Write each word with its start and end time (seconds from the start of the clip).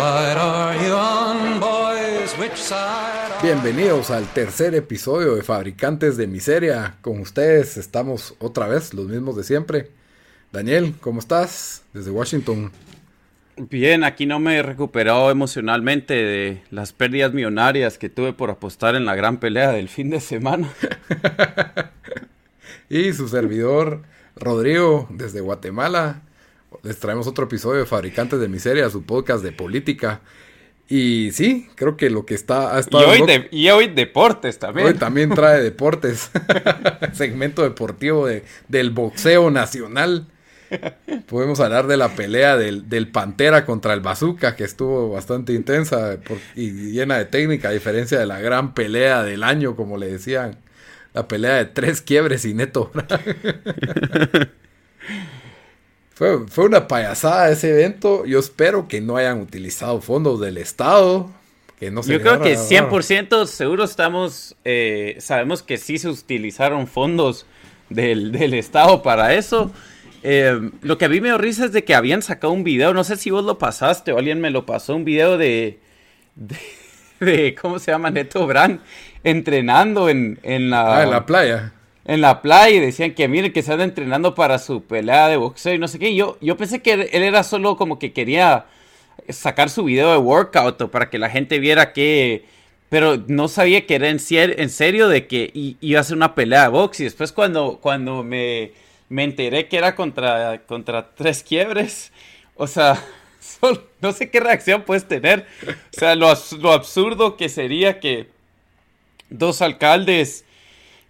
side 0.00 0.38
are 0.38 0.76
you 0.82 0.94
on, 0.94 1.60
boys? 1.60 2.32
Which 2.38 2.56
side 2.56 3.32
are 3.32 3.42
Bienvenidos 3.42 4.10
al 4.10 4.24
tercer 4.32 4.74
episodio 4.74 5.34
de 5.34 5.42
Fabricantes 5.42 6.16
de 6.16 6.26
Miseria. 6.26 6.96
Con 7.02 7.20
ustedes 7.20 7.76
estamos 7.76 8.34
otra 8.38 8.66
vez, 8.66 8.94
los 8.94 9.08
mismos 9.08 9.36
de 9.36 9.44
siempre. 9.44 9.90
Daniel, 10.52 10.94
¿cómo 11.02 11.20
estás? 11.20 11.84
Desde 11.92 12.10
Washington. 12.10 12.72
Bien, 13.58 14.02
aquí 14.02 14.24
no 14.24 14.38
me 14.38 14.56
he 14.56 14.62
recuperado 14.62 15.30
emocionalmente 15.30 16.14
de 16.14 16.62
las 16.70 16.94
pérdidas 16.94 17.34
millonarias 17.34 17.98
que 17.98 18.08
tuve 18.08 18.32
por 18.32 18.48
apostar 18.48 18.94
en 18.94 19.04
la 19.04 19.14
gran 19.14 19.38
pelea 19.38 19.72
del 19.72 19.90
fin 19.90 20.08
de 20.08 20.20
semana. 20.20 20.72
y 22.88 23.12
su 23.12 23.28
servidor 23.28 24.04
Rodrigo 24.34 25.06
desde 25.10 25.42
Guatemala. 25.42 26.22
Les 26.82 26.98
traemos 26.98 27.26
otro 27.26 27.44
episodio 27.44 27.80
de 27.80 27.86
Fabricantes 27.86 28.40
de 28.40 28.48
Miseria, 28.48 28.88
su 28.90 29.02
podcast 29.02 29.42
de 29.42 29.52
política. 29.52 30.20
Y 30.88 31.30
sí, 31.32 31.68
creo 31.76 31.96
que 31.96 32.10
lo 32.10 32.26
que 32.26 32.34
está... 32.34 32.74
Ha 32.76 32.80
estado 32.80 33.14
y, 33.14 33.20
hoy 33.20 33.26
de, 33.26 33.48
y, 33.52 33.70
hoy 33.70 33.86
deportes 33.88 34.58
también. 34.58 34.88
Hoy 34.88 34.94
también 34.94 35.30
trae 35.30 35.62
deportes. 35.62 36.30
Segmento 37.12 37.62
deportivo 37.62 38.26
de, 38.26 38.44
del 38.66 38.90
boxeo 38.90 39.50
nacional. 39.52 40.26
Podemos 41.28 41.60
hablar 41.60 41.86
de 41.86 41.96
la 41.96 42.14
pelea 42.16 42.56
del, 42.56 42.88
del, 42.88 43.08
Pantera 43.08 43.64
contra 43.64 43.94
el 43.94 44.00
Bazooka, 44.00 44.56
que 44.56 44.64
estuvo 44.64 45.10
bastante 45.10 45.52
intensa 45.52 46.18
por, 46.26 46.38
y 46.56 46.92
llena 46.92 47.18
de 47.18 47.24
técnica, 47.24 47.68
a 47.68 47.72
diferencia 47.72 48.18
de 48.18 48.26
la 48.26 48.40
gran 48.40 48.74
pelea 48.74 49.22
del 49.22 49.44
año, 49.44 49.76
como 49.76 49.96
le 49.96 50.06
decían. 50.06 50.58
La 51.12 51.28
pelea 51.28 51.54
de 51.54 51.66
tres 51.66 52.00
quiebres 52.02 52.44
y 52.44 52.54
neto. 52.54 52.90
fue, 56.20 56.46
fue 56.48 56.66
una 56.66 56.86
payasada 56.86 57.50
ese 57.50 57.70
evento. 57.70 58.26
Yo 58.26 58.40
espero 58.40 58.88
que 58.88 59.00
no 59.00 59.16
hayan 59.16 59.40
utilizado 59.40 60.02
fondos 60.02 60.38
del 60.38 60.58
Estado. 60.58 61.30
Que 61.78 61.90
no 61.90 62.02
se 62.02 62.12
Yo 62.12 62.20
creo 62.20 62.42
que 62.42 62.58
100% 62.58 63.46
seguro 63.46 63.84
estamos, 63.84 64.54
eh, 64.66 65.16
sabemos 65.18 65.62
que 65.62 65.78
sí 65.78 65.96
se 65.96 66.10
utilizaron 66.10 66.86
fondos 66.88 67.46
del, 67.88 68.32
del 68.32 68.52
Estado 68.52 69.02
para 69.02 69.32
eso. 69.32 69.72
Eh, 70.22 70.70
lo 70.82 70.98
que 70.98 71.06
a 71.06 71.08
mí 71.08 71.22
me 71.22 71.28
dio 71.28 71.38
risa 71.38 71.64
es 71.64 71.72
de 71.72 71.84
que 71.84 71.94
habían 71.94 72.20
sacado 72.20 72.52
un 72.52 72.64
video, 72.64 72.92
no 72.92 73.02
sé 73.02 73.16
si 73.16 73.30
vos 73.30 73.42
lo 73.42 73.56
pasaste 73.56 74.12
o 74.12 74.18
alguien 74.18 74.42
me 74.42 74.50
lo 74.50 74.66
pasó, 74.66 74.94
un 74.94 75.06
video 75.06 75.38
de, 75.38 75.78
de, 76.36 76.58
de 77.24 77.54
¿cómo 77.54 77.78
se 77.78 77.92
llama? 77.92 78.10
Neto 78.10 78.46
Brand 78.46 78.80
entrenando 79.24 80.10
en, 80.10 80.38
en, 80.42 80.68
la, 80.68 80.98
ah, 80.98 81.02
en 81.02 81.10
la 81.12 81.24
playa. 81.24 81.72
En 82.04 82.20
la 82.20 82.42
playa 82.42 82.76
y 82.76 82.80
decían 82.80 83.14
que 83.14 83.28
miren 83.28 83.52
que 83.52 83.60
están 83.60 83.80
entrenando 83.80 84.34
para 84.34 84.58
su 84.58 84.82
pelea 84.82 85.28
de 85.28 85.36
boxeo 85.36 85.74
y 85.74 85.78
no 85.78 85.88
sé 85.88 85.98
qué. 85.98 86.14
Yo, 86.14 86.38
yo 86.40 86.56
pensé 86.56 86.80
que 86.80 86.92
él 86.92 87.22
era 87.22 87.42
solo 87.42 87.76
como 87.76 87.98
que 87.98 88.12
quería 88.12 88.66
sacar 89.28 89.70
su 89.70 89.84
video 89.84 90.10
de 90.10 90.18
workout 90.18 90.80
o 90.80 90.90
para 90.90 91.10
que 91.10 91.18
la 91.18 91.30
gente 91.30 91.58
viera 91.58 91.92
que... 91.92 92.44
Pero 92.88 93.22
no 93.28 93.46
sabía 93.46 93.86
que 93.86 93.94
era 93.94 94.08
en, 94.08 94.18
en 94.30 94.70
serio 94.70 95.08
de 95.08 95.28
que 95.28 95.50
iba 95.54 96.00
a 96.00 96.04
ser 96.04 96.16
una 96.16 96.34
pelea 96.34 96.62
de 96.62 96.68
box 96.70 97.00
y 97.00 97.04
después 97.04 97.30
cuando, 97.30 97.78
cuando 97.80 98.24
me 98.24 98.72
me 99.10 99.24
enteré 99.24 99.68
que 99.68 99.76
era 99.76 99.94
contra, 99.94 100.62
contra 100.66 101.10
tres 101.14 101.42
quiebres. 101.42 102.12
O 102.54 102.66
sea, 102.66 103.04
no 104.00 104.12
sé 104.12 104.30
qué 104.30 104.40
reacción 104.40 104.82
puedes 104.82 105.06
tener. 105.06 105.46
O 105.68 105.98
sea, 105.98 106.14
lo, 106.14 106.32
lo 106.58 106.72
absurdo 106.72 107.36
que 107.36 107.50
sería 107.50 108.00
que 108.00 108.28
dos 109.28 109.60
alcaldes, 109.60 110.44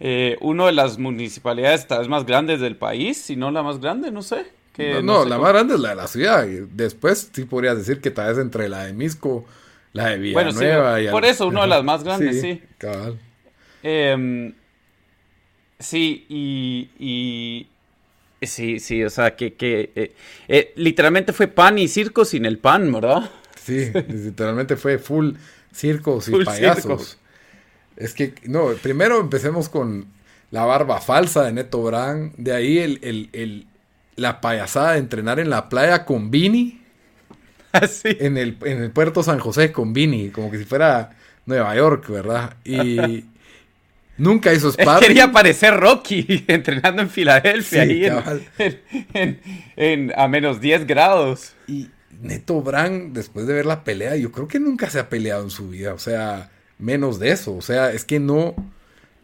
eh, 0.01 0.37
uno 0.41 0.67
de 0.67 0.73
las 0.73 0.99
municipalidades 0.99 1.87
tal 1.87 2.01
vez 2.01 2.09
más 2.09 2.27
grandes 2.27 2.61
del 2.61 2.77
país, 2.77 3.19
si 3.21 3.37
no 3.37 3.51
la 3.51 3.63
más 3.63 3.81
grande, 3.81 4.11
no 4.11 4.23
sé. 4.23 4.47
Que, 4.73 5.03
no, 5.03 5.03
no, 5.03 5.19
no 5.19 5.25
sé 5.25 5.29
la 5.29 5.37
cómo. 5.37 5.45
más 5.45 5.53
grande 5.53 5.75
es 5.75 5.81
la 5.81 5.91
de 5.91 5.95
la 5.97 6.09
ciudad. 6.09 6.47
Y 6.47 6.67
después 6.73 7.31
sí 7.33 7.45
podrías 7.45 7.77
decir 7.77 8.01
que 8.01 8.11
tal 8.11 8.29
vez 8.29 8.39
entre 8.39 8.69
la 8.69 8.85
de 8.85 8.93
Misco, 8.93 9.45
la 9.93 10.09
de 10.09 10.19
Villanueva 10.19 10.93
bueno, 10.93 10.99
sí, 10.99 11.05
y 11.05 11.09
Por 11.09 11.25
eso, 11.25 11.47
una 11.49 11.63
de 11.63 11.69
las 11.69 11.85
más 11.85 12.03
grandes, 12.05 12.41
sí. 12.41 12.41
sí. 12.41 12.63
Cabal. 12.79 13.21
Eh, 13.83 14.53
sí, 15.79 16.27
y, 16.29 16.91
y 16.99 17.69
Sí, 18.43 18.81
sí, 18.81 19.05
o 19.05 19.11
sea, 19.11 19.37
que, 19.37 19.55
que 19.55 19.93
eh, 19.95 20.15
eh, 20.49 20.73
literalmente 20.77 21.33
fue 21.33 21.47
pan 21.47 21.79
y 21.79 21.89
circo 21.89 22.25
sin 22.25 22.47
el 22.47 22.59
pan, 22.59 22.91
¿verdad? 22.91 23.31
Sí, 23.63 23.91
literalmente 24.09 24.77
fue 24.77 24.99
full 24.99 25.35
circos 25.73 26.29
y 26.29 26.31
full 26.31 26.45
payasos. 26.45 27.11
Circo. 27.11 27.20
Es 28.01 28.15
que, 28.15 28.35
no, 28.45 28.69
primero 28.83 29.21
empecemos 29.21 29.69
con 29.69 30.07
la 30.51 30.65
barba 30.65 31.01
falsa 31.01 31.45
de 31.45 31.53
Neto 31.53 31.83
Brand, 31.83 32.33
de 32.37 32.53
ahí 32.55 32.79
el, 32.79 32.99
el, 33.03 33.29
el, 33.33 33.67
la 34.17 34.41
payasada 34.41 34.93
de 34.93 34.99
entrenar 34.99 35.39
en 35.39 35.51
la 35.51 35.69
playa 35.69 36.07
con 36.07 36.31
Vini. 36.31 36.81
Así. 37.73 38.17
En 38.19 38.39
el, 38.39 38.57
en 38.63 38.83
el 38.83 38.91
puerto 38.91 39.23
San 39.23 39.39
José 39.39 39.71
con 39.71 39.93
Vini, 39.93 40.31
como 40.31 40.51
que 40.51 40.59
si 40.59 40.65
fuera 40.65 41.11
Nueva 41.47 41.77
York, 41.77 42.09
¿verdad? 42.09 42.57
Y... 42.65 43.25
Nunca 44.17 44.53
hizo 44.53 44.71
sparring. 44.71 45.09
Quería 45.09 45.33
parecer 45.33 45.75
Rocky 45.81 46.45
entrenando 46.47 47.01
en 47.01 47.09
Filadelfia, 47.09 47.85
sí, 47.85 48.05
ahí 48.05 48.05
en, 48.59 48.81
en, 49.15 49.41
en, 49.77 50.13
a 50.15 50.29
menos 50.29 50.61
10 50.61 50.87
grados. 50.87 51.55
Y 51.67 51.89
Neto 52.21 52.61
Brand, 52.61 53.15
después 53.15 53.47
de 53.47 53.55
ver 53.55 53.65
la 53.65 53.83
pelea, 53.83 54.17
yo 54.17 54.31
creo 54.31 54.47
que 54.47 54.61
nunca 54.61 54.91
se 54.91 54.99
ha 54.99 55.09
peleado 55.09 55.43
en 55.43 55.49
su 55.49 55.71
vida. 55.71 55.95
O 55.95 55.99
sea, 55.99 56.51
menos 56.81 57.19
de 57.19 57.31
eso. 57.31 57.55
O 57.55 57.63
sea, 57.63 57.93
es 57.93 58.05
que 58.05 58.19
no. 58.21 58.55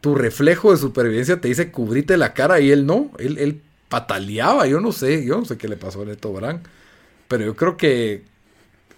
Tu 0.00 0.14
reflejo 0.14 0.70
de 0.70 0.76
supervivencia 0.76 1.40
te 1.40 1.48
dice 1.48 1.72
cubrite 1.72 2.16
la 2.16 2.34
cara 2.34 2.60
y 2.60 2.70
él 2.70 2.86
no. 2.86 3.10
Él, 3.18 3.38
él 3.38 3.62
pataleaba. 3.88 4.66
Yo 4.66 4.80
no 4.80 4.92
sé. 4.92 5.24
Yo 5.24 5.38
no 5.38 5.44
sé 5.44 5.56
qué 5.56 5.68
le 5.68 5.76
pasó 5.76 6.02
a 6.02 6.04
Neto 6.04 6.32
Brand. 6.32 6.66
Pero 7.28 7.44
yo 7.44 7.56
creo 7.56 7.76
que. 7.76 8.24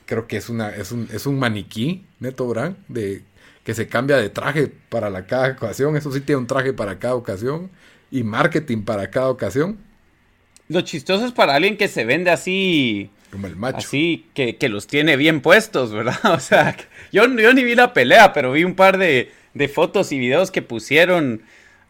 Creo 0.07 0.27
que 0.27 0.39
es, 0.39 0.49
una, 0.49 0.71
es, 0.71 0.91
un, 0.91 1.07
es 1.13 1.27
un 1.27 1.39
maniquí, 1.39 2.07
Neto 2.19 2.47
Brand, 2.49 2.77
de 2.89 3.23
que 3.63 3.75
se 3.75 3.87
cambia 3.89 4.17
de 4.17 4.31
traje 4.31 4.73
para 4.89 5.11
la 5.11 5.27
cada 5.27 5.51
ocasión. 5.51 5.95
Eso 5.95 6.11
sí 6.11 6.23
tiene 6.23 6.41
un 6.41 6.47
traje 6.47 6.73
para 6.73 6.99
cada 6.99 7.15
ocasión 7.15 7.71
y 8.11 8.23
marketing 8.23 8.83
para 8.83 9.11
cada 9.11 9.29
ocasión. 9.29 9.77
Lo 10.69 10.81
chistoso 10.83 11.27
es 11.27 11.33
para 11.33 11.55
alguien 11.55 11.77
que 11.77 11.89
se 11.89 12.07
vende 12.07 12.31
así. 12.31 13.11
Como 13.31 13.47
el 13.47 13.57
macho. 13.57 13.79
Así 13.79 14.27
que, 14.35 14.57
que 14.57 14.71
los 14.71 14.87
tiene 14.87 15.17
bien 15.17 15.41
puestos, 15.41 15.93
¿verdad? 15.93 16.19
O 16.35 16.41
sea, 16.41 16.77
yo, 17.13 17.27
yo 17.27 17.55
ni 17.55 17.65
vi 17.65 17.75
la 17.75 17.93
pelea, 17.93 18.33
pero 18.33 18.53
vi 18.53 18.65
un 18.65 18.75
par 18.75 18.99
de, 18.99 19.31
fotos 19.73 20.13
y 20.13 20.19
videos 20.19 20.51
que 20.51 20.63
pusieron. 20.63 21.43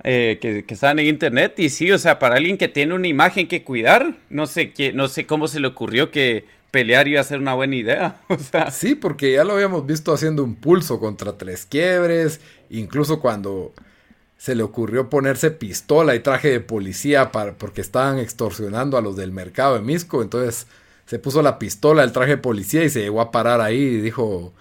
Eh, 0.05 0.39
que, 0.41 0.65
que 0.65 0.75
estaban 0.75 1.01
en 1.01 1.07
internet 1.07 1.59
y 1.59 1.71
sí, 1.71 1.91
o 1.91 1.99
sea, 1.99 2.21
para 2.21 2.37
alguien 2.37 2.57
que 2.57 2.69
tiene 2.69 2.95
una 2.95 3.09
imagen 3.09 3.49
que 3.49 3.65
cuidar, 3.65 4.15
no 4.31 4.47
sé, 4.47 4.71
qué, 4.71 4.93
no 4.93 5.09
sé 5.09 5.27
cómo 5.27 5.49
se 5.49 5.59
le 5.59 5.67
ocurrió 5.67 6.13
que 6.13 6.45
pelear 6.71 7.09
iba 7.09 7.21
a 7.21 7.25
ser 7.25 7.39
una 7.39 7.55
buena 7.55 7.77
idea. 7.77 8.21
O 8.29 8.39
sea. 8.39 8.71
Sí, 8.71 8.95
porque 8.95 9.33
ya 9.33 9.45
lo 9.45 9.55
habíamos 9.55 9.87
visto 9.87 10.13
haciendo 10.13 10.45
un 10.45 10.55
pulso 10.55 11.01
contra 11.01 11.37
tres 11.37 11.67
quiebres, 11.67 12.41
incluso 12.71 13.21
cuando 13.21 13.73
se 14.37 14.55
le 14.55 14.63
ocurrió 14.63 15.11
ponerse 15.11 15.51
pistola 15.51 16.15
y 16.15 16.21
traje 16.21 16.51
de 16.51 16.61
policía 16.61 17.33
para, 17.33 17.55
porque 17.55 17.81
estaban 17.81 18.19
extorsionando 18.19 18.97
a 18.97 19.01
los 19.01 19.17
del 19.17 19.33
mercado 19.33 19.75
de 19.75 19.81
Misco, 19.81 20.23
entonces 20.23 20.69
se 21.07 21.19
puso 21.19 21.43
la 21.43 21.59
pistola, 21.59 22.05
el 22.05 22.13
traje 22.13 22.33
de 22.33 22.39
policía 22.39 22.85
y 22.85 22.91
se 22.91 23.01
llegó 23.01 23.21
a 23.21 23.33
parar 23.33 23.61
ahí 23.61 23.81
y 23.81 24.01
dijo, 24.01 24.53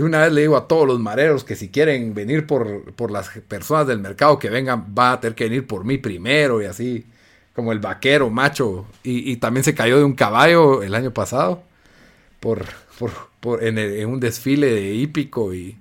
de 0.00 0.06
una 0.06 0.22
vez 0.22 0.32
le 0.32 0.40
digo 0.42 0.56
a 0.56 0.66
todos 0.66 0.86
los 0.86 0.98
mareros 0.98 1.44
que 1.44 1.56
si 1.56 1.68
quieren 1.68 2.14
venir 2.14 2.46
por, 2.46 2.92
por 2.94 3.10
las 3.10 3.28
personas 3.28 3.86
del 3.86 3.98
mercado 3.98 4.38
que 4.38 4.48
vengan, 4.48 4.94
va 4.98 5.12
a 5.12 5.20
tener 5.20 5.34
que 5.34 5.44
venir 5.44 5.66
por 5.66 5.84
mí 5.84 5.98
primero 5.98 6.62
y 6.62 6.64
así 6.64 7.06
como 7.54 7.72
el 7.72 7.80
vaquero 7.80 8.30
macho, 8.30 8.86
y, 9.02 9.36
también 9.36 9.64
se 9.64 9.74
cayó 9.74 9.98
de 9.98 10.04
un 10.04 10.14
caballo 10.14 10.82
el 10.82 10.94
año 10.94 11.12
pasado 11.12 11.62
por, 12.38 12.64
por, 12.98 13.10
por 13.40 13.62
en, 13.62 13.76
el, 13.76 13.98
en, 13.98 14.08
un 14.08 14.20
desfile 14.20 14.72
de 14.72 14.94
hípico 14.94 15.52
y 15.52 15.76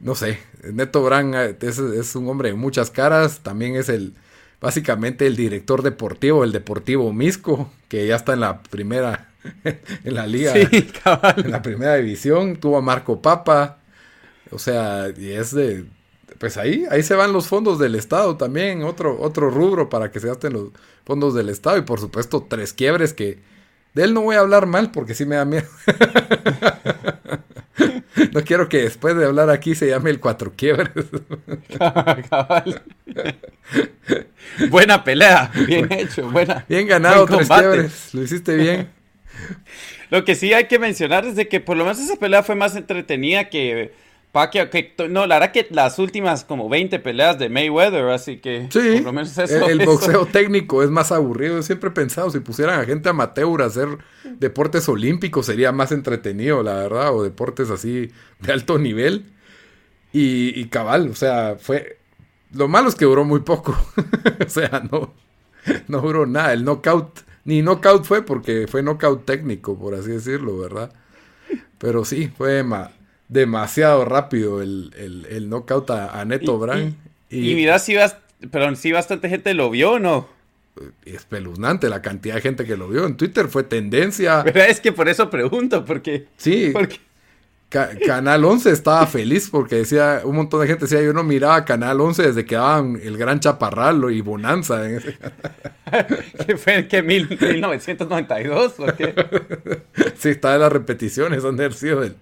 no 0.00 0.16
sé, 0.16 0.38
Neto 0.72 1.04
Brand 1.04 1.62
es, 1.62 1.78
es, 1.78 2.16
un 2.16 2.28
hombre 2.28 2.48
de 2.48 2.54
muchas 2.56 2.90
caras, 2.90 3.40
también 3.40 3.76
es 3.76 3.88
el 3.88 4.14
básicamente 4.60 5.26
el 5.26 5.36
director 5.36 5.82
deportivo, 5.82 6.42
el 6.42 6.50
Deportivo 6.50 7.12
Misco, 7.12 7.70
que 7.88 8.06
ya 8.06 8.16
está 8.16 8.32
en 8.32 8.40
la 8.40 8.62
primera, 8.62 9.28
en 10.04 10.14
la 10.14 10.26
liga, 10.26 10.52
sí, 10.52 10.88
en 11.36 11.50
la 11.50 11.62
primera 11.62 11.96
división, 11.96 12.56
tuvo 12.56 12.78
a 12.78 12.82
Marco 12.82 13.20
Papa, 13.20 13.78
O 14.50 14.58
sea, 14.58 15.08
y 15.16 15.32
es 15.32 15.54
de, 15.54 15.84
pues 16.38 16.56
ahí, 16.56 16.84
ahí 16.90 17.02
se 17.02 17.14
van 17.14 17.32
los 17.32 17.48
fondos 17.48 17.78
del 17.78 17.94
Estado 17.94 18.36
también, 18.36 18.82
otro, 18.82 19.20
otro 19.20 19.50
rubro 19.50 19.88
para 19.88 20.10
que 20.10 20.20
se 20.20 20.28
gasten 20.28 20.54
los 20.54 20.68
fondos 21.04 21.34
del 21.34 21.48
Estado 21.48 21.78
y 21.78 21.82
por 21.82 22.00
supuesto 22.00 22.46
tres 22.48 22.72
quiebres 22.72 23.12
que 23.12 23.38
de 23.94 24.04
él 24.04 24.14
no 24.14 24.22
voy 24.22 24.36
a 24.36 24.40
hablar 24.40 24.66
mal 24.66 24.90
porque 24.90 25.14
sí 25.14 25.24
me 25.24 25.36
da 25.36 25.44
miedo. 25.44 25.66
no 28.32 28.42
quiero 28.42 28.68
que 28.68 28.82
después 28.82 29.16
de 29.16 29.24
hablar 29.24 29.50
aquí 29.50 29.74
se 29.74 29.88
llame 29.88 30.10
el 30.10 30.20
cuatro 30.20 30.52
quiebres. 30.56 31.06
buena 34.68 35.04
pelea, 35.04 35.50
bien 35.66 35.92
hecho, 35.92 36.28
buena. 36.30 36.64
Bien 36.68 36.88
ganado, 36.88 37.26
tres 37.26 37.48
quiebres, 37.48 38.14
lo 38.14 38.22
hiciste 38.22 38.56
bien. 38.56 38.88
Lo 40.10 40.24
que 40.24 40.34
sí 40.34 40.52
hay 40.52 40.66
que 40.66 40.78
mencionar 40.78 41.24
es 41.26 41.36
de 41.36 41.48
que 41.48 41.60
por 41.60 41.76
lo 41.76 41.84
menos 41.84 41.98
esa 41.98 42.16
pelea 42.16 42.42
fue 42.42 42.54
más 42.54 42.76
entretenida 42.76 43.48
que 43.48 43.92
Pacquiao, 44.34 44.68
que 44.68 44.92
no, 45.10 45.28
la 45.28 45.36
verdad 45.36 45.52
que 45.52 45.68
las 45.70 46.00
últimas 46.00 46.44
como 46.44 46.68
20 46.68 46.98
peleas 46.98 47.38
de 47.38 47.48
Mayweather, 47.48 48.06
así 48.06 48.38
que 48.38 48.66
sí, 48.68 48.94
por 48.94 49.02
lo 49.02 49.12
menos 49.12 49.38
eso, 49.38 49.68
el, 49.68 49.78
boxeo 49.86 50.26
técnico 50.26 50.82
es 50.82 50.90
más 50.90 51.12
aburrido. 51.12 51.54
Yo 51.54 51.62
siempre 51.62 51.90
he 51.90 51.92
pensado, 51.92 52.30
si 52.30 52.40
pusieran 52.40 52.80
a 52.80 52.84
gente 52.84 53.08
amateur 53.08 53.62
a 53.62 53.66
hacer 53.66 53.98
deportes 54.24 54.88
olímpicos 54.88 55.46
sería 55.46 55.70
más 55.70 55.92
entretenido, 55.92 56.64
la 56.64 56.74
verdad, 56.74 57.14
o 57.14 57.22
deportes 57.22 57.70
así 57.70 58.10
de 58.40 58.52
alto 58.52 58.76
nivel. 58.78 59.26
Y, 60.12 60.66
cabal, 60.66 61.08
o 61.10 61.14
sea, 61.14 61.56
fue... 61.58 61.98
Lo 62.52 62.68
malo 62.68 62.88
es 62.88 62.94
que 62.94 63.04
duró 63.04 63.24
muy 63.24 63.40
poco. 63.40 63.76
o 64.46 64.48
sea, 64.48 64.82
no, 64.90 65.12
no 65.88 66.00
duró 66.00 66.24
nada. 66.24 66.52
El 66.52 66.64
knockout, 66.64 67.20
ni 67.44 67.62
knockout 67.62 68.04
fue 68.04 68.24
porque 68.24 68.66
fue 68.68 68.82
knockout 68.82 69.24
técnico, 69.24 69.78
por 69.78 69.94
así 69.94 70.10
decirlo, 70.10 70.58
¿verdad? 70.58 70.92
Pero 71.78 72.04
sí, 72.04 72.30
fue 72.36 72.64
demasiado 73.28 74.04
rápido 74.04 74.62
el, 74.62 74.92
el, 75.28 75.48
knockout 75.48 75.90
a, 75.90 76.24
Neto 76.24 76.58
Brand. 76.58 76.94
Y, 77.30 77.54
mira 77.54 77.78
si 77.78 77.94
vas, 77.94 78.16
perdón, 78.50 78.76
si 78.76 78.92
bastante 78.92 79.28
gente 79.28 79.54
lo 79.54 79.70
vio 79.70 79.92
o 79.92 79.98
no. 79.98 80.28
Espeluznante 81.04 81.88
la 81.88 82.02
cantidad 82.02 82.36
de 82.36 82.40
gente 82.40 82.64
que 82.64 82.76
lo 82.76 82.88
vio. 82.88 83.06
En 83.06 83.16
Twitter 83.16 83.48
fue 83.48 83.62
tendencia. 83.62 84.42
Pero 84.44 84.62
es 84.62 84.80
que 84.80 84.92
por 84.92 85.08
eso 85.08 85.30
pregunto, 85.30 85.84
porque. 85.84 86.26
Sí. 86.36 86.72
Canal 88.06 88.44
11 88.44 88.70
estaba 88.70 89.06
feliz 89.06 89.48
porque 89.50 89.76
decía, 89.76 90.22
un 90.24 90.36
montón 90.36 90.60
de 90.60 90.66
gente 90.66 90.84
decía, 90.84 91.02
yo 91.02 91.12
no 91.12 91.24
miraba 91.24 91.64
Canal 91.64 92.00
11 92.00 92.22
desde 92.22 92.44
que 92.44 92.54
daban 92.54 93.00
el 93.02 93.16
Gran 93.16 93.40
Chaparral 93.40 94.04
y 94.12 94.20
Bonanza. 94.20 94.88
En 94.88 94.96
ese... 94.96 95.18
¿Qué 96.46 96.56
fue? 96.56 96.86
¿Qué? 96.88 97.04
¿1992 97.04 98.74
o 98.78 98.96
qué? 98.96 99.82
sí, 100.16 100.28
estaba 100.28 100.54
en 100.54 100.60
las 100.60 100.72
repeticiones, 100.72 101.44
han 101.44 101.72
sido 101.72 102.00
del, 102.00 102.16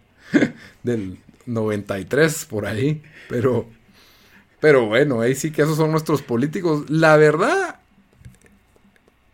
del 0.83 1.19
93 1.47 2.47
por 2.47 2.67
ahí. 2.67 3.03
Pero, 3.29 3.67
pero 4.61 4.87
bueno, 4.87 5.21
ahí 5.21 5.35
sí 5.35 5.51
que 5.51 5.63
esos 5.63 5.77
son 5.77 5.91
nuestros 5.91 6.23
políticos. 6.23 6.89
La 6.89 7.17
verdad, 7.17 7.82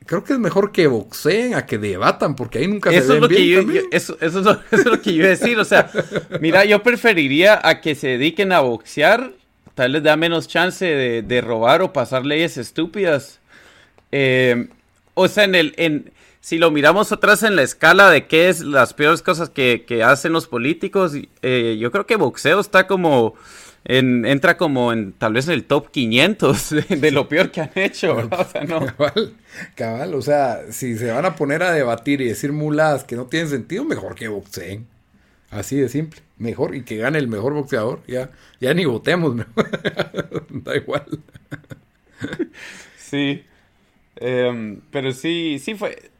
creo 0.08 0.25
que 0.25 0.32
es 0.32 0.38
mejor 0.38 0.72
que 0.72 0.87
boxeen 0.87 1.55
a 1.55 1.66
que 1.66 1.76
debatan, 1.76 2.34
porque 2.34 2.60
ahí 2.60 2.66
nunca 2.66 2.90
se 2.90 3.00
ven 3.02 3.25
es 3.25 3.28
bien. 3.28 3.82
eso, 3.93 4.16
es 4.22 4.32
lo, 4.32 5.02
que 5.02 5.12
yo 5.12 5.19
iba 5.19 5.26
a 5.26 5.31
decir. 5.31 5.58
O 5.58 5.66
sea, 5.66 5.90
mira, 6.40 6.64
yo 6.64 6.82
preferiría 6.82 7.60
a 7.62 7.82
que 7.82 7.94
se 7.94 8.08
dediquen 8.08 8.52
a 8.52 8.60
boxear. 8.60 9.32
Tal 9.75 9.93
les 9.93 10.02
da 10.02 10.16
menos 10.16 10.49
chance 10.49 10.87
de, 10.87 11.40
robar 11.43 11.82
o 11.82 11.93
pasar 11.93 12.25
leyes 12.25 12.56
estúpidas. 12.56 13.38
Eh, 14.10 14.69
o 15.12 15.28
sea, 15.28 15.44
en 15.44 15.55
el, 15.55 15.75
en, 15.76 16.11
si 16.40 16.56
lo 16.56 16.70
miramos 16.70 17.12
atrás 17.12 17.43
en 17.43 17.54
la 17.54 17.62
escala 17.62 18.11
de 18.11 18.26
qué 18.26 18.49
es 18.49 18.61
las 18.61 18.94
peores 18.94 19.20
cosas 19.20 19.50
que, 19.50 20.02
hacen 20.02 20.32
los 20.32 20.46
políticos, 20.46 21.12
eh, 21.43 21.76
yo 21.78 21.93
creo 21.93 22.06
que 22.06 22.16
boxeo 22.16 22.61
está 22.61 22.87
como, 22.87 23.34
en, 23.84 24.26
entra 24.26 24.56
como 24.56 24.92
en 24.92 25.12
tal 25.12 25.32
vez 25.32 25.46
en 25.48 25.54
el 25.54 25.64
top 25.64 25.90
500 25.90 26.70
de, 27.00 27.10
lo 27.10 27.28
peor 27.28 27.50
que 27.50 27.60
han 27.60 27.70
hecho, 27.75 28.16
O 28.16 28.44
sea, 28.44 28.64
no. 28.64 28.80
Cabal, 29.75 30.14
o 30.14 30.22
sea, 30.22 30.70
si 30.70 30.96
se 30.96 31.10
van 31.10 31.25
a 31.25 31.36
poner 31.36 31.62
a 31.62 31.72
debatir 31.72 32.20
y 32.20 32.28
decir 32.28 32.52
muladas 32.52 33.04
que 33.04 33.16
no 33.16 33.26
tienen 33.26 33.48
sentido, 33.48 33.84
mejor 33.84 34.14
que 34.14 34.28
boxeen. 34.28 34.86
Así 35.50 35.76
de 35.76 35.88
simple, 35.88 36.20
mejor 36.36 36.75
y 36.75 36.82
que 36.82 36.98
gane 36.98 37.19
el 37.19 37.28
mejor 37.28 37.54
boxeador, 37.54 38.02
ya, 38.06 38.30
ya 38.60 38.75
ni 38.75 38.84
votemos, 38.84 39.34
da 40.50 40.76
igual. 40.76 41.06
Sí, 42.98 43.44
em, 44.16 44.82
pero 44.90 45.12
sí, 45.12 45.58
sí 45.58 45.75
fue, 45.75 46.10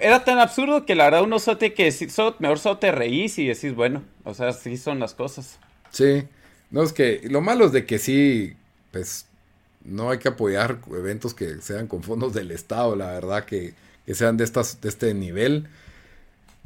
era 0.00 0.24
tan 0.24 0.38
absurdo 0.38 0.86
que 0.86 0.94
la 0.94 1.04
verdad 1.04 1.22
uno 1.22 1.38
sote 1.38 1.74
que 1.74 1.92
mejor 2.38 2.58
solo 2.58 2.78
te 2.78 2.92
reís 2.92 3.38
y 3.38 3.46
decís, 3.46 3.74
bueno, 3.74 4.02
o 4.24 4.32
sea, 4.32 4.52
sí 4.52 4.78
son 4.78 5.00
las 5.00 5.14
cosas. 5.14 5.58
Sí, 5.90 6.24
no 6.70 6.82
es 6.82 6.92
que 6.92 7.22
lo 7.30 7.40
malo 7.40 7.66
es 7.66 7.72
de 7.72 7.86
que 7.86 7.98
sí, 7.98 8.54
pues 8.92 9.26
no 9.84 10.10
hay 10.10 10.18
que 10.18 10.28
apoyar 10.28 10.78
eventos 10.90 11.34
que 11.34 11.60
sean 11.60 11.86
con 11.86 12.02
fondos 12.02 12.34
del 12.34 12.50
Estado, 12.50 12.94
la 12.96 13.12
verdad, 13.12 13.44
que, 13.44 13.74
sean 14.12 14.36
de, 14.36 14.44
estas, 14.44 14.80
de 14.80 14.88
este 14.88 15.14
nivel. 15.14 15.68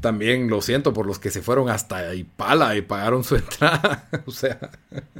También 0.01 0.49
lo 0.49 0.61
siento 0.61 0.93
por 0.93 1.07
los 1.07 1.19
que 1.19 1.31
se 1.31 1.43
fueron 1.43 1.69
hasta 1.69 2.15
Ipala 2.15 2.75
y 2.77 2.83
pagaron 2.83 3.23
su 3.23 3.37
entrada, 3.37 4.09
o 4.27 4.31
sea, 4.31 4.59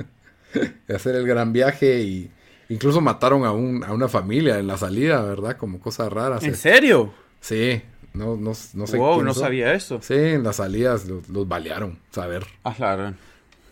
hacer 0.95 1.15
el 1.15 1.27
gran 1.27 1.53
viaje 1.53 2.01
y 2.01 2.31
incluso 2.69 3.01
mataron 3.01 3.45
a, 3.45 3.53
un, 3.53 3.85
a 3.85 3.93
una 3.93 4.09
familia 4.09 4.59
en 4.59 4.67
la 4.67 4.79
salida, 4.79 5.23
¿verdad? 5.23 5.57
Como 5.57 5.79
cosas 5.79 6.13
raras. 6.13 6.43
¿En 6.43 6.57
serio? 6.57 7.13
Sí, 7.41 7.83
no, 8.15 8.37
no, 8.37 8.53
no 8.75 8.87
sé. 8.87 8.97
Wow, 8.97 9.23
no 9.23 9.35
sabía 9.35 9.75
eso. 9.75 10.01
Sí, 10.03 10.15
en 10.15 10.43
las 10.43 10.57
salidas 10.57 11.07
los, 11.07 11.49
balearon, 11.49 11.99
saber. 12.11 12.47
Ah, 12.65 12.75
claro. 12.75 13.15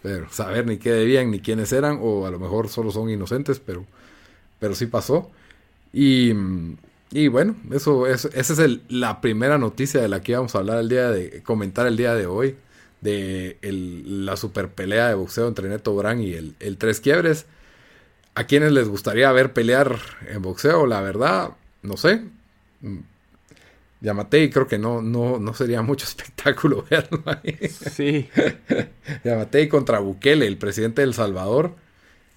Pero 0.02 0.30
saber 0.30 0.66
ni 0.66 0.78
qué 0.78 0.90
debían, 0.92 1.30
ni 1.30 1.40
quiénes 1.40 1.72
eran, 1.72 1.98
o 2.00 2.26
a 2.26 2.30
lo 2.30 2.38
mejor 2.38 2.68
solo 2.68 2.90
son 2.90 3.10
inocentes, 3.10 3.60
pero, 3.60 3.84
pero 4.58 4.74
sí 4.74 4.86
pasó. 4.86 5.30
Y, 5.92 6.32
y 7.10 7.28
bueno, 7.28 7.56
eso, 7.72 8.06
esa 8.06 8.28
es 8.34 8.58
el, 8.58 8.82
la 8.88 9.20
primera 9.20 9.58
noticia 9.58 10.00
de 10.00 10.08
la 10.08 10.20
que 10.22 10.32
íbamos 10.32 10.54
a 10.54 10.58
hablar 10.58 10.78
el 10.78 10.88
día 10.88 11.10
de, 11.10 11.42
comentar 11.42 11.86
el 11.86 11.96
día 11.96 12.14
de 12.14 12.26
hoy, 12.26 12.56
de 13.00 13.58
el, 13.62 14.26
la 14.26 14.36
super 14.36 14.68
pelea 14.70 15.08
de 15.08 15.14
boxeo 15.14 15.48
entre 15.48 15.68
Neto 15.68 15.94
Brand 15.94 16.22
y 16.22 16.34
el, 16.34 16.54
el 16.60 16.78
Tres 16.78 17.00
Quiebres. 17.00 17.46
¿A 18.34 18.44
quienes 18.44 18.72
les 18.72 18.88
gustaría 18.88 19.30
ver 19.32 19.52
pelear 19.52 19.98
en 20.28 20.40
boxeo? 20.42 20.86
La 20.86 21.00
verdad, 21.00 21.50
no 21.82 21.96
sé 21.96 22.22
Yamatei 24.00 24.50
creo 24.50 24.66
que 24.66 24.78
no, 24.78 25.02
no, 25.02 25.38
no 25.38 25.54
sería 25.54 25.82
mucho 25.82 26.04
espectáculo 26.06 26.84
verlo 26.88 27.22
ahí. 27.26 27.56
Sí. 27.68 28.28
Yamatei 29.24 29.68
contra 29.68 29.98
Bukele, 29.98 30.46
el 30.46 30.56
presidente 30.56 31.02
de 31.02 31.08
El 31.08 31.14
Salvador, 31.14 31.74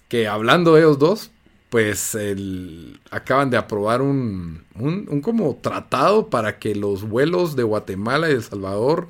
que 0.08 0.28
hablando 0.28 0.74
de 0.74 0.82
ellos 0.82 0.98
dos, 0.98 1.30
pues 1.70 2.14
el, 2.14 3.00
acaban 3.10 3.50
de 3.50 3.56
aprobar 3.56 4.02
un, 4.02 4.64
un, 4.78 5.20
como 5.22 5.56
tratado 5.56 6.28
para 6.30 6.58
que 6.58 6.74
los 6.74 7.08
vuelos 7.08 7.56
de 7.56 7.62
Guatemala 7.62 8.28
y 8.28 8.34
El 8.34 8.42
Salvador 8.42 9.08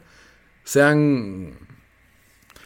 sean, 0.63 1.59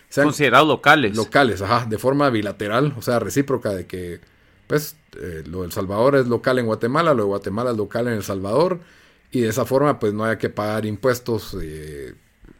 sean 0.08 0.26
considerados 0.26 0.68
locales. 0.68 1.16
Locales, 1.16 1.62
ajá, 1.62 1.86
de 1.86 1.98
forma 1.98 2.30
bilateral, 2.30 2.94
o 2.96 3.02
sea, 3.02 3.18
recíproca 3.18 3.70
de 3.70 3.86
que, 3.86 4.20
pues, 4.66 4.96
eh, 5.20 5.42
lo 5.46 5.60
de 5.60 5.66
El 5.66 5.72
Salvador 5.72 6.14
es 6.14 6.28
local 6.28 6.58
en 6.58 6.66
Guatemala, 6.66 7.14
lo 7.14 7.22
de 7.22 7.28
Guatemala 7.28 7.70
es 7.70 7.76
local 7.76 8.06
en 8.06 8.14
El 8.14 8.22
Salvador 8.22 8.80
y 9.30 9.40
de 9.40 9.48
esa 9.48 9.64
forma 9.64 9.98
pues 9.98 10.12
no 10.12 10.24
haya 10.24 10.38
que 10.38 10.48
pagar 10.48 10.86
impuestos 10.86 11.56
eh, 11.60 12.14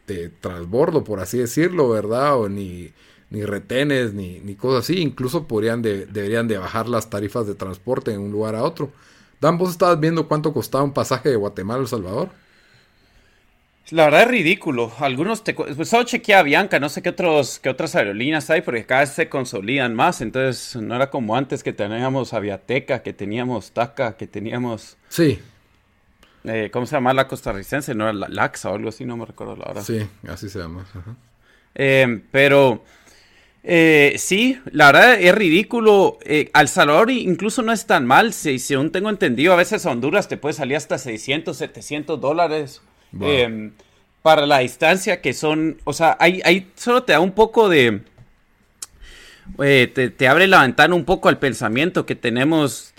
de 0.07 0.29
transbordo, 0.29 1.03
por 1.03 1.19
así 1.19 1.37
decirlo, 1.37 1.89
¿verdad? 1.89 2.37
O 2.37 2.49
ni, 2.49 2.91
ni 3.29 3.43
retenes, 3.43 4.13
ni, 4.13 4.39
ni 4.39 4.55
cosas 4.55 4.85
así. 4.85 5.01
Incluso 5.01 5.47
podrían 5.47 5.81
deberían 5.81 6.47
de 6.47 6.57
bajar 6.57 6.87
las 6.87 7.09
tarifas 7.09 7.47
de 7.47 7.55
transporte 7.55 8.11
en 8.11 8.21
un 8.21 8.31
lugar 8.31 8.55
a 8.55 8.63
otro. 8.63 8.91
Dan, 9.41 9.57
vos 9.57 9.71
estabas 9.71 9.99
viendo 9.99 10.27
cuánto 10.27 10.53
costaba 10.53 10.83
un 10.83 10.93
pasaje 10.93 11.29
de 11.29 11.35
Guatemala 11.35 11.79
a 11.79 11.81
El 11.83 11.87
Salvador. 11.87 12.29
La 13.91 14.05
verdad 14.05 14.23
es 14.23 14.27
ridículo. 14.27 14.91
Algunos 14.99 15.43
te... 15.43 15.53
Pues 15.53 15.89
solo 15.89 16.03
chequeé 16.03 16.43
Bianca, 16.43 16.79
no 16.79 16.89
sé 16.89 17.01
qué, 17.01 17.09
otros, 17.09 17.57
qué 17.59 17.69
otras 17.69 17.95
aerolíneas 17.95 18.49
hay, 18.49 18.61
porque 18.61 18.85
cada 18.85 19.01
vez 19.01 19.09
se 19.11 19.29
consolidan 19.29 19.95
más. 19.95 20.21
Entonces 20.21 20.75
no 20.75 20.95
era 20.95 21.09
como 21.09 21.35
antes 21.35 21.63
que 21.63 21.73
teníamos 21.73 22.33
Aviateca, 22.33 23.01
que 23.01 23.13
teníamos 23.13 23.71
TACA, 23.71 24.15
que 24.15 24.27
teníamos... 24.27 24.97
Sí. 25.07 25.39
Eh, 26.49 26.69
¿Cómo 26.71 26.85
se 26.85 26.95
llama 26.95 27.13
la 27.13 27.27
costarricense? 27.27 27.93
No 27.93 28.05
era 28.05 28.13
la 28.13 28.27
Laxa 28.27 28.69
o 28.71 28.75
algo 28.75 28.89
así, 28.89 29.05
no 29.05 29.17
me 29.17 29.25
recuerdo 29.25 29.55
la 29.55 29.65
verdad. 29.65 29.83
Sí, 29.83 30.07
así 30.27 30.49
se 30.49 30.59
llama. 30.59 30.85
Eh, 31.75 32.21
pero 32.31 32.83
eh, 33.63 34.15
sí, 34.17 34.59
la 34.71 34.91
verdad 34.91 35.13
es 35.19 35.35
ridículo. 35.35 36.17
Al 36.53 36.67
Salvador 36.67 37.11
incluso 37.11 37.61
no 37.61 37.71
es 37.71 37.85
tan 37.85 38.05
mal. 38.05 38.33
Si, 38.33 38.59
según 38.59 38.91
tengo 38.91 39.09
entendido, 39.09 39.53
a 39.53 39.57
veces 39.57 39.85
a 39.85 39.91
Honduras 39.91 40.27
te 40.27 40.37
puede 40.37 40.53
salir 40.53 40.77
hasta 40.77 40.97
600, 40.97 41.55
700 41.55 42.19
dólares. 42.19 42.81
para 44.21 44.45
la 44.45 44.59
distancia 44.59 45.21
que 45.21 45.33
son, 45.33 45.77
o 45.85 45.93
sea, 45.93 46.17
ahí, 46.19 46.41
ahí 46.43 46.69
solo 46.75 47.03
te 47.03 47.13
da 47.13 47.21
un 47.21 47.31
poco 47.31 47.69
de, 47.69 48.01
eh, 49.61 50.11
te, 50.15 50.27
abre 50.27 50.47
la 50.47 50.61
ventana 50.61 50.95
un 50.95 51.05
poco 51.05 51.29
al 51.29 51.39
pensamiento 51.39 52.05
que 52.05 52.15
tenemos. 52.15 52.93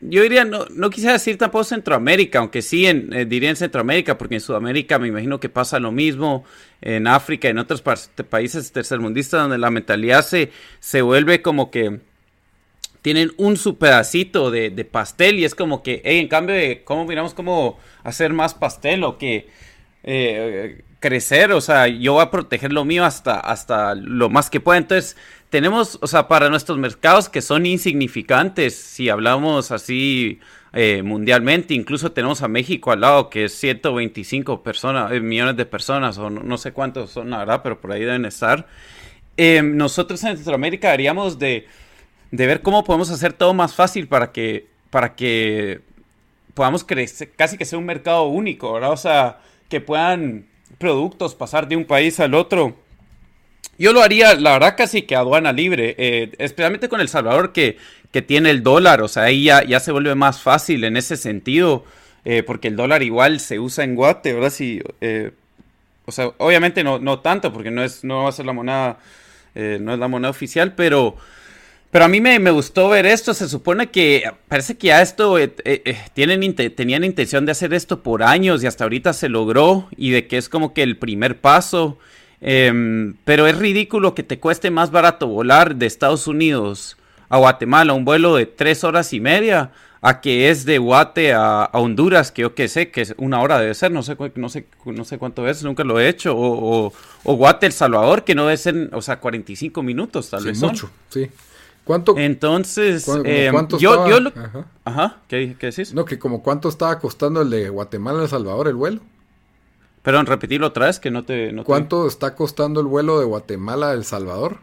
Yo 0.00 0.22
diría, 0.22 0.44
no, 0.44 0.66
no 0.70 0.90
quisiera 0.90 1.14
decir 1.14 1.36
tampoco 1.36 1.64
Centroamérica, 1.64 2.38
aunque 2.38 2.62
sí 2.62 2.86
en, 2.86 3.12
eh, 3.12 3.24
diría 3.24 3.50
en 3.50 3.56
Centroamérica, 3.56 4.16
porque 4.16 4.36
en 4.36 4.40
Sudamérica 4.40 4.98
me 4.98 5.08
imagino 5.08 5.40
que 5.40 5.48
pasa 5.48 5.78
lo 5.78 5.92
mismo, 5.92 6.44
en 6.80 7.06
África, 7.06 7.48
en 7.48 7.58
otros 7.58 7.82
países 7.82 8.72
tercermundistas, 8.72 9.42
donde 9.42 9.58
la 9.58 9.70
mentalidad 9.70 10.24
se, 10.24 10.50
se 10.80 11.02
vuelve 11.02 11.42
como 11.42 11.70
que 11.70 12.00
tienen 13.02 13.32
un 13.36 13.56
su 13.56 13.78
pedacito 13.78 14.50
de, 14.50 14.70
pastel 14.84 15.38
y 15.38 15.44
es 15.44 15.54
como 15.54 15.82
que, 15.82 16.02
hey, 16.04 16.18
en 16.18 16.28
cambio 16.28 16.54
de 16.54 16.82
cómo 16.84 17.04
miramos 17.04 17.34
cómo 17.34 17.78
hacer 18.02 18.32
más 18.32 18.54
pastel 18.54 19.04
o 19.04 19.18
que 19.18 19.48
eh, 20.04 20.82
crecer, 21.00 21.52
o 21.52 21.60
sea, 21.60 21.86
yo 21.86 22.14
voy 22.14 22.22
a 22.22 22.30
proteger 22.30 22.72
lo 22.72 22.84
mío 22.84 23.04
hasta, 23.04 23.38
hasta 23.38 23.94
lo 23.94 24.28
más 24.30 24.50
que 24.50 24.60
pueda. 24.60 24.78
Entonces, 24.78 25.16
tenemos, 25.50 25.98
o 26.02 26.06
sea, 26.06 26.28
para 26.28 26.50
nuestros 26.50 26.78
mercados 26.78 27.28
que 27.28 27.40
son 27.40 27.66
insignificantes, 27.66 28.74
si 28.74 29.08
hablamos 29.08 29.70
así 29.70 30.40
eh, 30.72 31.02
mundialmente, 31.02 31.74
incluso 31.74 32.12
tenemos 32.12 32.42
a 32.42 32.48
México 32.48 32.92
al 32.92 33.00
lado, 33.00 33.30
que 33.30 33.44
es 33.44 33.54
125 33.54 34.62
personas, 34.62 35.12
eh, 35.12 35.20
millones 35.20 35.56
de 35.56 35.64
personas, 35.64 36.18
o 36.18 36.28
no, 36.28 36.58
sé 36.58 36.72
cuántos 36.72 37.10
son, 37.10 37.30
la 37.30 37.38
verdad, 37.38 37.60
pero 37.62 37.80
por 37.80 37.92
ahí 37.92 38.00
deben 38.00 38.26
estar. 38.26 38.66
Em, 39.36 39.76
nosotros 39.76 40.22
en 40.24 40.36
Centroamérica 40.36 40.92
haríamos 40.92 41.38
de, 41.38 41.66
de, 42.30 42.46
ver 42.46 42.60
cómo 42.62 42.84
podemos 42.84 43.10
hacer 43.10 43.32
todo 43.32 43.54
más 43.54 43.74
fácil 43.74 44.08
para 44.08 44.32
que, 44.32 44.66
para 44.90 45.14
que 45.14 45.80
podamos 46.54 46.84
crecer, 46.84 47.30
casi 47.36 47.56
que 47.56 47.64
sea 47.64 47.78
un 47.78 47.86
mercado 47.86 48.24
único. 48.24 48.72
O 48.72 48.96
sea, 48.96 49.38
que 49.68 49.80
puedan 49.80 50.46
productos 50.78 51.34
pasar 51.34 51.68
de 51.68 51.76
un 51.76 51.84
país 51.84 52.20
al 52.20 52.34
otro 52.34 52.76
yo 53.78 53.92
lo 53.92 54.02
haría, 54.02 54.34
la 54.34 54.52
verdad, 54.52 54.74
casi 54.76 55.02
que 55.02 55.14
aduana 55.14 55.52
libre, 55.52 55.94
eh, 55.98 56.32
especialmente 56.38 56.88
con 56.88 57.00
El 57.00 57.08
Salvador 57.08 57.52
que, 57.52 57.78
que, 58.10 58.22
tiene 58.22 58.50
el 58.50 58.64
dólar, 58.64 59.02
o 59.02 59.08
sea, 59.08 59.24
ahí 59.24 59.44
ya, 59.44 59.62
ya 59.64 59.78
se 59.78 59.92
vuelve 59.92 60.14
más 60.16 60.42
fácil 60.42 60.82
en 60.82 60.96
ese 60.96 61.16
sentido, 61.16 61.84
eh, 62.24 62.42
porque 62.42 62.68
el 62.68 62.76
dólar 62.76 63.04
igual 63.04 63.38
se 63.38 63.60
usa 63.60 63.84
en 63.84 63.94
Guate, 63.94 64.32
¿verdad? 64.32 64.50
Sí, 64.50 64.82
eh, 65.00 65.30
o 66.06 66.12
sea, 66.12 66.32
obviamente 66.38 66.82
no, 66.82 66.98
no 66.98 67.20
tanto, 67.20 67.52
porque 67.52 67.70
no, 67.70 67.84
es, 67.84 68.02
no 68.02 68.24
va 68.24 68.30
a 68.30 68.32
ser 68.32 68.46
la 68.46 68.52
moneda, 68.52 68.98
no 69.54 69.92
es 69.92 69.98
la 69.98 70.08
moneda 70.08 70.30
oficial, 70.30 70.74
pero... 70.74 71.16
Pero 71.90 72.04
a 72.04 72.08
mí 72.08 72.20
me, 72.20 72.38
me, 72.38 72.50
gustó 72.50 72.90
ver 72.90 73.06
esto. 73.06 73.32
Se 73.32 73.48
supone 73.48 73.86
que 73.86 74.30
parece 74.46 74.76
que 74.76 74.88
ya 74.88 75.00
esto 75.00 75.38
tienen, 76.12 76.54
tenían 76.54 77.02
intención 77.02 77.46
de 77.46 77.52
hacer 77.52 77.72
esto 77.72 78.02
por 78.02 78.22
años 78.22 78.62
y 78.62 78.66
hasta 78.66 78.84
ahorita 78.84 79.14
se 79.14 79.30
logró. 79.30 79.88
Y 79.96 80.10
de 80.10 80.26
que 80.26 80.36
es 80.36 80.50
como 80.50 80.74
que 80.74 80.82
el 80.82 80.98
primer 80.98 81.40
paso. 81.40 81.98
Em, 82.40 83.14
pero 83.24 83.46
es 83.46 83.58
ridículo 83.58 84.14
que 84.14 84.22
te 84.22 84.38
cueste 84.38 84.70
más 84.70 84.90
barato 84.90 85.26
volar 85.26 85.76
de 85.76 85.86
Estados 85.86 86.26
Unidos 86.26 86.96
a 87.28 87.38
Guatemala, 87.38 87.92
un 87.92 88.04
vuelo 88.04 88.36
de 88.36 88.46
tres 88.46 88.84
horas 88.84 89.12
y 89.12 89.20
media, 89.20 89.72
a 90.00 90.20
que 90.20 90.50
es 90.50 90.64
de 90.64 90.78
Guate 90.78 91.32
a, 91.34 91.68
Honduras, 91.72 92.30
que 92.30 92.42
yo 92.42 92.54
que 92.54 92.68
sé, 92.68 92.90
que 92.90 93.02
es 93.02 93.14
una 93.18 93.40
hora 93.40 93.58
debe 93.58 93.74
ser, 93.74 93.90
no 93.90 94.02
sé, 94.02 94.16
no 94.36 94.48
sé, 94.48 94.66
no 94.84 95.04
sé 95.04 95.18
cuánto 95.18 95.46
es, 95.48 95.62
nunca 95.64 95.84
lo 95.84 95.98
he 95.98 96.08
hecho, 96.08 96.34
o, 96.36 96.92
Guate 97.24 97.66
El 97.66 97.72
Salvador, 97.72 98.24
que 98.24 98.34
no 98.34 98.44
debe 98.44 98.56
ser, 98.56 98.90
o 98.92 99.02
sea, 99.02 99.18
45 99.18 99.82
minutos 99.82 100.30
tal 100.30 100.44
vez. 100.44 100.60
Mucho, 100.60 100.90
sí. 101.08 101.28
¿Cuánto? 101.84 102.18
Entonces, 102.18 103.08
em, 103.24 103.54
yo, 103.78 104.06
yo 104.06 104.18
ajá. 104.84 105.16
¿qué, 105.26 105.56
¿qué 105.58 105.66
decís? 105.68 105.94
No, 105.94 106.04
que 106.04 106.18
como 106.18 106.42
cuánto 106.42 106.68
estaba 106.68 106.98
costando 106.98 107.40
el 107.40 107.48
de 107.48 107.70
Guatemala 107.70 108.20
a 108.20 108.22
El 108.24 108.28
Salvador 108.28 108.68
el 108.68 108.74
vuelo. 108.74 109.00
Perdón, 110.02 110.26
repetirlo 110.26 110.68
otra 110.68 110.86
vez 110.86 111.00
que 111.00 111.10
no 111.10 111.24
te... 111.24 111.54
¿Cuánto 111.64 112.06
está 112.06 112.34
costando 112.34 112.80
el 112.80 112.86
vuelo 112.86 113.18
de 113.18 113.26
Guatemala 113.26 113.90
a 113.90 113.92
El 113.92 114.04
Salvador? 114.04 114.58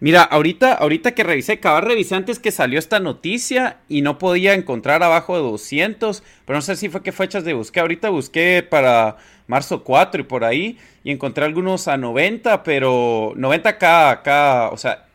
Mira, 0.00 0.22
ahorita, 0.22 0.74
ahorita 0.74 1.12
que 1.14 1.22
revisé, 1.22 1.60
cabal 1.60 1.84
revisé 1.84 2.14
antes 2.14 2.38
que 2.38 2.50
salió 2.50 2.78
esta 2.78 3.00
noticia 3.00 3.78
y 3.88 4.02
no 4.02 4.18
podía 4.18 4.52
encontrar 4.52 5.02
abajo 5.02 5.36
de 5.36 5.42
200, 5.42 6.22
pero 6.44 6.58
no 6.58 6.62
sé 6.62 6.76
si 6.76 6.88
fue 6.88 7.02
qué 7.02 7.12
fechas 7.12 7.44
de 7.44 7.54
busqué. 7.54 7.80
Ahorita 7.80 8.10
busqué 8.10 8.66
para 8.68 9.16
marzo 9.46 9.82
4 9.82 10.20
y 10.20 10.24
por 10.24 10.44
ahí 10.44 10.78
y 11.04 11.10
encontré 11.10 11.44
algunos 11.44 11.88
a 11.88 11.96
90, 11.96 12.62
pero 12.64 13.32
90 13.36 13.68
acá, 13.68 14.10
acá, 14.10 14.70
o 14.72 14.76
sea, 14.76 15.06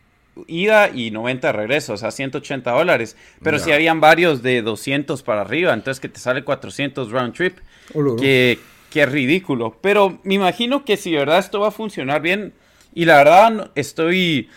ida 0.47 0.89
y 0.89 1.11
90 1.11 1.51
regreso, 1.51 1.93
o 1.93 1.97
sea, 1.97 2.11
180 2.11 2.71
dólares. 2.71 3.15
Pero 3.43 3.59
si 3.59 3.71
habían 3.71 3.99
varios 3.99 4.41
de 4.41 4.61
200 4.61 5.21
para 5.23 5.41
arriba, 5.41 5.73
entonces 5.73 5.99
que 5.99 6.09
te 6.09 6.19
sale 6.19 6.43
400 6.43 7.11
round 7.11 7.33
trip. 7.33 7.57
que 8.19 8.57
Qué 8.89 9.05
ridículo. 9.05 9.77
Pero 9.81 10.19
me 10.23 10.35
imagino 10.35 10.83
que 10.85 10.97
si 10.97 11.11
de 11.11 11.19
verdad 11.19 11.39
esto 11.39 11.59
va 11.59 11.67
a 11.67 11.71
funcionar 11.71 12.21
bien, 12.21 12.53
y 12.93 13.05
la 13.05 13.17
verdad 13.17 13.71
estoy, 13.75 14.49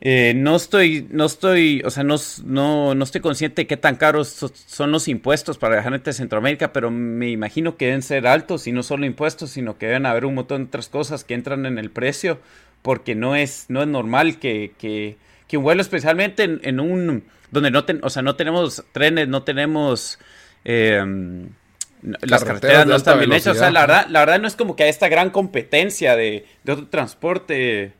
eh, 0.00 0.32
no 0.34 0.56
estoy, 0.56 1.06
no 1.10 1.26
estoy, 1.26 1.82
o 1.84 1.90
sea, 1.90 2.04
no, 2.04 2.16
no, 2.44 3.04
estoy 3.04 3.20
consciente 3.20 3.62
de 3.62 3.66
qué 3.66 3.76
tan 3.76 3.96
caros 3.96 4.28
son 4.66 4.92
los 4.92 5.08
impuestos 5.08 5.58
para 5.58 5.74
viajar 5.74 5.92
entre 5.94 6.14
Centroamérica, 6.14 6.72
pero 6.72 6.90
me 6.90 7.28
imagino 7.28 7.76
que 7.76 7.86
deben 7.86 8.02
ser 8.02 8.26
altos 8.26 8.66
y 8.66 8.72
no 8.72 8.82
solo 8.82 9.04
impuestos, 9.04 9.50
sino 9.50 9.76
que 9.76 9.86
deben 9.86 10.06
haber 10.06 10.24
un 10.24 10.34
montón 10.34 10.62
de 10.62 10.68
otras 10.68 10.88
cosas 10.88 11.24
que 11.24 11.34
entran 11.34 11.66
en 11.66 11.78
el 11.78 11.90
precio, 11.90 12.40
porque 12.82 13.14
no 13.14 13.36
es, 13.36 13.66
no 13.68 13.82
es 13.82 13.88
normal 13.88 14.38
que, 14.38 14.72
que, 14.78 15.18
que 15.48 15.58
un 15.58 15.64
vuelo, 15.64 15.82
especialmente 15.82 16.44
en, 16.62 16.80
un, 16.80 17.24
donde 17.50 17.70
no, 17.70 17.84
o 18.02 18.10
sea, 18.10 18.22
no 18.22 18.36
tenemos 18.36 18.84
trenes, 18.92 19.28
no 19.28 19.42
tenemos... 19.42 20.18
Eh, 20.64 21.04
las 22.02 22.44
carreteras 22.44 22.86
no 22.86 22.96
están 22.96 23.18
bien 23.18 23.32
hechas. 23.32 23.56
O 23.56 23.58
sea, 23.58 23.70
la 23.70 23.82
verdad, 23.82 24.06
la 24.08 24.20
verdad 24.20 24.40
no 24.40 24.48
es 24.48 24.56
como 24.56 24.76
que 24.76 24.84
hay 24.84 24.90
esta 24.90 25.08
gran 25.08 25.30
competencia 25.30 26.16
de, 26.16 26.46
otro 26.62 26.88
transporte, 26.88 27.92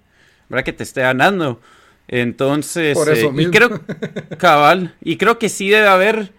¿verdad? 0.48 0.64
Que 0.64 0.72
te 0.72 0.82
esté 0.82 1.02
ganando. 1.02 1.60
Entonces, 2.08 2.96
Por 2.96 3.08
eso 3.08 3.28
eh, 3.28 3.42
y 3.42 3.46
creo, 3.50 3.80
cabal, 4.38 4.96
y 5.00 5.16
creo 5.16 5.38
que 5.38 5.48
sí 5.48 5.68
debe 5.70 5.86
haber, 5.86 6.32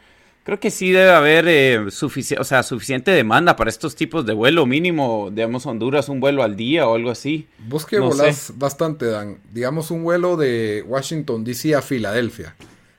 creo 0.44 0.60
que 0.60 0.70
sí 0.70 0.92
debe 0.92 1.12
haber 1.12 1.48
eh, 1.48 1.92
suficiente, 1.92 2.42
o 2.42 2.44
sea, 2.44 2.62
suficiente 2.64 3.12
demanda 3.12 3.56
para 3.56 3.70
estos 3.70 3.96
tipos 3.96 4.26
de 4.26 4.34
vuelo 4.34 4.66
mínimo, 4.66 5.30
digamos 5.32 5.66
Honduras, 5.66 6.10
un 6.10 6.20
vuelo 6.20 6.44
al 6.44 6.58
día 6.58 6.88
o 6.88 6.96
algo 6.96 7.10
así. 7.10 7.48
Vos 7.70 7.86
que 7.86 8.00
volás 8.00 8.52
bastante, 8.58 9.06
Dan, 9.06 9.38
digamos 9.54 9.92
un 9.92 10.04
vuelo 10.04 10.36
de 10.36 10.84
Washington 10.86 11.46
DC 11.46 11.74
a 11.74 11.82
Filadelfia, 11.82 12.54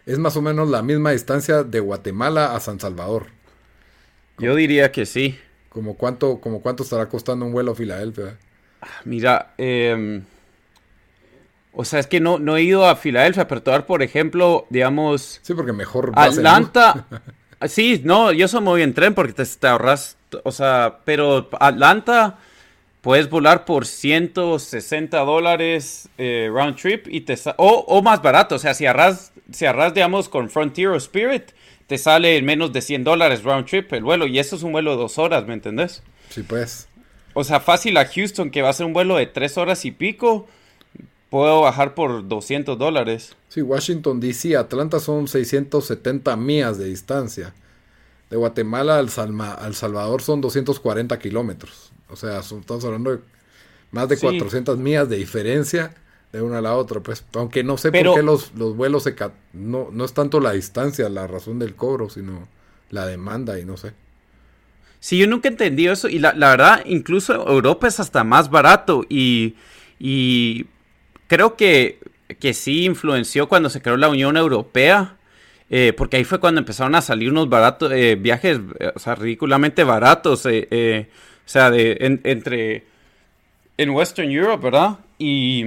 es 0.06 0.18
más 0.18 0.34
o 0.38 0.42
menos 0.42 0.70
la 0.70 0.82
misma 0.82 1.10
distancia 1.10 1.64
de 1.64 1.78
Guatemala 1.78 2.56
a 2.56 2.60
San 2.60 2.80
Salvador. 2.80 3.26
Yo 4.42 4.56
diría 4.56 4.90
que 4.90 5.06
sí. 5.06 5.38
¿Como 5.68 5.96
cuánto, 5.96 6.40
como 6.40 6.60
cuánto 6.60 6.82
estará 6.82 7.08
costando 7.08 7.46
un 7.46 7.52
vuelo 7.52 7.72
a 7.72 7.74
Filadelfia? 7.74 8.36
Mira, 9.04 9.54
em, 9.56 10.24
o 11.72 11.84
sea, 11.84 12.00
es 12.00 12.06
que 12.06 12.20
no, 12.20 12.38
no 12.38 12.56
he 12.56 12.62
ido 12.62 12.86
a 12.86 12.96
Filadelfia, 12.96 13.48
pero 13.48 13.62
tomar, 13.62 13.86
por 13.86 14.02
ejemplo, 14.02 14.66
digamos... 14.68 15.40
Sí, 15.42 15.54
porque 15.54 15.72
mejor... 15.72 16.12
Atlanta... 16.16 17.06
sí, 17.68 18.02
no, 18.04 18.32
yo 18.32 18.48
soy 18.48 18.60
muy 18.60 18.82
en 18.82 18.92
tren 18.92 19.14
porque 19.14 19.32
te, 19.32 19.66
ahorras, 19.66 20.16
o 20.42 20.52
sea, 20.52 20.98
pero 21.04 21.48
Atlanta 21.58 22.38
puedes 23.00 23.30
volar 23.30 23.64
por 23.64 23.86
160 23.86 25.18
dólares 25.20 26.08
eh, 26.18 26.50
round 26.52 26.76
trip 26.76 27.06
y 27.08 27.22
te 27.22 27.38
o, 27.56 27.84
o 27.88 28.02
más 28.02 28.20
barato, 28.20 28.56
o 28.56 28.58
sea, 28.58 28.74
si 28.74 28.86
arras, 28.86 29.32
si 29.52 29.64
arras, 29.66 29.94
digamos, 29.94 30.28
con 30.28 30.50
Frontier 30.50 30.88
o 30.88 30.96
Spirit, 30.96 31.52
te 31.92 31.98
sale 31.98 32.40
menos 32.40 32.72
de 32.72 32.80
100 32.80 33.04
dólares 33.04 33.42
round 33.42 33.66
trip 33.66 33.92
el 33.92 34.02
vuelo. 34.02 34.26
Y 34.26 34.38
eso 34.38 34.56
es 34.56 34.62
un 34.62 34.72
vuelo 34.72 34.92
de 34.92 34.96
dos 34.96 35.18
horas, 35.18 35.46
¿me 35.46 35.52
entendés? 35.52 36.02
Sí, 36.30 36.42
pues. 36.42 36.88
O 37.34 37.44
sea, 37.44 37.60
fácil 37.60 37.98
a 37.98 38.06
Houston, 38.06 38.50
que 38.50 38.62
va 38.62 38.70
a 38.70 38.72
ser 38.72 38.86
un 38.86 38.94
vuelo 38.94 39.16
de 39.16 39.26
tres 39.26 39.58
horas 39.58 39.84
y 39.84 39.90
pico, 39.90 40.48
puedo 41.28 41.60
bajar 41.60 41.94
por 41.94 42.26
200 42.26 42.78
dólares. 42.78 43.36
Sí, 43.50 43.60
Washington 43.60 44.20
DC, 44.20 44.56
Atlanta 44.56 45.00
son 45.00 45.28
670 45.28 46.34
millas 46.38 46.78
de 46.78 46.86
distancia. 46.86 47.52
De 48.30 48.38
Guatemala 48.38 48.98
al, 48.98 49.10
al 49.58 49.74
Salvador 49.74 50.22
son 50.22 50.40
240 50.40 51.18
kilómetros. 51.18 51.92
O 52.08 52.16
sea, 52.16 52.38
estamos 52.38 52.86
hablando 52.86 53.10
de 53.10 53.18
más 53.90 54.08
de 54.08 54.16
400 54.16 54.78
millas 54.78 55.10
de 55.10 55.16
diferencia 55.16 55.94
de 56.32 56.40
una 56.40 56.58
a 56.58 56.62
la 56.62 56.74
otra, 56.74 57.00
pues, 57.00 57.24
aunque 57.34 57.62
no 57.62 57.76
sé 57.76 57.92
por 57.92 58.14
qué 58.14 58.22
los, 58.22 58.54
los 58.54 58.74
vuelos 58.74 59.02
se... 59.02 59.14
No, 59.52 59.88
no 59.92 60.04
es 60.04 60.14
tanto 60.14 60.40
la 60.40 60.52
distancia 60.52 61.08
la 61.10 61.26
razón 61.26 61.58
del 61.58 61.74
cobro, 61.74 62.08
sino 62.08 62.48
la 62.88 63.06
demanda 63.06 63.58
y 63.58 63.66
no 63.66 63.76
sé. 63.76 63.92
Sí, 64.98 65.18
yo 65.18 65.26
nunca 65.26 65.48
he 65.48 65.52
entendido 65.52 65.92
eso 65.92 66.08
y 66.08 66.18
la, 66.18 66.32
verdad, 66.32 66.82
incluso 66.86 67.34
Europa 67.34 67.86
es 67.86 68.00
hasta 68.00 68.24
más 68.24 68.50
barato 68.50 69.04
y, 69.08 69.56
y 69.98 70.66
creo 71.26 71.56
que, 71.56 71.98
que 72.40 72.54
sí 72.54 72.84
influenció 72.84 73.48
cuando 73.48 73.68
se 73.68 73.82
creó 73.82 73.96
la 73.96 74.08
Unión 74.08 74.36
Europea. 74.36 75.16
Eh, 75.74 75.94
porque 75.96 76.18
ahí 76.18 76.24
fue 76.24 76.38
cuando 76.38 76.60
empezaron 76.60 76.94
a 76.94 77.00
salir 77.00 77.30
unos 77.30 77.48
baratos 77.48 77.90
eh, 77.92 78.14
viajes, 78.14 78.60
eh, 78.78 78.92
o 78.94 78.98
sea, 78.98 79.14
ridículamente 79.14 79.84
baratos, 79.84 80.44
o 80.44 80.50
sea, 81.46 81.70
de, 81.70 82.20
entre 82.24 82.84
en 83.78 83.90
Western 83.90 84.30
Europe, 84.30 84.64
¿verdad? 84.64 84.98
Y, 85.18 85.64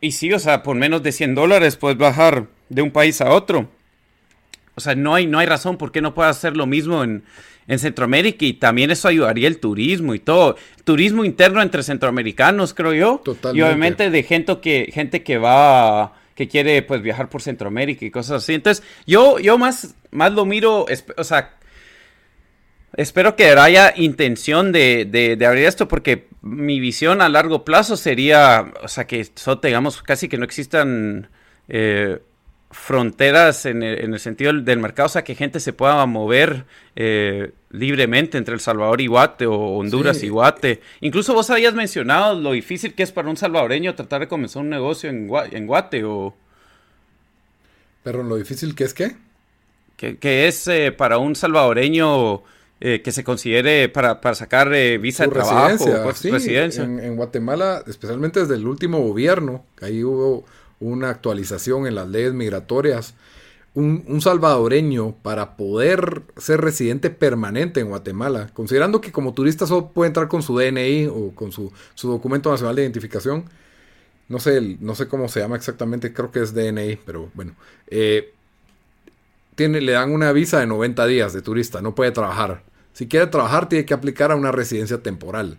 y 0.00 0.12
sí, 0.12 0.32
o 0.32 0.38
sea, 0.38 0.62
por 0.62 0.76
menos 0.76 1.02
de 1.02 1.12
100 1.12 1.34
dólares 1.34 1.76
puedes 1.76 1.98
bajar 1.98 2.46
de 2.68 2.82
un 2.82 2.90
país 2.90 3.20
a 3.20 3.30
otro. 3.30 3.70
o 4.74 4.80
sea, 4.80 4.94
no 4.94 5.14
hay, 5.14 5.26
no 5.26 5.38
hay 5.38 5.46
razón 5.46 5.76
por 5.76 5.92
qué 5.92 6.00
no 6.00 6.14
pueda 6.14 6.28
hacer 6.28 6.56
lo 6.56 6.66
mismo 6.66 7.02
en, 7.02 7.24
en 7.68 7.78
Centroamérica 7.78 8.44
y 8.44 8.54
también 8.54 8.90
eso 8.90 9.08
ayudaría 9.08 9.48
el 9.48 9.58
turismo 9.58 10.14
y 10.14 10.18
todo. 10.18 10.56
Turismo 10.84 11.24
interno 11.24 11.62
entre 11.62 11.82
centroamericanos, 11.82 12.74
creo 12.74 12.92
yo. 12.92 13.20
Totalmente. 13.24 13.58
Y 13.58 13.62
obviamente 13.62 14.10
de 14.10 14.22
gente 14.22 14.60
que, 14.60 14.90
gente 14.92 15.22
que 15.22 15.38
va, 15.38 16.14
que 16.34 16.48
quiere 16.48 16.82
pues 16.82 17.02
viajar 17.02 17.28
por 17.28 17.42
Centroamérica 17.42 18.04
y 18.04 18.10
cosas 18.10 18.42
así. 18.42 18.54
Entonces, 18.54 18.84
yo, 19.06 19.38
yo 19.38 19.58
más, 19.58 19.94
más 20.10 20.32
lo 20.32 20.44
miro, 20.44 20.86
o 21.16 21.24
sea, 21.24 21.56
espero 22.96 23.36
que 23.36 23.48
haya 23.48 23.92
intención 23.96 24.72
de, 24.72 25.04
de, 25.04 25.46
abrir 25.46 25.64
esto 25.64 25.88
porque 25.88 26.28
mi 26.42 26.80
visión 26.80 27.20
a 27.22 27.28
largo 27.28 27.64
plazo 27.64 27.96
sería, 27.96 28.72
o 28.82 28.88
sea, 28.88 29.06
que 29.06 29.26
digamos, 29.62 30.02
casi 30.02 30.28
que 30.28 30.38
no 30.38 30.44
existan... 30.44 31.28
Eh, 31.68 32.20
fronteras 32.76 33.64
en 33.66 33.82
el, 33.82 34.18
sentido 34.20 34.52
del, 34.52 34.78
mercado, 34.78 35.06
o 35.06 35.08
sea, 35.08 35.24
que 35.24 35.34
gente 35.34 35.60
se 35.60 35.72
pueda 35.72 36.04
mover 36.06 36.66
eh, 36.94 37.52
libremente 37.70 38.38
entre 38.38 38.54
El 38.54 38.60
Salvador 38.60 39.00
y 39.00 39.06
Guate 39.06 39.46
o 39.46 39.54
Honduras 39.54 40.22
y 40.22 40.28
Guate. 40.28 40.80
Incluso 41.00 41.34
vos 41.34 41.48
habías 41.50 41.74
mencionado 41.74 42.38
lo 42.38 42.52
difícil 42.52 42.94
que 42.94 43.02
es 43.02 43.12
para 43.12 43.28
un 43.28 43.36
salvadoreño 43.36 43.94
tratar 43.94 44.20
de 44.20 44.28
comenzar 44.28 44.62
un 44.62 44.70
negocio 44.70 45.10
en, 45.10 45.28
en 45.52 45.66
Guate 45.66 46.04
o... 46.04 46.34
Pero 48.02 48.22
lo 48.22 48.36
difícil 48.36 48.74
que 48.74 48.84
es 48.84 48.94
qué? 48.94 49.16
Que, 49.96 50.46
es 50.46 50.68
eh, 50.68 50.92
para 50.92 51.18
un 51.18 51.34
salvadoreño 51.34 52.42
eh, 52.80 53.02
que 53.02 53.12
se 53.12 53.24
considere 53.24 53.88
para, 53.88 54.34
sacar 54.34 54.70
visa 55.00 55.24
de 55.24 55.30
trabajo 55.30 55.84
o 55.84 56.12
residencia. 56.12 56.84
En, 56.84 56.98
en 57.00 57.16
Guatemala, 57.16 57.82
especialmente 57.86 58.40
desde 58.40 58.54
el 58.54 58.66
último 58.66 59.00
gobierno, 59.00 59.64
que 59.76 59.86
ahí 59.86 60.04
hubo 60.04 60.44
una 60.80 61.10
actualización 61.10 61.86
en 61.86 61.94
las 61.94 62.08
leyes 62.08 62.32
migratorias. 62.32 63.14
Un, 63.74 64.22
salvadoreño 64.22 65.16
para 65.22 65.58
poder 65.58 66.22
ser 66.38 66.62
residente 66.62 67.10
permanente 67.10 67.80
en 67.80 67.90
Guatemala, 67.90 68.48
considerando 68.54 69.02
que 69.02 69.12
como 69.12 69.34
turista 69.34 69.66
solo 69.66 69.90
puede 69.92 70.08
entrar 70.08 70.28
con 70.28 70.42
su 70.42 70.56
DNI 70.56 71.08
o 71.08 71.32
con 71.34 71.52
su, 71.52 71.70
documento 72.02 72.50
nacional 72.50 72.74
de 72.74 72.82
identificación, 72.82 73.44
no 74.30 74.38
sé, 74.38 74.78
no 74.80 74.94
sé 74.94 75.08
cómo 75.08 75.28
se 75.28 75.40
llama 75.40 75.56
exactamente, 75.56 76.14
creo 76.14 76.32
que 76.32 76.40
es 76.40 76.54
DNI, 76.54 76.96
pero 77.04 77.28
bueno, 77.34 77.54
eh, 77.88 78.32
le 79.56 79.92
dan 79.92 80.12
una 80.12 80.32
visa 80.32 80.60
de 80.60 80.66
90 80.66 81.06
días 81.06 81.32
de 81.32 81.42
turista, 81.42 81.80
no 81.80 81.94
puede 81.94 82.12
trabajar. 82.12 82.62
Si 82.92 83.08
quiere 83.08 83.26
trabajar 83.26 83.68
tiene 83.68 83.84
que 83.84 83.94
aplicar 83.94 84.32
a 84.32 84.36
una 84.36 84.52
residencia 84.52 85.02
temporal. 85.02 85.58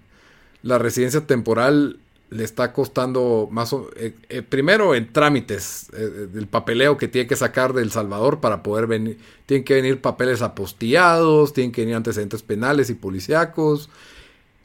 La 0.63 0.77
residencia 0.77 1.21
temporal 1.21 1.99
le 2.29 2.43
está 2.43 2.73
costando 2.73 3.47
más 3.51 3.71
o, 3.73 3.89
eh, 3.95 4.13
eh, 4.29 4.41
primero 4.41 4.95
en 4.95 5.11
trámites 5.13 5.87
eh, 5.93 6.27
el 6.35 6.47
papeleo 6.47 6.97
que 6.97 7.07
tiene 7.07 7.27
que 7.27 7.37
sacar 7.37 7.73
del 7.73 7.91
Salvador 7.91 8.41
para 8.41 8.63
poder 8.63 8.85
venir 8.85 9.17
tienen 9.45 9.63
que 9.63 9.75
venir 9.75 10.01
papeles 10.01 10.41
apostillados 10.41 11.53
tienen 11.53 11.71
que 11.71 11.81
venir 11.81 11.95
antecedentes 11.95 12.43
penales 12.43 12.89
y 12.89 12.95
policíacos 12.95 13.89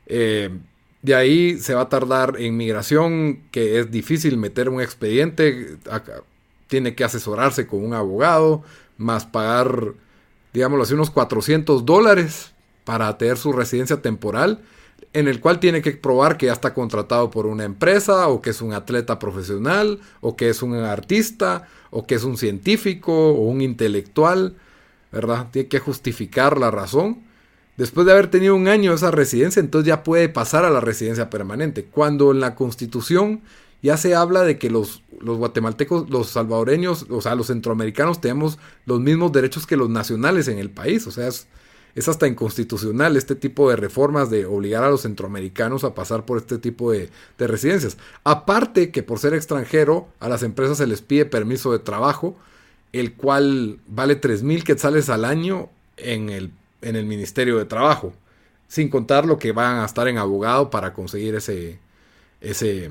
de 0.06 1.14
ahí 1.14 1.56
se 1.58 1.74
va 1.74 1.82
a 1.82 1.88
tardar 1.88 2.34
en 2.38 2.56
migración 2.56 3.44
que 3.52 3.78
es 3.78 3.90
difícil 3.90 4.36
meter 4.36 4.68
un 4.68 4.80
expediente 4.80 5.76
tiene 6.66 6.94
que 6.94 7.04
asesorarse 7.04 7.66
con 7.66 7.84
un 7.84 7.94
abogado 7.94 8.64
más 9.02 9.26
pagar 9.26 9.94
digámoslo 10.52 10.84
así 10.84 10.94
unos 10.94 11.10
400 11.10 11.84
dólares 11.84 12.52
para 12.84 13.16
tener 13.18 13.36
su 13.36 13.52
residencia 13.52 14.00
temporal 14.00 14.60
en 15.12 15.28
el 15.28 15.40
cual 15.40 15.60
tiene 15.60 15.82
que 15.82 15.92
probar 15.92 16.36
que 16.36 16.46
ya 16.46 16.52
está 16.52 16.72
contratado 16.74 17.30
por 17.30 17.46
una 17.46 17.64
empresa 17.64 18.28
o 18.28 18.40
que 18.40 18.50
es 18.50 18.62
un 18.62 18.72
atleta 18.72 19.18
profesional 19.18 20.00
o 20.20 20.36
que 20.36 20.48
es 20.48 20.62
un 20.62 20.74
artista 20.74 21.68
o 21.90 22.06
que 22.06 22.14
es 22.14 22.24
un 22.24 22.38
científico 22.38 23.12
o 23.12 23.42
un 23.42 23.60
intelectual, 23.60 24.56
¿verdad? 25.10 25.48
Tiene 25.50 25.68
que 25.68 25.78
justificar 25.78 26.58
la 26.58 26.70
razón. 26.70 27.20
Después 27.76 28.06
de 28.06 28.12
haber 28.12 28.30
tenido 28.30 28.54
un 28.54 28.68
año 28.68 28.94
esa 28.94 29.10
residencia, 29.10 29.60
entonces 29.60 29.88
ya 29.88 30.02
puede 30.02 30.28
pasar 30.28 30.64
a 30.64 30.70
la 30.70 30.80
residencia 30.80 31.28
permanente. 31.28 31.84
Cuando 31.84 32.30
en 32.30 32.40
la 32.40 32.54
constitución 32.54 33.42
ya 33.82 33.96
se 33.96 34.14
habla 34.14 34.42
de 34.42 34.58
que 34.58 34.70
los, 34.70 35.02
los 35.20 35.38
guatemaltecos, 35.38 36.08
los 36.08 36.28
salvadoreños, 36.28 37.06
o 37.10 37.20
sea, 37.20 37.34
los 37.34 37.48
centroamericanos 37.48 38.20
tenemos 38.20 38.58
los 38.86 39.00
mismos 39.00 39.32
derechos 39.32 39.66
que 39.66 39.76
los 39.76 39.90
nacionales 39.90 40.46
en 40.46 40.58
el 40.58 40.70
país. 40.70 41.06
O 41.08 41.10
sea, 41.10 41.26
es, 41.26 41.48
hasta 42.08 42.28
inconstitucional 42.28 43.16
este 43.16 43.34
tipo 43.34 43.68
de 43.68 43.76
reformas 43.76 44.30
de 44.30 44.46
obligar 44.46 44.84
a 44.84 44.90
los 44.90 45.02
centroamericanos 45.02 45.82
a 45.82 45.94
pasar 45.94 46.24
por 46.24 46.38
este 46.38 46.58
tipo 46.58 46.92
de, 46.92 47.10
residencias. 47.38 47.98
Aparte 48.22 48.92
que 48.92 49.02
por 49.02 49.18
ser 49.18 49.34
extranjero 49.34 50.06
a 50.20 50.28
las 50.28 50.44
empresas 50.44 50.78
se 50.78 50.86
les 50.86 51.02
pide 51.02 51.26
permiso 51.26 51.72
de 51.72 51.80
trabajo, 51.80 52.36
el 52.92 53.14
cual 53.14 53.80
vale 53.88 54.14
3 54.14 54.44
mil 54.44 54.62
quetzales 54.62 55.08
al 55.08 55.24
año 55.24 55.70
en 55.96 56.30
el, 56.30 56.52
en 56.82 56.94
el 56.94 57.06
Ministerio 57.06 57.58
de 57.58 57.64
Trabajo, 57.64 58.12
sin 58.68 58.88
contar 58.90 59.26
lo 59.26 59.38
que 59.38 59.52
van 59.52 59.78
a 59.78 59.84
estar 59.84 60.06
en 60.08 60.18
abogado 60.18 60.70
para 60.70 60.92
conseguir 60.92 61.34
ese, 61.34 61.78
ese, 62.40 62.90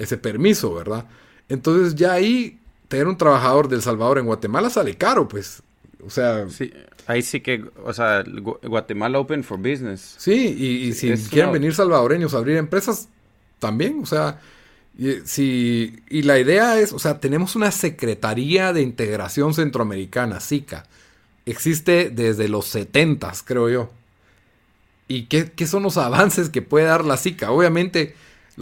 ese 0.00 0.16
permiso, 0.16 0.74
¿verdad? 0.74 1.06
Entonces 1.48 1.94
ya 1.94 2.14
ahí 2.14 2.58
tener 2.88 3.06
un 3.06 3.16
trabajador 3.16 3.68
del 3.68 3.82
Salvador 3.82 4.18
en 4.18 4.26
Guatemala 4.26 4.70
sale 4.70 4.96
caro, 4.96 5.28
pues. 5.28 5.62
O 6.04 6.10
sea, 6.10 6.48
sí. 6.48 6.72
Ahí 7.06 7.22
sí 7.22 7.40
que, 7.40 7.64
o 7.84 7.92
sea, 7.92 8.24
Guatemala 8.62 9.18
open 9.18 9.44
for 9.44 9.58
business. 9.58 10.14
Sí, 10.16 10.32
y, 10.32 10.92
si 10.94 11.12
quieren 11.28 11.52
venir 11.52 11.74
salvadoreños 11.74 12.34
a 12.34 12.38
abrir 12.38 12.56
empresas, 12.56 13.08
también, 13.58 14.00
o 14.02 14.06
sea, 14.06 14.40
y, 14.96 15.16
si, 15.24 16.02
y 16.08 16.22
la 16.22 16.38
idea 16.38 16.78
es, 16.78 16.92
o 16.92 16.98
sea, 16.98 17.20
tenemos 17.20 17.56
una 17.56 17.70
Secretaría 17.72 18.72
de 18.72 18.82
Integración 18.82 19.54
Centroamericana, 19.54 20.40
SICA. 20.40 20.84
Existe 21.46 22.10
desde 22.10 22.48
los 22.48 22.66
70, 22.66 23.32
creo 23.44 23.68
yo. 23.68 23.90
¿Y 25.08 25.24
qué, 25.24 25.50
qué, 25.50 25.66
son 25.66 25.82
los 25.82 25.96
avances 25.98 26.48
que 26.48 26.62
puede 26.62 26.86
dar 26.86 27.04
la 27.04 27.16
SICA? 27.16 27.50
Obviamente, 27.50 28.14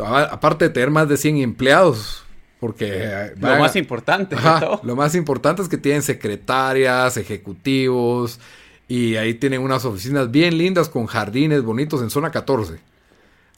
aparte 0.07 0.67
de 0.67 0.71
tener 0.71 0.91
más 0.91 1.09
de 1.09 1.17
100 1.17 1.39
empleados, 1.39 2.25
porque 2.61 2.89
eh, 2.91 3.35
lo 3.39 3.59
más 3.59 3.77
importante. 3.77 4.37
Lo 4.83 4.97
más 4.97 5.15
importante 5.15 5.63
es 5.63 5.69
que 5.69 5.79
tienen 5.79 6.03
secretarias, 6.03 7.17
ejecutivos, 7.17 8.41
y 8.89 9.17
ahí 9.17 9.35
tienen 9.35 9.63
unas 9.63 9.85
oficinas 9.85 10.31
bien 10.31 10.57
lindas 10.57 10.89
con 10.89 11.07
jardines 11.07 11.63
bonitos 11.63 12.03
en 12.03 12.11
zona 12.11 12.31
14. 12.31 12.79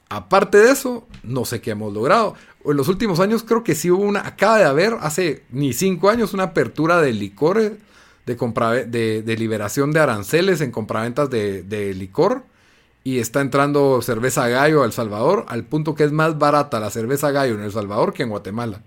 Aparte 0.09 0.59
de 0.59 0.73
eso, 0.73 1.07
no 1.23 1.45
sé 1.45 1.61
qué 1.61 1.71
hemos 1.71 1.93
logrado. 1.93 2.35
En 2.65 2.77
los 2.77 2.89
últimos 2.89 3.21
años 3.21 3.45
creo 3.45 3.63
que 3.63 3.77
sí 3.77 3.91
hubo 3.91 4.03
una, 4.03 4.27
acaba 4.27 4.59
de 4.59 4.65
haber, 4.65 4.95
hace 5.01 5.45
ni 5.51 5.73
cinco 5.73 6.11
años, 6.11 6.35
una 6.35 6.45
apertura 6.45 7.01
de 7.01 7.13
licores, 7.13 7.73
de, 8.27 9.23
de, 9.23 9.37
liberación 9.37 9.93
de 9.93 10.01
aranceles 10.01 10.61
en 10.61 10.73
compraventas 10.73 11.31
de, 11.31 11.63
de 11.63 11.95
licor. 11.95 12.43
Y 13.03 13.19
está 13.19 13.41
entrando 13.41 14.03
cerveza 14.03 14.49
gallo 14.49 14.83
a 14.83 14.87
El 14.87 14.93
Salvador, 14.93 15.47
al 15.49 15.65
punto 15.65 15.95
que 15.95 16.05
es 16.05 16.13
más 16.13 16.39
barata 16.39 16.81
la 16.81 16.91
cerveza 16.91 17.31
gallo 17.31 17.55
en 17.55 17.63
El 17.63 17.73
Salvador 17.73 18.13
que 18.13 18.23
en 18.25 18.29
Guatemala 18.29 18.83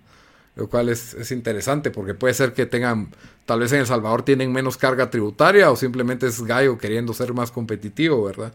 lo 0.56 0.69
cual 0.69 0.89
es, 0.89 1.32
interesante 1.32 1.91
porque 1.91 2.13
puede 2.13 2.34
ser 2.34 2.54
que 2.54 2.65
tengan, 2.65 3.10
tal 3.45 3.60
vez 3.60 3.71
en 3.73 3.80
El 3.80 3.88
Salvador 3.88 4.23
tienen 4.23 4.52
menos 4.52 4.78
carga 4.78 5.10
tributaria 5.10 5.71
o 5.71 5.76
simplemente 5.76 6.28
es 6.28 6.41
gallo 6.43 6.78
queriendo 6.78 7.13
ser 7.13 7.34
más 7.34 7.52
competitivo, 7.52 8.23
¿verdad? 8.23 8.54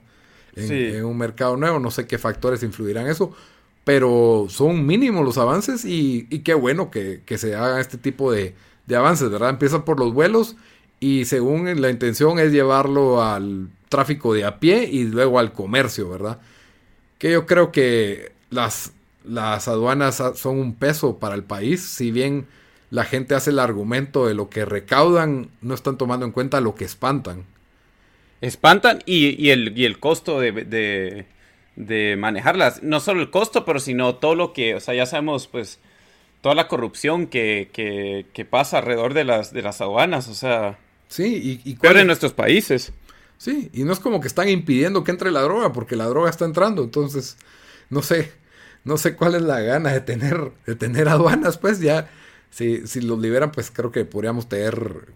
En, 0.54 1.04
un 1.04 1.16
mercado 1.16 1.56
nuevo, 1.56 1.78
no 1.78 1.90
sé 1.90 2.06
qué 2.06 2.18
factores 2.18 2.62
influirán 2.62 3.06
eso, 3.06 3.32
pero 3.84 4.46
son 4.48 4.86
mínimos 4.86 5.24
los 5.24 5.38
avances 5.38 5.84
y, 5.84 6.24
qué 6.44 6.54
bueno 6.54 6.90
que, 6.90 7.22
se 7.36 7.54
hagan 7.54 7.80
este 7.80 7.98
tipo 7.98 8.32
de, 8.32 8.54
de 8.86 8.96
avances, 8.96 9.30
¿verdad? 9.30 9.50
Empieza 9.50 9.84
por 9.84 9.98
los 9.98 10.12
vuelos 10.12 10.56
y 11.00 11.26
según 11.26 11.80
la 11.80 11.90
intención 11.90 12.38
es 12.38 12.52
llevarlo 12.52 13.22
al 13.22 13.68
tráfico 13.88 14.34
de 14.34 14.44
a 14.44 14.58
pie 14.58 14.88
y 14.90 15.04
luego 15.04 15.38
al 15.38 15.52
comercio, 15.52 16.08
¿verdad? 16.08 16.38
Que 17.18 17.32
yo 17.32 17.46
creo 17.46 17.72
que 17.72 18.32
las 18.50 18.92
las 19.28 19.68
aduanas 19.68 20.22
son 20.34 20.58
un 20.58 20.74
peso 20.74 21.18
para 21.18 21.34
el 21.34 21.44
país, 21.44 21.82
si 21.82 22.10
bien 22.10 22.46
la 22.90 23.04
gente 23.04 23.34
hace 23.34 23.50
el 23.50 23.58
argumento 23.58 24.26
de 24.26 24.34
lo 24.34 24.48
que 24.48 24.64
recaudan, 24.64 25.50
no 25.60 25.74
están 25.74 25.98
tomando 25.98 26.24
en 26.24 26.32
cuenta 26.32 26.60
lo 26.60 26.74
que 26.74 26.84
espantan. 26.84 27.44
Espantan 28.40 29.02
y, 29.04 29.50
el, 29.50 29.78
el, 29.78 29.98
costo 29.98 30.40
de, 30.40 31.26
de, 31.76 32.16
manejarlas. 32.16 32.82
No 32.82 33.00
solo 33.00 33.20
el 33.20 33.30
costo, 33.30 33.64
pero 33.64 33.80
sino 33.80 34.14
todo 34.14 34.34
lo 34.34 34.52
que, 34.52 34.76
o 34.76 34.80
sea, 34.80 34.94
ya 34.94 35.06
sabemos, 35.06 35.48
pues, 35.48 35.80
toda 36.40 36.54
la 36.54 36.68
corrupción 36.68 37.26
que, 37.26 37.68
que, 37.72 38.44
pasa 38.44 38.78
alrededor 38.78 39.12
de 39.12 39.24
las, 39.24 39.52
de 39.52 39.62
las 39.62 39.80
aduanas, 39.80 40.28
o 40.28 40.34
sea. 40.34 40.78
Sí, 41.08 41.60
y, 41.64 41.70
y 41.70 41.78
en 41.82 42.06
nuestros 42.06 42.32
países. 42.32 42.92
Sí, 43.38 43.70
y 43.72 43.84
no 43.84 43.92
es 43.92 44.00
como 44.00 44.20
que 44.20 44.28
están 44.28 44.48
impidiendo 44.48 45.04
que 45.04 45.12
entre 45.12 45.30
la 45.30 45.42
droga, 45.42 45.72
porque 45.72 45.96
la 45.96 46.06
droga 46.06 46.28
está 46.28 46.44
entrando, 46.44 46.82
entonces, 46.82 47.36
no 47.88 48.02
sé 48.02 48.32
no 48.88 48.96
sé 48.96 49.14
cuál 49.14 49.34
es 49.34 49.42
la 49.42 49.60
gana 49.60 49.92
de 49.92 50.00
tener, 50.00 50.50
de 50.66 50.74
tener 50.74 51.08
aduanas, 51.08 51.58
pues 51.58 51.80
ya, 51.80 52.08
si, 52.50 52.86
si 52.86 53.00
los 53.02 53.18
liberan, 53.18 53.52
pues 53.52 53.70
creo 53.70 53.92
que 53.92 54.04
podríamos 54.04 54.48
tener, 54.48 55.08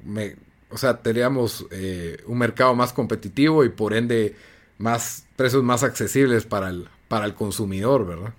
o 0.70 0.76
sea, 0.76 0.98
tendríamos 0.98 1.66
eh, 1.70 2.18
un 2.26 2.38
mercado 2.38 2.74
más 2.74 2.92
competitivo 2.92 3.64
y 3.64 3.70
por 3.70 3.94
ende 3.94 4.37
más 4.78 5.24
precios 5.37 5.62
más 5.62 5.82
accesibles 5.82 6.44
para 6.44 6.68
el, 6.68 6.88
para 7.08 7.24
el 7.24 7.35
consumidor, 7.35 8.06
¿verdad? 8.06 8.35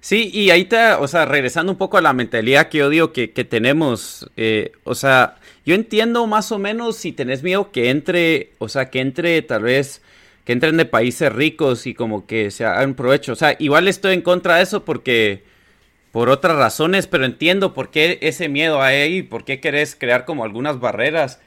Sí, 0.00 0.30
y 0.32 0.50
ahí 0.50 0.62
está, 0.62 1.00
o 1.00 1.08
sea, 1.08 1.24
regresando 1.24 1.72
un 1.72 1.78
poco 1.78 1.98
a 1.98 2.00
la 2.00 2.12
mentalidad 2.12 2.68
que 2.68 2.78
yo 2.78 2.88
digo 2.88 3.12
que, 3.12 3.32
que 3.32 3.44
tenemos, 3.44 4.30
eh, 4.36 4.70
o 4.84 4.94
sea, 4.94 5.36
yo 5.68 5.74
entiendo 5.74 6.26
más 6.26 6.50
o 6.50 6.58
menos 6.58 6.96
si 6.96 7.12
tenés 7.12 7.42
miedo 7.42 7.70
que 7.72 7.90
entre, 7.90 8.54
o 8.56 8.70
sea, 8.70 8.88
que 8.88 9.00
entre 9.00 9.42
tal 9.42 9.64
vez, 9.64 10.00
que 10.46 10.54
entren 10.54 10.78
de 10.78 10.86
países 10.86 11.30
ricos 11.30 11.86
y 11.86 11.92
como 11.92 12.26
que 12.26 12.50
se 12.50 12.64
hagan 12.64 12.94
provecho. 12.94 13.32
O 13.32 13.36
sea, 13.36 13.54
igual 13.58 13.86
estoy 13.86 14.14
en 14.14 14.22
contra 14.22 14.56
de 14.56 14.62
eso 14.62 14.86
porque, 14.86 15.44
por 16.10 16.30
otras 16.30 16.56
razones, 16.56 17.06
pero 17.06 17.26
entiendo 17.26 17.74
por 17.74 17.90
qué 17.90 18.18
ese 18.22 18.48
miedo 18.48 18.80
hay 18.80 18.96
ahí, 18.96 19.22
por 19.22 19.44
qué 19.44 19.60
querés 19.60 19.94
crear 19.94 20.24
como 20.24 20.42
algunas 20.42 20.80
barreras. 20.80 21.38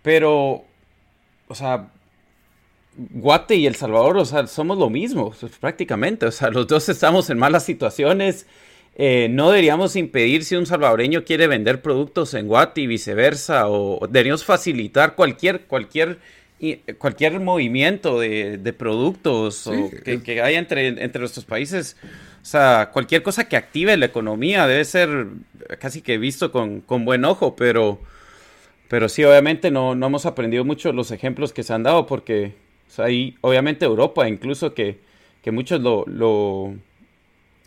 Pero, 0.00 0.64
o 1.48 1.54
sea, 1.54 1.90
Guate 2.96 3.56
y 3.56 3.66
El 3.66 3.76
Salvador, 3.76 4.16
o 4.16 4.24
sea, 4.24 4.46
somos 4.46 4.78
lo 4.78 4.88
mismo, 4.88 5.34
prácticamente. 5.60 6.24
O 6.24 6.32
sea, 6.32 6.48
los 6.48 6.66
dos 6.68 6.88
estamos 6.88 7.28
en 7.28 7.36
malas 7.36 7.66
situaciones. 7.66 8.46
Eh, 9.00 9.28
no 9.30 9.50
deberíamos 9.50 9.94
impedir 9.94 10.44
si 10.44 10.56
un 10.56 10.66
salvadoreño 10.66 11.24
quiere 11.24 11.46
vender 11.46 11.80
productos 11.80 12.34
en 12.34 12.48
Guate 12.48 12.80
y 12.80 12.86
viceversa, 12.88 13.68
o 13.68 14.06
deberíamos 14.08 14.44
facilitar 14.44 15.14
cualquier, 15.14 15.66
cualquier, 15.66 16.18
cualquier 16.98 17.38
movimiento 17.38 18.18
de, 18.18 18.74
productos 18.76 19.70
que, 20.04 20.42
haya 20.42 20.58
entre, 20.58 20.88
entre 20.88 21.20
nuestros 21.20 21.44
países. 21.44 21.96
O 22.42 22.44
sea, 22.44 22.90
cualquier 22.92 23.22
cosa 23.22 23.48
que 23.48 23.56
active 23.56 23.96
la 23.96 24.06
economía 24.06 24.66
debe 24.66 24.84
ser 24.84 25.28
casi 25.78 26.02
que 26.02 26.18
visto 26.18 26.50
con, 26.50 26.80
con 26.80 27.04
buen 27.04 27.24
ojo, 27.24 27.54
pero, 27.54 28.00
pero 28.88 29.08
sí, 29.08 29.22
obviamente 29.22 29.70
no, 29.70 29.94
no 29.94 30.06
hemos 30.06 30.26
aprendido 30.26 30.64
mucho 30.64 30.92
los 30.92 31.12
ejemplos 31.12 31.52
que 31.52 31.62
se 31.62 31.72
han 31.72 31.84
dado 31.84 32.06
porque 32.06 32.54
o 32.88 32.90
sea, 32.90 33.10
y 33.10 33.36
obviamente 33.42 33.84
Europa, 33.84 34.28
incluso 34.28 34.72
que, 34.72 34.98
que 35.42 35.50
muchos 35.50 35.80
lo, 35.80 36.04
lo, 36.06 36.74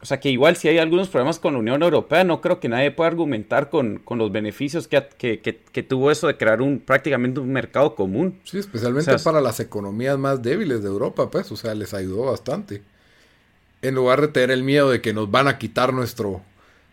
O 0.01 0.05
sea, 0.05 0.19
que 0.19 0.29
igual 0.29 0.55
si 0.55 0.67
hay 0.67 0.79
algunos 0.79 1.09
problemas 1.09 1.37
con 1.37 1.53
la 1.53 1.59
Unión 1.59 1.83
Europea, 1.83 2.23
no 2.23 2.41
creo 2.41 2.59
que 2.59 2.67
nadie 2.67 2.89
pueda 2.89 3.09
argumentar 3.09 3.69
con, 3.69 3.99
con 3.99 4.17
los 4.17 4.31
beneficios 4.31 4.87
que, 4.87 5.07
que, 5.15 5.39
que, 5.39 5.83
tuvo 5.83 6.09
eso 6.09 6.25
de 6.25 6.37
crear 6.37 6.61
un 6.61 6.79
prácticamente 6.79 7.39
un 7.39 7.53
mercado 7.53 7.93
común. 7.93 8.39
Sí, 8.43 8.57
especialmente 8.57 9.15
para 9.19 9.41
las 9.41 9.59
economías 9.59 10.17
más 10.17 10.41
débiles 10.41 10.81
de 10.81 10.89
Europa, 10.89 11.29
pues, 11.29 11.51
o 11.51 11.55
sea, 11.55 11.75
les 11.75 11.93
ayudó 11.93 12.25
bastante. 12.25 12.81
En 13.83 13.93
lugar 13.93 14.21
de 14.21 14.29
tener 14.29 14.49
el 14.49 14.63
miedo 14.63 14.89
de 14.89 15.01
que 15.01 15.13
nos 15.13 15.29
van 15.29 15.47
a 15.47 15.59
quitar 15.59 15.93
nuestro, 15.93 16.41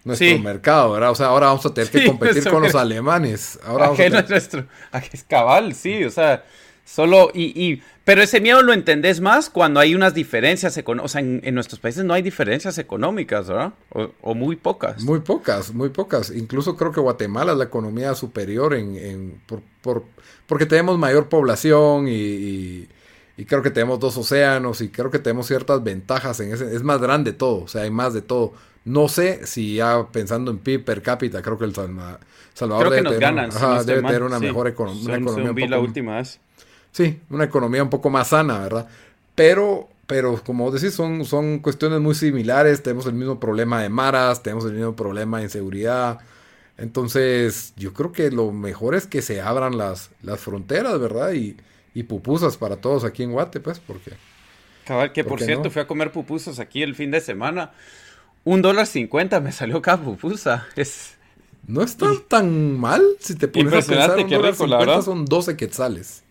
nuestro 0.05 0.39
mercado, 0.41 0.93
¿verdad? 0.93 1.11
O 1.11 1.15
sea, 1.15 1.29
ahora 1.29 1.47
vamos 1.47 1.65
a 1.65 1.73
tener 1.73 1.91
que 1.91 2.05
competir 2.05 2.47
con 2.51 2.63
los 2.63 2.75
alemanes. 2.75 3.59
Ahora 3.65 3.85
vamos 3.85 4.01
a 4.01 4.03
tener... 4.03 4.29
nuestro, 4.29 4.67
es 5.13 5.25
cabal, 5.25 5.75
sí, 5.75 6.05
o 6.05 6.11
sea, 6.11 6.45
solo, 6.89 7.31
y, 7.35 7.61
y 7.61 7.83
pero 8.09 8.23
ese 8.23 8.41
miedo 8.41 8.63
lo 8.63 8.73
entendés 8.73 9.21
más 9.21 9.51
cuando 9.51 9.81
hay 9.81 9.95
unas 9.95 10.15
diferencias 10.15 10.79
económicas. 10.79 11.11
O 11.11 11.13
sea, 11.13 11.21
en, 11.21 11.55
nuestros 11.55 11.79
países 11.79 12.07
no 12.07 12.15
hay 12.15 12.23
diferencias 12.23 12.79
económicas, 12.79 13.49
¿verdad? 13.49 13.75
O, 14.23 14.35
muy 14.35 14.57
pocas. 14.57 15.05
Muy 15.05 15.21
pocas, 15.21 15.75
muy 15.75 15.91
pocas. 15.91 16.31
Incluso 16.35 16.75
creo 16.75 16.91
que 16.91 17.01
Guatemala 17.01 17.53
es 17.53 17.59
la 17.59 17.65
economía 17.65 18.15
superior 18.15 18.73
en, 18.73 19.43
por, 19.83 20.05
porque 20.47 20.65
tenemos 20.65 20.99
mayor 20.99 21.29
población 21.29 22.07
y, 22.09 22.89
creo 23.47 23.61
que 23.61 23.71
tenemos 23.71 24.01
dos 24.01 24.17
océanos 24.17 24.81
y 24.81 24.89
creo 24.89 25.11
que 25.11 25.19
tenemos 25.19 25.47
ciertas 25.47 25.85
ventajas 25.85 26.41
en 26.41 26.55
ese. 26.55 26.75
Es 26.75 26.83
más 26.83 27.03
grande 27.03 27.35
todo, 27.35 27.65
o 27.65 27.69
sea, 27.69 27.83
hay 27.83 27.91
más 27.91 28.15
de 28.15 28.23
todo. 28.23 28.55
No 28.87 29.09
sé 29.09 29.47
si 29.47 29.75
ya 29.75 30.07
pensando 30.11 30.51
en 30.51 30.61
PIB 30.61 30.83
per 30.83 31.03
cápita, 31.03 31.43
creo 31.43 31.59
que 31.59 31.67
el 31.67 31.75
Salvador 31.75 32.89
debe, 32.89 33.03
tener, 33.03 34.23
una 34.23 34.41
mejor 34.41 34.67
economía. 34.67 35.69
la 35.69 35.79
última 35.79 36.17
vez. 36.17 36.41
Sí, 36.99 37.21
una 37.31 37.45
economía 37.45 37.81
un 37.81 37.91
poco 37.91 38.11
más 38.11 38.27
sana, 38.27 38.59
¿verdad? 38.59 38.89
Pero, 39.37 39.89
pero 40.09 40.43
como 40.43 40.69
decís, 40.73 40.95
son, 40.95 41.25
son 41.25 41.61
cuestiones 41.61 42.01
muy 42.01 42.17
similares. 42.17 42.83
Tenemos 42.83 43.07
el 43.07 43.13
mismo 43.13 43.39
problema 43.39 43.81
de 43.81 43.89
maras, 43.89 44.43
tenemos 44.43 44.65
el 44.65 44.73
mismo 44.73 44.97
problema 44.97 45.39
de 45.39 45.45
inseguridad. 45.45 46.19
Entonces, 46.77 47.73
yo 47.77 47.93
creo 47.93 48.11
que 48.11 48.33
lo 48.33 48.51
mejor 48.51 48.97
es 48.97 49.07
que 49.07 49.23
se 49.23 49.41
abran 49.41 49.79
las, 49.79 50.11
las 50.25 50.41
fronteras, 50.41 50.99
¿verdad? 50.99 51.35
Y, 51.35 51.57
y 51.95 52.03
pupusas 52.03 52.57
para 52.57 52.79
todos 52.79 53.05
aquí 53.05 53.23
en 53.23 53.31
Guate, 53.31 53.61
pues, 53.61 53.79
porque... 53.79 54.15
Cabal, 54.85 55.13
que 55.13 55.23
por 55.23 55.41
cierto, 55.41 55.71
fui 55.71 55.81
a 55.81 55.87
comer 55.87 56.11
pupusas 56.11 56.59
aquí 56.59 56.83
el 56.83 56.97
fin 56.97 57.13
de 57.13 57.21
semana. 57.21 57.71
Un 58.43 58.61
dólar 58.61 58.89
cincuenta 58.89 59.39
me 59.39 59.53
salió 59.53 59.81
cada 59.81 60.03
pupusa. 60.03 60.67
Es... 60.75 61.15
No 61.65 61.81
está 61.81 62.09
tan 62.27 62.77
mal 62.77 63.05
si 63.21 63.37
te 63.37 63.47
pones 63.47 63.73
a 63.73 63.87
pensar. 63.87 64.19
Un 64.19 64.29
dólar 64.29 64.57
cincuenta 64.57 65.03
son 65.03 65.27
12 65.27 65.57
quetzales. 65.57 66.25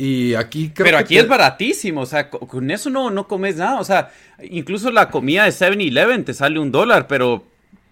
Y 0.00 0.34
aquí 0.34 0.70
creo 0.70 0.84
Pero 0.84 0.98
aquí 0.98 1.18
es 1.18 1.26
baratísimo, 1.26 2.02
o 2.02 2.06
sea, 2.06 2.30
con 2.30 2.70
eso 2.70 2.88
no, 2.88 3.10
no 3.10 3.26
comes 3.26 3.56
nada. 3.56 3.80
O 3.80 3.84
sea, 3.84 4.12
incluso 4.48 4.92
la 4.92 5.10
comida 5.10 5.44
de 5.44 5.50
7-Eleven 5.50 6.24
te 6.24 6.34
sale 6.34 6.60
un 6.60 6.70
dólar, 6.70 7.08
pero, 7.08 7.44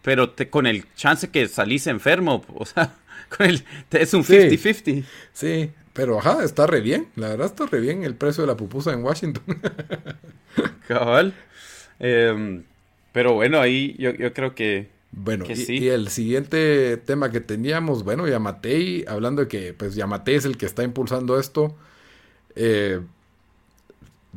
pero 0.03 0.31
te, 0.31 0.49
con 0.49 0.69
el 0.69 0.85
chance 0.95 1.29
que 1.31 1.49
salís 1.49 1.89
enfermo, 1.89 2.45
o 2.55 2.65
sea, 2.65 2.95
con 3.37 3.47
el, 3.47 3.65
es 3.91 4.15
un 4.15 4.23
50-50. 4.23 5.05
Sí, 5.33 5.71
pero 5.93 6.21
ajá, 6.21 6.45
está 6.45 6.69
re 6.69 6.81
bien. 6.81 7.09
La 7.17 7.31
verdad 7.31 7.47
está 7.47 7.67
re 7.67 7.81
bien 7.81 8.05
el 8.05 8.15
precio 8.15 8.43
de 8.45 8.49
la 8.49 8.57
pupusa 8.57 8.93
en 8.93 9.03
Washington. 9.03 9.59
Cabal. 10.87 11.35
Em, 11.99 12.63
pero 13.11 13.35
bueno, 13.35 13.61
ahí 13.61 13.97
yo, 13.99 14.15
yo 14.15 14.33
creo 14.33 14.55
que. 14.55 14.95
Bueno, 15.11 15.45
y, 15.49 15.89
el 15.89 16.09
siguiente 16.09 16.99
tema 16.99 17.31
que 17.31 17.41
teníamos, 17.41 18.05
bueno, 18.05 18.29
Yamatei, 18.29 19.07
hablando 19.09 19.43
de 19.43 19.49
que 19.49 19.73
pues 19.73 19.95
Yamatei 19.95 20.35
es 20.35 20.45
el 20.45 20.59
que 20.59 20.67
está 20.67 20.85
impulsando 20.85 21.41
esto. 21.41 21.75
Eh, 22.57 23.01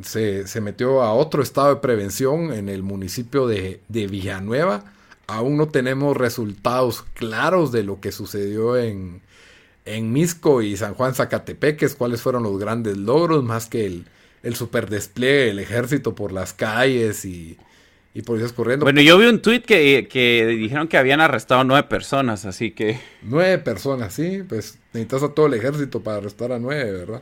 se, 0.04 0.62
metió 0.62 1.02
a 1.02 1.14
otro 1.14 1.42
estado 1.44 1.76
de 1.76 1.82
prevención 1.82 2.54
en 2.54 2.70
el 2.70 2.84
municipio 2.84 3.48
de, 3.48 3.82
Villanueva. 3.90 4.86
Aún 5.28 5.58
no 5.58 5.68
tenemos 5.68 6.18
resultados 6.18 7.04
claros 7.14 7.72
de 7.72 7.84
lo 7.84 8.00
que 8.00 8.12
sucedió 8.12 8.78
en, 8.78 9.22
en 9.86 10.12
Misco 10.12 10.62
y 10.62 10.76
San 10.78 10.94
Juan 10.94 11.14
Zacatepeques, 11.14 11.96
cuáles 11.96 12.22
fueron 12.22 12.44
los 12.44 12.60
grandes 12.60 12.98
logros, 12.98 13.44
más 13.44 13.68
que 13.68 13.86
el, 13.86 14.06
el 14.44 14.56
super 14.56 14.90
despliegue 14.90 15.46
del 15.46 15.60
ejército 15.60 16.16
por 16.16 16.32
las 16.32 16.54
calles 16.54 17.26
y, 17.26 17.58
y 18.14 18.22
policías 18.24 18.54
corriendo. 18.54 18.86
Bueno, 18.86 19.02
yo 19.02 19.18
vi 19.18 19.28
un 19.28 19.42
tweet 19.42 19.62
que, 19.62 20.08
que, 20.10 20.46
dijeron 20.48 20.88
que 20.88 20.98
habían 20.98 21.22
arrestado 21.22 21.64
nueve 21.64 21.88
personas, 21.88 22.46
así 22.46 22.72
que... 22.72 23.00
Nueve 23.22 23.60
personas, 23.60 24.14
sí, 24.14 24.44
pues 24.48 24.80
necesitas 24.94 25.24
a 25.24 25.30
todo 25.30 25.46
el 25.46 25.54
ejército 25.54 26.02
para 26.02 26.18
arrestar 26.18 26.52
a 26.52 26.60
nueve, 26.60 26.92
¿verdad? 26.92 27.22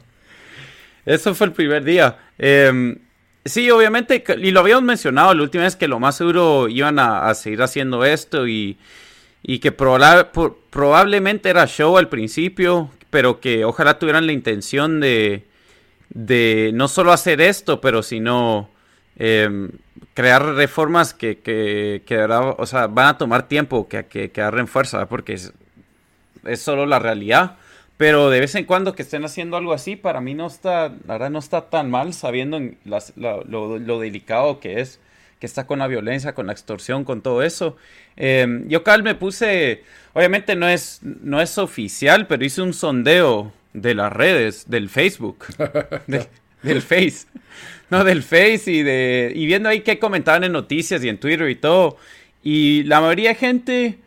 Eso 1.08 1.34
fue 1.34 1.48
el 1.48 1.54
primer 1.54 1.86
día. 1.86 2.18
Em, 2.38 2.98
sí, 3.46 3.72
obviamente, 3.72 4.22
y 4.40 4.52
lo 4.52 4.60
habíamos 4.60 4.84
mencionado 4.84 5.34
la 5.34 5.42
última 5.42 5.64
vez 5.64 5.78
que 5.78 5.88
lo 5.88 6.02
más 6.02 6.18
seguro 6.18 6.68
iban 6.68 7.00
a, 7.00 7.34
seguir 7.34 7.62
haciendo 7.62 8.04
esto 8.04 8.46
y, 8.46 8.78
que 9.62 9.72
probablemente 9.72 11.50
era 11.50 11.66
show 11.66 11.98
al 11.98 12.10
principio, 12.10 12.92
pero 13.10 13.40
que 13.40 13.64
ojalá 13.64 13.98
tuvieran 14.00 14.26
la 14.26 14.34
intención 14.34 15.00
de, 15.00 15.46
de 16.10 16.72
no 16.74 16.90
solo 16.90 17.14
hacer 17.14 17.40
esto, 17.40 17.80
pero 17.80 18.04
sino 18.04 18.70
em, 19.16 19.72
crear 20.14 20.44
reformas 20.56 21.14
que, 21.14 21.40
que, 21.40 22.02
o 22.58 22.66
sea, 22.66 22.88
van 22.88 23.08
a 23.08 23.18
tomar 23.18 23.48
tiempo 23.48 23.88
que, 23.88 24.08
que, 24.08 24.30
que 24.30 24.42
agarren 24.42 24.68
fuerza, 24.68 25.08
porque 25.08 25.36
es, 25.36 25.54
es 26.44 26.62
solo 26.62 26.86
la 26.86 27.00
realidad. 27.00 27.56
Pero 27.98 28.30
de 28.30 28.40
vez 28.40 28.54
en 28.54 28.66
cuando 28.66 28.94
que 28.94 29.02
estén 29.02 29.26
haciendo 29.26 29.58
algo 29.58 29.74
así, 29.74 29.96
para 29.96 30.22
mí 30.22 30.36
no 30.36 30.46
está, 30.46 30.90
la 30.90 31.14
verdad 31.16 31.32
no 31.32 31.40
está 31.40 31.70
tan 31.70 31.90
mal 31.90 32.14
sabiendo 32.14 32.60
lo, 32.86 34.00
delicado 34.00 34.60
que 34.60 34.80
es, 34.82 35.00
que 35.40 35.48
está 35.48 35.66
con 35.66 35.80
la 35.80 35.88
violencia, 35.88 36.36
con 36.36 36.46
la 36.46 36.54
extorsión, 36.54 37.04
con 37.04 37.22
todo 37.22 37.42
eso. 37.42 37.76
Em, 38.16 38.68
yo 38.68 38.84
cal 38.84 39.02
me 39.02 39.16
puse, 39.16 39.84
obviamente 40.14 40.56
no 40.56 40.70
es, 40.70 41.00
no 41.02 41.42
es 41.42 41.58
oficial, 41.58 42.28
pero 42.28 42.46
hice 42.46 42.62
un 42.62 42.74
sondeo 42.74 43.52
de 43.74 43.96
las 43.96 44.14
redes, 44.14 44.70
del 44.70 44.90
Facebook, 44.90 45.46
del 46.62 46.82
Face, 46.84 47.26
no, 47.90 48.04
del 48.04 48.22
Face 48.22 48.64
y 48.72 48.84
de, 48.84 49.32
y 49.36 49.48
viendo 49.48 49.70
ahí 49.70 49.82
qué 49.82 49.98
comentaban 49.98 50.44
en 50.44 50.52
noticias 50.52 51.04
y 51.04 51.10
en 51.10 51.20
Twitter 51.20 51.50
y 51.50 51.56
todo. 51.56 51.98
Y 52.44 52.84
la 52.84 53.02
mayoría 53.02 53.30
de 53.30 53.36
gente 53.36 53.98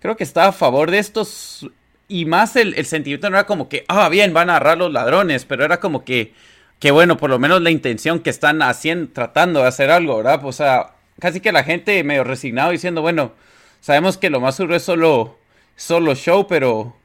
creo 0.00 0.16
que 0.16 0.24
está 0.24 0.48
a 0.48 0.52
favor 0.52 0.90
de 0.90 0.98
estos 0.98 1.70
y 2.10 2.24
más 2.26 2.56
el, 2.56 2.84
sentimiento 2.84 3.30
no 3.30 3.36
era 3.36 3.46
como 3.46 3.68
que, 3.68 3.84
ah, 3.88 4.08
bien, 4.08 4.34
van 4.34 4.50
a 4.50 4.56
agarrar 4.56 4.78
los 4.78 4.92
ladrones, 4.92 5.44
pero 5.44 5.64
era 5.64 5.78
como 5.78 6.04
que, 6.04 6.34
que 6.80 6.90
bueno, 6.90 7.16
por 7.16 7.30
lo 7.30 7.38
menos 7.38 7.62
la 7.62 7.70
intención 7.70 8.20
que 8.20 8.30
están 8.30 8.62
haciendo, 8.62 9.12
tratando 9.12 9.60
de 9.60 9.68
hacer 9.68 9.90
algo, 9.90 10.16
¿verdad? 10.18 10.44
O 10.44 10.52
sea, 10.52 10.94
casi 11.20 11.40
que 11.40 11.52
la 11.52 11.62
gente 11.62 12.02
medio 12.04 12.24
resignado 12.24 12.72
diciendo, 12.72 13.00
bueno, 13.00 13.32
sabemos 13.80 14.18
que 14.18 14.28
lo 14.28 14.40
más 14.40 14.56
seguro 14.56 14.76
es 14.76 14.82
solo, 14.82 15.38
solo 15.76 16.16
show, 16.16 16.46
pero, 16.48 16.96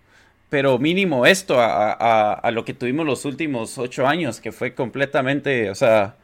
pero 0.50 0.80
mínimo 0.80 1.28
esto 1.28 1.62
a, 1.62 2.34
a, 2.34 2.52
lo 2.52 2.66
que 2.66 2.74
tuvimos 2.74 3.06
los 3.06 3.26
últimos 3.26 3.78
ocho 3.78 4.08
años, 4.08 4.42
que 4.42 4.52
fue 4.52 4.74
completamente, 4.74 5.70
o 5.70 5.76
sea, 5.76 6.16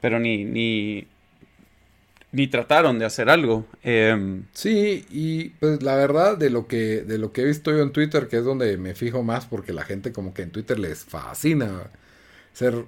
pero 0.00 0.18
ni, 0.18 0.44
ni, 0.44 1.06
ni 2.34 2.48
trataron 2.48 2.98
de 2.98 3.04
hacer 3.04 3.30
algo. 3.30 3.64
Em, 3.82 4.44
sí, 4.52 5.06
y 5.10 5.50
pues 5.50 5.82
la 5.82 5.94
verdad 5.94 6.36
de 6.36 6.50
lo 6.50 6.66
que 6.66 7.02
de 7.02 7.16
lo 7.16 7.32
que 7.32 7.42
he 7.42 7.44
visto 7.44 7.70
yo 7.70 7.82
en 7.82 7.92
Twitter, 7.92 8.26
que 8.28 8.38
es 8.38 8.44
donde 8.44 8.76
me 8.76 8.94
fijo 8.94 9.22
más, 9.22 9.46
porque 9.46 9.72
la 9.72 9.84
gente 9.84 10.12
como 10.12 10.34
que 10.34 10.42
en 10.42 10.50
Twitter 10.50 10.78
les 10.78 11.04
fascina 11.04 11.90
ser, 12.52 12.84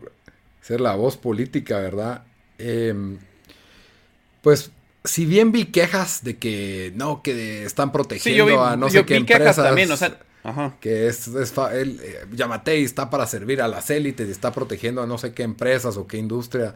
ser 0.61 0.81
la 0.81 0.97
voz 0.97 1.17
política, 1.17 1.79
¿verdad? 1.79 2.25
Em, 2.59 3.19
pues 4.43 4.73
si 5.05 5.27
bien 5.27 5.53
vi 5.53 5.67
quejas 5.67 6.25
de 6.25 6.39
que 6.39 6.93
no, 6.97 7.23
que 7.23 7.65
están 7.65 7.93
protegiendo 7.93 8.65
a 8.65 8.77
no 8.77 8.91
sé 8.91 9.05
qué 9.07 9.15
empresas. 9.15 9.57
También, 9.57 9.91
o 9.93 9.97
sea, 9.97 10.19
Que 10.81 11.07
es, 11.07 11.29
es 11.29 11.55
el, 11.73 12.01
eh, 12.03 12.27
Yamatei 12.33 12.83
está 12.83 13.11
para 13.11 13.27
servir 13.27 13.63
a 13.63 13.69
las 13.69 13.91
élites 13.91 14.27
y 14.27 14.33
está 14.33 14.53
protegiendo 14.53 15.03
a 15.03 15.07
no 15.07 15.19
sé 15.19 15.33
qué 15.33 15.45
empresas 15.45 15.97
o 15.97 16.09
qué 16.09 16.19
industria. 16.19 16.75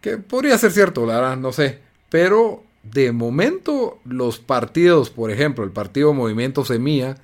Que 0.00 0.18
podría 0.18 0.56
ser 0.58 0.70
cierto, 0.70 1.04
la 1.06 1.14
verdad, 1.14 1.36
no 1.36 1.52
sé. 1.52 1.87
Pero 2.10 2.64
de 2.82 3.12
momento, 3.12 3.98
los 4.04 4.38
partidos, 4.38 5.10
por 5.10 5.30
ejemplo, 5.30 5.64
el 5.64 5.70
partido 5.70 6.12
Movimiento 6.14 6.64
Semilla, 6.64 7.16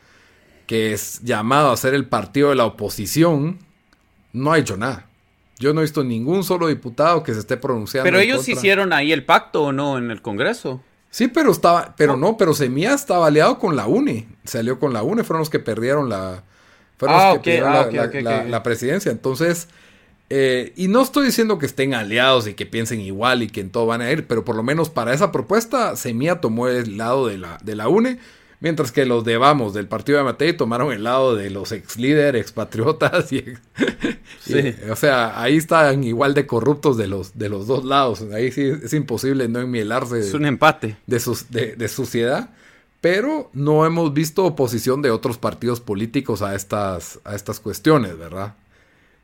que 0.66 0.92
es 0.92 1.20
llamado 1.23 1.70
a 1.70 1.77
ser 1.77 1.94
el 1.94 2.07
partido 2.07 2.51
de 2.51 2.57
la 2.57 2.66
oposición, 2.66 3.59
no 4.33 4.53
ha 4.53 4.59
hecho 4.59 4.77
nada. 4.77 5.07
Yo 5.59 5.73
no 5.73 5.81
he 5.81 5.85
visto 5.85 6.03
ningún 6.03 6.42
solo 6.44 6.66
diputado 6.66 7.23
que 7.23 7.33
se 7.33 7.40
esté 7.40 7.57
pronunciando. 7.57 8.05
Pero 8.05 8.18
ellos 8.18 8.49
hicieron 8.49 8.92
ahí 8.92 9.12
el 9.12 9.25
pacto 9.25 9.64
o 9.64 9.73
no 9.73 9.99
en 9.99 10.11
el 10.11 10.20
Congreso. 10.20 10.83
Sí, 11.11 11.29
pero 11.29 11.53
estaba, 11.53 11.94
pero 11.97 12.16
no, 12.16 12.37
pero 12.37 12.55
Semilla 12.55 12.92
estaba 12.92 13.29
aliado 13.29 13.61
con 13.61 13.77
la 13.77 13.87
UNE. 13.87 14.27
Salió 14.42 14.81
con 14.81 14.92
la 14.92 15.05
UNE, 15.05 15.23
fueron 15.23 15.42
los 15.42 15.51
que 15.51 15.61
perdieron 15.61 16.09
la, 16.09 16.42
fueron 16.97 17.16
los 17.16 17.38
que 17.38 17.62
perdieron 17.62 18.51
la, 18.51 18.62
presidencia. 18.64 19.12
Entonces, 19.12 19.68
eh, 20.31 20.73
y 20.77 20.89
no 20.89 21.03
estoy 21.03 21.27
diciendo 21.27 21.59
que 21.59 21.67
estén 21.67 21.95
aliados 21.95 22.47
y 22.49 22.55
que 22.55 22.67
piensen 22.67 23.01
igual 23.01 23.43
y 23.43 23.49
que 23.49 23.61
en 23.61 23.71
todo 23.71 23.87
van 23.87 24.01
a 24.01 24.11
ir, 24.11 24.27
pero 24.27 24.45
por 24.45 24.57
lo 24.57 24.63
menos 24.63 24.91
para 24.91 25.13
esa 25.13 25.33
propuesta, 25.33 25.97
Semilla 25.97 26.41
tomó 26.41 26.69
el 26.69 26.97
lado 26.97 27.27
de 27.27 27.39
la, 27.39 27.59
de 27.63 27.77
la 27.77 27.89
UNE 27.89 28.19
Mientras 28.65 28.93
que 28.93 29.05
los 29.05 29.25
de 29.25 29.37
Vamos, 29.37 29.75
del 29.75 29.89
partido 29.89 30.17
de 30.17 30.25
Matei, 30.25 30.57
tomaron 30.57 30.91
el 30.91 31.05
lado 31.05 31.37
de 31.37 31.51
los 31.51 31.71
ex 31.71 31.99
líderes, 31.99 32.41
expatriotas. 32.41 33.31
Y, 34.47 34.91
o 34.91 34.97
sea, 34.97 35.41
ahí 35.41 35.57
están 35.57 36.03
igual 36.05 36.33
de 36.33 36.47
corruptos 36.47 36.97
de 36.97 37.07
los, 37.07 37.37
de 37.39 37.51
los 37.51 37.67
dos 37.67 37.85
lados. 37.85 38.23
Ahí 38.33 38.51
sí 38.53 38.63
es 38.63 38.95
imposible 38.95 39.49
no 39.49 39.61
enmielarse. 39.61 40.21
Es 40.21 40.33
un 40.33 40.47
empate. 40.47 40.97
De, 41.07 41.21
de, 41.51 41.77
de 41.77 41.89
suciedad. 41.89 42.51
Pero 43.03 43.51
no 43.53 43.85
hemos 43.85 44.15
visto 44.15 44.47
oposición 44.47 45.03
de 45.03 45.11
otros 45.11 45.37
partidos 45.37 45.81
políticos 45.81 46.41
a 46.41 46.55
estas, 46.55 47.21
a 47.25 47.35
estas 47.35 47.61
cuestiones, 47.61 48.17
¿verdad? 48.17 48.55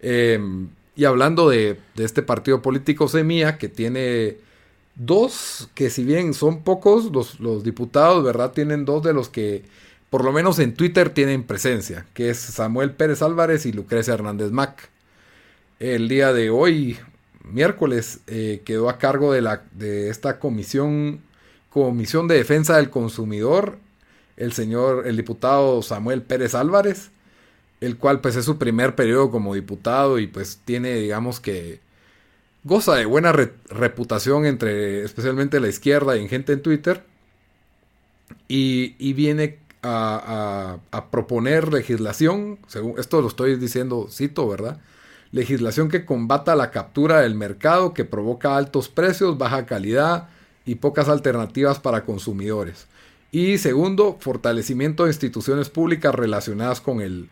Em, 0.01 0.69
y 1.01 1.07
hablando 1.07 1.49
de, 1.49 1.79
este 1.97 2.21
partido 2.21 2.61
político 2.61 3.09
Semilla, 3.09 3.57
que 3.57 3.71
tiene 3.71 4.37
dos 4.97 5.71
que 5.73 5.89
si 5.89 6.05
bien 6.05 6.35
son 6.35 6.63
pocos, 6.63 7.11
los, 7.41 7.65
diputados, 7.65 8.23
¿verdad? 8.23 8.53
Tienen 8.53 8.85
dos 8.85 9.03
de 9.03 9.15
los 9.15 9.31
que 9.31 9.65
por 10.11 10.23
lo 10.23 10.31
menos 10.31 10.59
en 10.59 10.75
Twitter 10.75 11.09
tienen 11.09 11.45
presencia, 11.45 12.05
que 12.13 12.29
es 12.29 12.37
Samuel 12.37 12.91
Pérez 12.91 13.23
Álvarez 13.23 13.65
y 13.65 13.73
Lucrecia 13.73 14.13
Hernández 14.13 14.51
Mac. 14.51 14.91
El 15.79 16.07
día 16.07 16.35
de 16.35 16.51
hoy, 16.51 16.99
miércoles, 17.45 18.21
eh, 18.27 18.61
quedó 18.67 18.91
a 18.91 18.99
cargo 18.99 19.33
de, 19.33 19.41
la, 19.41 19.63
de 19.73 20.11
esta 20.11 20.39
comisión, 20.39 21.23
comisión 21.71 22.29
de 22.29 22.35
defensa 22.35 22.77
del 22.77 22.91
consumidor, 22.91 23.79
el 24.37 24.53
señor, 24.53 25.07
el 25.07 25.17
diputado 25.17 25.81
Samuel 25.81 26.21
Pérez 26.21 26.55
Álvarez, 26.55 27.11
el 27.81 27.97
cual 27.97 28.21
pues 28.21 28.37
es 28.37 28.45
su 28.45 28.59
primer 28.59 28.95
periodo 28.95 29.31
como 29.31 29.55
diputado 29.55 30.19
y 30.19 30.27
pues 30.27 30.61
tiene, 30.64 30.95
digamos 30.95 31.40
que, 31.40 31.81
goza 32.62 32.95
de 32.95 33.07
buena 33.07 33.33
reputación 33.33 34.45
entre 34.45 35.03
especialmente 35.03 35.61
la 35.61 35.69
izquierda 35.69 36.16
y 36.16 36.21
en 36.21 36.29
gente 36.29 36.53
en 36.53 36.62
Twitter. 36.62 37.05
Y, 38.49 39.12
viene 39.14 39.59
a, 39.83 40.79
proponer 41.11 41.73
legislación, 41.73 42.59
según 42.66 42.99
esto 42.99 43.21
lo 43.23 43.29
estoy 43.29 43.57
diciendo, 43.57 44.09
cito, 44.11 44.49
¿verdad? 44.49 44.81
Legislación 45.33 45.88
que 45.88 46.05
combata 46.05 46.57
la 46.57 46.71
captura 46.71 47.21
del 47.21 47.35
mercado, 47.35 47.95
que 47.95 48.05
provoca 48.05 48.57
altos 48.57 48.88
precios, 48.88 49.38
baja 49.38 49.66
calidad 49.66 50.29
y 50.66 50.77
pocas 50.77 51.09
alternativas 51.09 51.79
para 51.79 52.05
consumidores. 52.05 52.87
Y 53.33 53.59
segundo, 53.59 54.16
fortalecimiento 54.21 55.05
de 55.05 55.11
instituciones 55.11 55.71
públicas 55.71 56.14
relacionadas 56.14 56.81
con 56.81 57.01
el, 57.01 57.31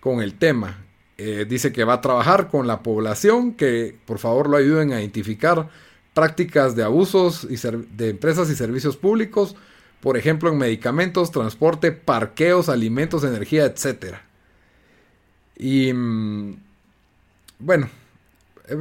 con 0.00 0.20
el 0.22 0.34
tema. 0.34 0.84
Eh, 1.16 1.46
dice 1.48 1.72
que 1.72 1.84
va 1.84 1.94
a 1.94 2.00
trabajar 2.00 2.48
con 2.48 2.66
la 2.66 2.82
población, 2.82 3.54
que 3.54 3.96
por 4.06 4.18
favor 4.18 4.48
lo 4.48 4.56
ayuden 4.56 4.92
a 4.92 5.00
identificar 5.00 5.68
prácticas 6.14 6.76
de 6.76 6.84
abusos 6.84 7.46
y 7.50 7.56
de 7.56 8.10
empresas 8.10 8.50
y 8.50 8.54
servicios 8.54 8.96
públicos, 8.96 9.56
por 10.00 10.16
ejemplo 10.16 10.50
en 10.50 10.58
medicamentos, 10.58 11.30
transporte, 11.30 11.92
parqueos, 11.92 12.68
alimentos, 12.68 13.24
energía, 13.24 13.64
etc. 13.64 14.16
Y 15.56 15.92
mm, 15.92 16.56
bueno, 17.58 17.88
eh, 18.68 18.76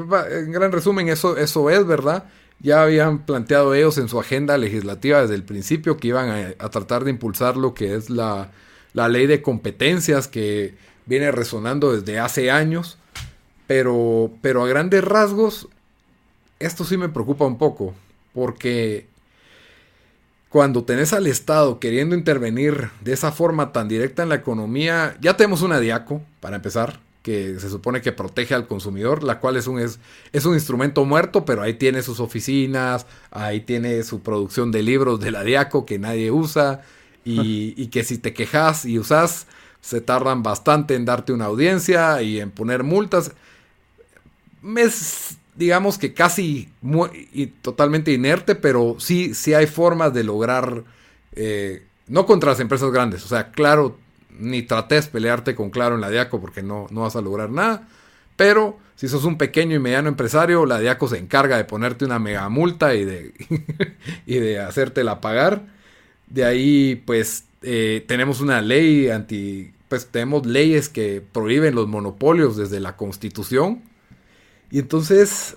en 0.46 0.52
gran 0.52 0.72
resumen 0.72 1.10
eso, 1.10 1.38
eso 1.38 1.70
es, 1.70 1.86
¿verdad? 1.86 2.26
Ya 2.60 2.84
habían 2.84 3.26
planteado 3.26 3.74
ellos 3.74 3.98
en 3.98 4.10
su 4.10 4.20
agenda 4.20 4.58
legislativa 4.58 5.22
desde 5.22 5.36
el 5.36 5.44
principio 5.44 5.98
que 5.98 6.10
iban 6.10 6.56
a, 6.58 6.70
tratar 6.70 7.04
de 7.04 7.12
impulsar 7.12 7.58
lo 7.58 7.74
que 7.74 7.96
es 7.96 8.10
la, 8.10 8.52
la 8.94 9.10
ley 9.10 9.28
de 9.28 9.42
competencias 9.42 10.28
que 10.28 10.76
viene 11.08 11.32
resonando 11.32 11.94
desde 11.94 12.20
hace 12.20 12.52
años, 12.52 12.98
pero, 13.66 14.32
pero 14.42 14.64
a 14.64 14.68
grandes 14.68 15.04
rasgos, 15.04 15.68
esto 16.60 16.84
sí 16.84 16.98
me 16.98 17.10
preocupa 17.10 17.46
un 17.46 17.58
poco, 17.58 17.94
porque 18.34 19.08
cuando 20.50 20.84
tenés 20.84 21.14
al 21.14 21.28
Estado 21.28 21.80
queriendo 21.80 22.16
intervenir 22.16 22.90
de 23.02 23.14
esa 23.14 23.32
forma 23.32 23.72
tan 23.72 23.88
directa 23.88 24.24
en 24.24 24.30
la 24.30 24.36
economía, 24.36 25.18
ya 25.22 25.36
tenemos 25.36 25.62
una 25.62 25.80
DIACO, 25.80 26.22
para 26.40 26.58
empezar, 26.58 27.00
que 27.22 27.60
se 27.60 27.70
supone 27.70 28.02
que 28.02 28.14
protege 28.14 28.56
al 28.56 28.68
consumidor, 28.68 29.24
la 29.24 29.40
cual 29.40 29.58
es 29.58 29.68
un, 29.68 29.80
es, 29.80 30.00
es 30.32 30.46
un 30.46 30.54
instrumento 30.54 31.04
muerto, 31.04 31.44
pero 31.44 31.62
ahí 31.62 31.74
tiene 31.74 32.02
sus 32.02 32.22
oficinas, 32.22 33.06
ahí 33.32 33.60
tiene 33.62 34.04
su 34.04 34.22
producción 34.22 34.72
de 34.72 34.82
libros 34.82 35.20
de 35.20 35.32
la 35.32 35.44
DIACO 35.44 35.86
que 35.86 36.00
nadie 36.00 36.32
usa, 36.32 36.82
y, 37.26 37.74
y 37.76 37.88
que 37.88 38.06
si 38.06 38.18
te 38.18 38.34
quejas 38.34 38.86
y 38.86 38.98
usas 38.98 39.48
se 39.88 40.02
tardan 40.02 40.44
bastante 40.44 40.96
en 40.96 41.06
darte 41.06 41.32
una 41.32 41.46
audiencia 41.46 42.22
y 42.22 42.42
en 42.42 42.52
poner 42.52 42.84
multas. 42.84 43.32
Es, 44.76 45.38
digamos 45.56 45.98
que 45.98 46.14
casi 46.14 46.68
y 47.32 47.48
totalmente 47.48 48.12
inerte, 48.12 48.56
pero 48.56 48.98
sí, 49.00 49.34
sí 49.34 49.54
hay 49.54 49.66
formas 49.66 50.14
de 50.14 50.26
lograr, 50.26 50.84
eh, 51.38 51.86
no 52.08 52.26
contra 52.26 52.52
las 52.52 52.60
empresas 52.60 52.92
grandes, 52.92 53.24
o 53.24 53.30
sea, 53.30 53.52
claro, 53.52 53.98
ni 54.38 54.62
trates 54.62 55.08
pelearte 55.08 55.56
con 55.56 55.70
Claro 55.70 55.96
en 55.96 56.02
la 56.02 56.10
Diaco 56.10 56.42
porque 56.42 56.62
no, 56.62 56.88
no 56.92 57.04
vas 57.04 57.16
a 57.16 57.22
lograr 57.22 57.50
nada, 57.50 57.88
pero 58.36 58.78
si 58.98 59.08
sos 59.08 59.24
un 59.24 59.38
pequeño 59.38 59.78
y 59.78 59.80
mediano 59.80 60.10
empresario, 60.10 60.66
la 60.66 60.80
Diaco 60.80 61.08
se 61.08 61.18
encarga 61.18 61.56
de 61.56 61.64
ponerte 61.64 62.04
una 62.04 62.20
mega 62.20 62.50
multa 62.50 62.94
y 62.94 63.06
de, 63.06 63.34
y 64.26 64.36
de 64.36 64.60
hacértela 64.60 65.22
pagar. 65.22 65.62
De 66.28 66.44
ahí, 66.44 67.02
pues, 67.06 67.46
eh, 67.62 68.04
tenemos 68.08 68.42
una 68.42 68.60
ley 68.62 69.10
anti 69.10 69.72
pues 69.90 70.08
tenemos 70.08 70.46
leyes 70.46 70.90
que 70.90 71.22
prohíben 71.22 71.76
los 71.76 71.88
monopolios 71.88 72.58
desde 72.58 72.80
la 72.80 72.96
constitución. 72.96 73.82
Y 74.70 74.80
entonces, 74.80 75.56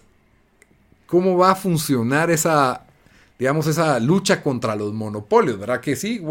¿cómo 1.07 1.37
va 1.37 1.53
a 1.53 1.57
funcionar 1.57 2.31
esa, 2.31 2.87
digamos, 3.39 3.67
esa 3.67 3.99
lucha 3.99 4.43
contra 4.43 4.77
los 4.77 4.93
monopolios? 4.93 5.59
¿Verdad 5.59 5.81
que 5.81 5.97
sí? 5.97 6.23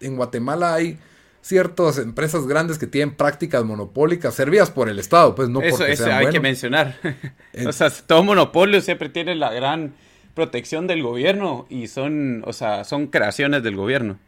En, 0.00 0.16
Guatemala 0.16 0.74
hay 0.74 0.98
ciertas 1.40 1.98
empresas 1.98 2.46
grandes 2.48 2.78
que 2.78 2.88
tienen 2.88 3.14
prácticas 3.14 3.64
monopólicas 3.64 4.34
servidas 4.34 4.72
por 4.72 4.88
el 4.88 4.98
Estado, 4.98 5.36
pues 5.36 5.48
no 5.48 5.62
eso, 5.62 5.78
porque 5.78 5.92
eso 5.92 6.12
hay 6.12 6.30
que 6.30 6.40
mencionar. 6.40 6.96
o 7.66 7.72
sea, 7.72 7.88
todo 7.90 8.24
monopolio 8.24 8.80
siempre 8.80 9.08
tiene 9.08 9.36
la 9.36 9.52
gran 9.52 9.94
protección 10.34 10.88
del 10.88 11.02
gobierno 11.02 11.66
y 11.70 11.86
son, 11.86 12.42
o 12.44 12.52
sea, 12.52 12.82
son 12.82 13.06
creaciones 13.06 13.62
del 13.62 13.76
gobierno. 13.76 14.18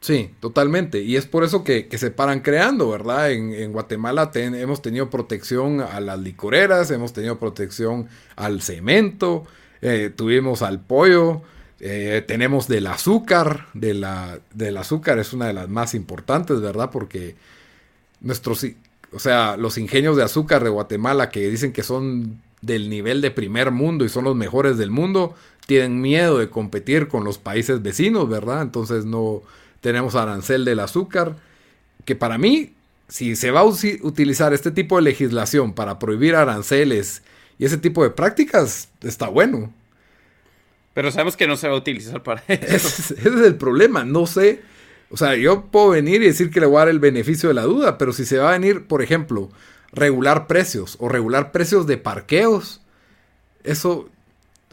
Sí, 0.00 0.30
totalmente. 0.40 1.02
Y 1.02 1.16
es 1.16 1.26
por 1.26 1.44
eso 1.44 1.64
que, 1.64 1.88
se 1.96 2.10
paran 2.10 2.40
creando, 2.40 2.88
¿verdad? 2.90 3.32
En, 3.32 3.72
Guatemala 3.72 4.30
hemos 4.34 4.80
tenido 4.80 5.10
protección 5.10 5.80
a 5.80 6.00
las 6.00 6.18
licoreras, 6.20 6.90
hemos 6.90 7.12
tenido 7.12 7.38
protección 7.38 8.08
al 8.36 8.62
cemento, 8.62 9.44
eh, 9.82 10.12
tuvimos 10.14 10.62
al 10.62 10.80
pollo, 10.80 11.42
eh, 11.80 12.24
tenemos 12.26 12.68
del 12.68 12.86
azúcar, 12.86 13.66
de 13.74 13.94
la, 13.94 14.38
del 14.54 14.76
azúcar 14.76 15.18
es 15.18 15.32
una 15.32 15.46
de 15.46 15.52
las 15.52 15.68
más 15.68 15.94
importantes, 15.94 16.60
¿verdad? 16.60 16.90
Porque 16.90 17.34
nuestros, 18.20 18.66
o 19.12 19.18
sea, 19.18 19.56
los 19.56 19.78
ingenios 19.78 20.16
de 20.16 20.22
azúcar 20.22 20.62
de 20.62 20.70
Guatemala 20.70 21.30
que 21.30 21.48
dicen 21.48 21.72
que 21.72 21.82
son 21.82 22.40
del 22.62 22.90
nivel 22.90 23.20
de 23.20 23.30
primer 23.30 23.70
mundo 23.70 24.04
y 24.04 24.08
son 24.08 24.24
los 24.24 24.36
mejores 24.36 24.78
del 24.78 24.90
mundo, 24.90 25.34
tienen 25.66 26.00
miedo 26.00 26.38
de 26.38 26.50
competir 26.50 27.08
con 27.08 27.24
los 27.24 27.38
países 27.38 27.82
vecinos, 27.82 28.28
¿verdad? 28.28 28.62
Entonces 28.62 29.04
no 29.04 29.42
tenemos 29.80 30.14
arancel 30.14 30.64
del 30.64 30.80
azúcar, 30.80 31.36
que 32.04 32.16
para 32.16 32.38
mí, 32.38 32.74
si 33.08 33.36
se 33.36 33.50
va 33.50 33.60
a 33.60 33.64
utilizar 33.64 34.52
este 34.52 34.70
tipo 34.70 34.96
de 34.96 35.02
legislación 35.02 35.72
para 35.72 35.98
prohibir 35.98 36.34
aranceles 36.34 37.22
y 37.58 37.64
ese 37.64 37.78
tipo 37.78 38.02
de 38.02 38.10
prácticas, 38.10 38.88
está 39.02 39.28
bueno. 39.28 39.72
Pero 40.94 41.10
sabemos 41.12 41.36
que 41.36 41.46
no 41.46 41.56
se 41.56 41.68
va 41.68 41.74
a 41.74 41.78
utilizar 41.78 42.22
para 42.22 42.42
eso. 42.48 42.88
Ese, 42.88 43.14
es 43.14 43.26
el 43.26 43.56
problema, 43.56 44.04
no 44.04 44.26
sé. 44.26 44.62
O 45.10 45.16
sea, 45.16 45.36
yo 45.36 45.66
puedo 45.66 45.90
venir 45.90 46.22
y 46.22 46.26
decir 46.26 46.50
que 46.50 46.60
le 46.60 46.66
voy 46.66 46.76
a 46.76 46.80
dar 46.80 46.88
el 46.88 46.98
beneficio 46.98 47.48
de 47.48 47.54
la 47.54 47.62
duda, 47.62 47.98
pero 47.98 48.12
si 48.12 48.24
se 48.24 48.38
va 48.38 48.50
a 48.50 48.58
venir, 48.58 48.86
por 48.86 49.02
ejemplo, 49.02 49.50
regular 49.92 50.46
precios 50.46 50.96
o 50.98 51.08
regular 51.08 51.50
precios 51.52 51.86
de 51.86 51.96
parqueos, 51.96 52.82
eso 53.64 54.10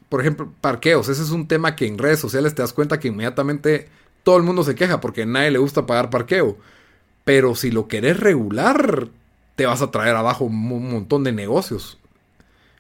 por 0.10 0.22
ejemplo, 0.22 0.52
parqueos. 0.62 1.10
Ese 1.10 1.24
es 1.24 1.32
un 1.32 1.48
tema 1.48 1.76
que 1.76 1.88
en 1.88 1.98
redes 1.98 2.20
sociales 2.20 2.56
te 2.56 2.62
das 2.62 2.74
cuenta 2.74 3.00
que 3.00 3.10
inmediatamente 3.10 3.90
todo 4.26 4.38
el 4.38 4.44
mundo 4.44 4.64
se 4.64 4.74
queja 4.74 5.00
porque 5.00 5.22
a 5.22 5.26
nadie 5.28 5.52
le 5.52 5.60
gusta 5.60 5.86
pagar 5.86 6.10
parqueo. 6.10 6.58
Pero 7.24 7.56
si 7.56 7.72
lo 7.72 7.88
querés 7.88 8.20
regular, 8.20 9.08
te 9.56 9.68
vas 9.68 9.84
a 9.84 9.92
traer 9.92 10.16
abajo 10.16 10.46
un 10.46 10.90
montón 10.92 11.24
de 11.24 11.32
negocios. 11.32 12.00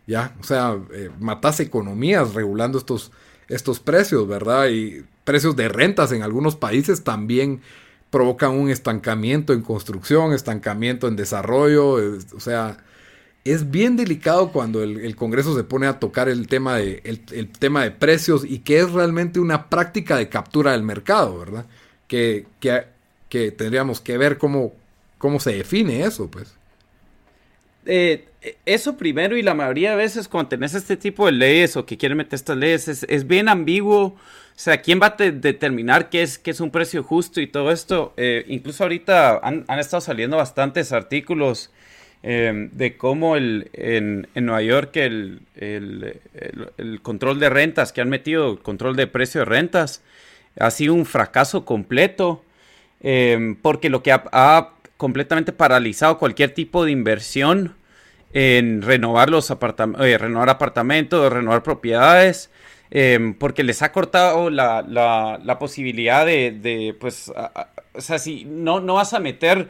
Ya, 0.07 0.35
o 0.39 0.43
sea, 0.43 0.77
eh, 0.91 1.11
matas 1.19 1.59
economías 1.59 2.33
regulando 2.33 2.79
estos, 2.79 3.11
estos 3.47 3.79
precios, 3.79 4.27
¿verdad? 4.27 4.69
Y 4.69 5.05
precios 5.23 5.55
de 5.55 5.69
rentas 5.69 6.11
en 6.11 6.23
algunos 6.23 6.55
países 6.55 7.03
también 7.03 7.61
provocan 8.09 8.51
un 8.51 8.71
estancamiento 8.71 9.53
en 9.53 9.61
construcción, 9.61 10.33
estancamiento 10.33 11.07
en 11.07 11.15
desarrollo, 11.15 11.93
o 12.35 12.39
sea, 12.39 12.77
es 13.45 13.69
bien 13.69 13.95
delicado 13.95 14.51
cuando 14.51 14.81
el, 14.81 15.15
Congreso 15.15 15.55
se 15.55 15.63
pone 15.63 15.85
a 15.85 15.99
tocar 15.99 16.29
el 16.29 16.47
tema, 16.47 16.77
de, 16.77 17.01
el, 17.03 17.49
tema 17.49 17.83
de 17.83 17.91
precios 17.91 18.43
y 18.43 18.59
que 18.59 18.79
es 18.79 18.91
realmente 18.91 19.39
una 19.39 19.69
práctica 19.69 20.17
de 20.17 20.29
captura 20.29 20.71
del 20.71 20.81
mercado, 20.81 21.37
¿verdad? 21.37 21.65
Que, 22.07 22.47
que, 22.59 23.51
tendríamos 23.51 24.01
que 24.01 24.17
ver 24.17 24.39
cómo, 24.39 24.73
cómo 25.19 25.39
se 25.39 25.53
define 25.53 26.03
eso, 26.03 26.29
pues. 26.29 26.55
Eh, 27.85 28.25
eso 28.65 28.97
primero 28.97 29.37
y 29.37 29.43
la 29.43 29.53
mayoría 29.53 29.91
de 29.91 29.97
veces 29.97 30.27
cuando 30.27 30.49
tenés 30.49 30.73
este 30.73 30.97
tipo 30.97 31.27
de 31.27 31.33
leyes 31.33 31.77
o 31.77 31.85
que 31.85 31.97
quieren 31.97 32.17
meter 32.17 32.33
estas 32.33 32.57
leyes 32.57 32.87
es, 32.87 33.27
bien 33.27 33.47
ambiguo. 33.47 34.05
O 34.05 34.17
sea, 34.55 34.81
¿quién 34.81 34.99
va 34.99 35.15
a 35.19 35.23
determinar 35.23 36.09
qué 36.09 36.23
es, 36.23 36.39
qué 36.39 36.49
es 36.49 36.61
un 36.61 36.71
precio 36.71 37.03
justo 37.03 37.41
y 37.41 37.47
todo 37.47 37.71
esto? 37.71 38.13
Eh, 38.17 38.43
incluso 38.47 38.83
ahorita 38.83 39.39
han, 39.43 39.65
han, 39.67 39.77
estado 39.77 40.01
saliendo 40.01 40.37
bastantes 40.37 40.91
artículos 40.93 41.69
Em, 42.27 42.71
de 42.71 42.97
cómo 42.97 43.35
el, 43.35 43.69
en, 43.73 44.27
Nueva 44.33 44.63
York 44.63 44.95
el, 44.95 45.41
control 47.03 47.39
de 47.39 47.49
rentas 47.51 47.93
que 47.93 48.01
han 48.01 48.09
metido, 48.09 48.53
el 48.53 48.59
control 48.63 48.95
de 48.95 49.05
precio 49.05 49.41
de 49.41 49.45
rentas, 49.45 50.01
ha 50.59 50.71
sido 50.71 50.95
un 50.95 51.05
fracaso 51.05 51.65
completo, 51.65 52.43
em, 53.01 53.55
porque 53.55 53.91
lo 53.91 54.01
que 54.01 54.11
ha, 54.11 54.71
completamente 54.97 55.51
paralizado 55.51 56.17
cualquier 56.17 56.51
tipo 56.51 56.83
de 56.83 56.91
inversión 56.91 57.75
en 58.33 58.81
renovar 58.81 59.29
los 59.29 59.51
apartamentos, 59.51 60.07
eh, 60.07 60.17
renovar 60.17 60.49
apartamentos, 60.49 61.31
renovar 61.31 61.61
propiedades, 61.61 62.49
em, 62.89 63.35
porque 63.35 63.63
les 63.63 63.83
ha 63.83 63.91
cortado 63.91 64.49
la, 64.49 65.57
posibilidad 65.59 66.25
de, 66.25 66.95
pues, 66.99 67.31
o 67.93 68.01
sea, 68.01 68.17
si 68.17 68.45
no, 68.45 68.79
no 68.79 68.95
vas 68.95 69.13
a 69.13 69.19
meter 69.19 69.69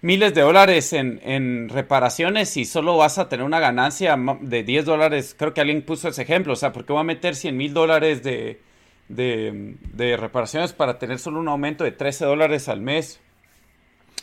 miles 0.00 0.34
de 0.34 0.42
dólares 0.42 0.92
en, 0.92 1.68
reparaciones 1.68 2.56
y 2.56 2.64
solo 2.64 2.96
vas 2.96 3.18
a 3.18 3.28
tener 3.28 3.44
una 3.44 3.60
ganancia 3.60 4.16
de 4.40 4.62
10 4.62 4.84
dólares. 4.84 5.34
Creo 5.38 5.54
que 5.54 5.60
alguien 5.60 5.82
puso 5.82 6.08
ese 6.08 6.22
ejemplo. 6.22 6.52
O 6.52 6.56
sea, 6.56 6.72
¿por 6.72 6.84
qué 6.84 6.92
voy 6.92 7.00
a 7.00 7.04
meter 7.04 7.34
100 7.34 7.56
mil 7.56 7.74
dólares 7.74 8.22
de, 8.22 8.60
de, 9.08 10.16
reparaciones 10.16 10.72
para 10.72 10.98
tener 10.98 11.18
solo 11.18 11.40
un 11.40 11.48
aumento 11.48 11.84
de 11.84 11.92
13 11.92 12.24
dólares 12.24 12.68
al 12.68 12.80
mes 12.80 13.20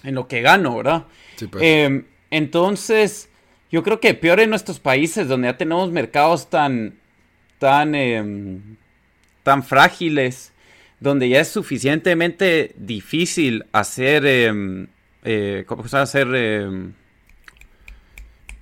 en 0.03 0.15
lo 0.15 0.27
que 0.27 0.41
gano, 0.41 0.77
verdad? 0.77 1.05
Pues. 1.51 1.63
Em, 1.63 2.05
entonces, 2.31 3.29
yo 3.71 3.83
creo 3.83 3.99
que 3.99 4.13
peor 4.13 4.39
en 4.39 4.49
nuestros 4.49 4.79
países 4.79 5.27
donde 5.27 5.47
ya 5.47 5.57
tenemos 5.57 5.91
mercados 5.91 6.49
tan, 6.49 6.99
tan, 7.59 7.95
em, 7.95 8.77
tan 9.43 9.63
frágiles, 9.63 10.53
donde 10.99 11.27
ya 11.27 11.41
es 11.41 11.49
suficientemente 11.49 12.73
difícil 12.77 13.65
hacer 13.73 14.25
em, 14.25 14.87
eh, 15.25 15.65
¿cómo 15.67 15.87
se 15.87 15.97
hacer? 15.97 16.27
Eh, 16.33 16.91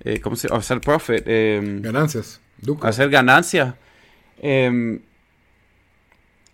eh, 0.04 0.20
¿Cómo 0.20 0.34
se 0.34 0.48
Hacer 0.52 0.80
profit. 0.80 1.22
Eh, 1.26 1.60
ganancias. 1.80 2.40
Hacer 2.82 3.10
ganancia. 3.10 3.76
Em, 4.40 5.00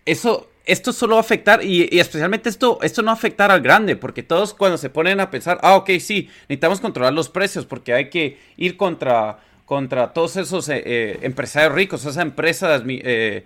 eso, 0.04 0.50
esto 0.66 0.92
solo 0.92 1.14
va 1.14 1.20
a 1.20 1.22
afectar, 1.22 1.64
y, 1.64 1.88
especialmente 1.98 2.48
esto, 2.48 2.78
esto 2.82 3.02
no 3.02 3.06
va 3.06 3.12
a 3.12 3.14
afectar 3.14 3.50
al 3.50 3.60
grande, 3.60 3.96
porque 3.96 4.22
todos 4.22 4.52
cuando 4.54 4.76
se 4.78 4.90
ponen 4.90 5.20
a 5.20 5.30
pensar, 5.30 5.58
ah, 5.62 5.76
ok, 5.76 5.90
sí, 6.00 6.28
necesitamos 6.42 6.80
controlar 6.80 7.12
los 7.12 7.28
precios, 7.28 7.64
porque 7.64 7.92
hay 7.92 8.10
que 8.10 8.38
ir 8.56 8.76
contra, 8.76 9.38
contra 9.64 10.12
todos 10.12 10.36
esos 10.36 10.68
empresarios 10.68 11.72
ricos, 11.72 12.00
esas 12.02 12.16
empresas 12.16 12.82
eh, 12.86 13.44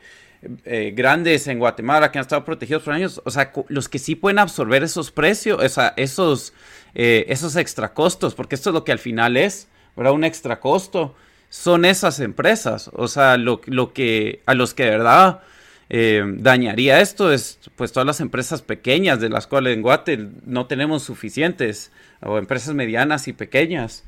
grandes 0.94 1.46
en 1.46 1.58
Guatemala 1.58 2.10
que 2.10 2.18
han 2.18 2.22
estado 2.22 2.44
protegidos 2.44 2.82
por 2.82 2.94
años, 2.94 3.20
o 3.24 3.30
sea, 3.30 3.52
los 3.68 3.88
que 3.88 3.98
sí 3.98 4.14
pueden 4.14 4.38
absorber 4.38 4.82
esos 4.82 5.10
precios, 5.10 5.62
o 5.62 5.68
sea, 5.68 5.94
esos, 5.96 6.52
eh, 6.94 7.26
esos 7.28 7.56
extra 7.56 7.92
costos, 7.92 8.34
porque 8.34 8.54
esto 8.54 8.70
es 8.70 8.74
lo 8.74 8.84
que 8.84 8.92
al 8.92 8.98
final 8.98 9.36
es, 9.36 9.68
¿verdad? 9.96 10.12
Un 10.12 10.24
extra 10.24 10.60
costo, 10.60 11.14
son 11.48 11.84
esas 11.84 12.20
empresas, 12.20 12.90
o 12.94 13.08
sea, 13.08 13.36
lo, 13.36 13.60
que 13.92 14.40
a 14.46 14.54
los 14.54 14.74
que 14.74 14.84
de 14.84 14.90
verdad 14.90 15.40
eh, 15.88 16.24
dañaría 16.26 17.00
esto 17.00 17.32
es 17.32 17.58
pues 17.76 17.92
todas 17.92 18.06
las 18.06 18.20
empresas 18.20 18.62
pequeñas 18.62 19.20
de 19.20 19.28
las 19.28 19.46
cuales 19.46 19.74
en 19.74 19.82
Guate 19.82 20.28
no 20.44 20.66
tenemos 20.66 21.02
suficientes, 21.04 21.92
o 22.20 22.38
empresas 22.38 22.74
medianas 22.74 23.28
y 23.28 23.32
pequeñas. 23.32 24.04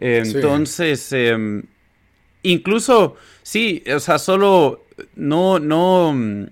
entonces, 0.00 1.12
em, 1.12 1.64
incluso, 2.42 3.16
sí, 3.42 3.82
o 3.94 4.00
sea, 4.00 4.18
solo 4.18 4.87
no, 5.14 5.58
no, 5.58 6.12
mm, 6.12 6.46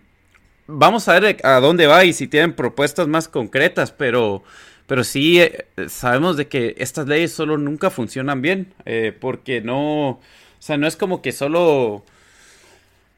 vamos 0.67 1.09
a 1.09 1.19
ver 1.19 1.39
a 1.45 1.61
dónde 1.61 1.87
va 1.87 2.05
y 2.05 2.13
si 2.13 2.27
tienen 2.27 2.55
propuestas 2.55 3.09
más 3.09 3.29
concretas, 3.29 3.93
pero, 3.93 4.43
pero 4.87 5.05
sí 5.05 5.41
eh, 5.41 5.67
sabemos 5.89 6.37
de 6.37 6.49
que 6.49 6.75
estas 6.79 7.07
leyes 7.07 7.33
solo 7.33 7.59
nunca 7.59 7.91
funcionan 7.91 8.43
bien, 8.43 8.73
eh, 8.85 9.17
porque 9.19 9.61
no, 9.61 10.09
o 10.11 10.21
sea, 10.59 10.77
no 10.77 10.87
es 10.87 10.97
como 10.97 11.23
que 11.23 11.33
solo 11.33 12.05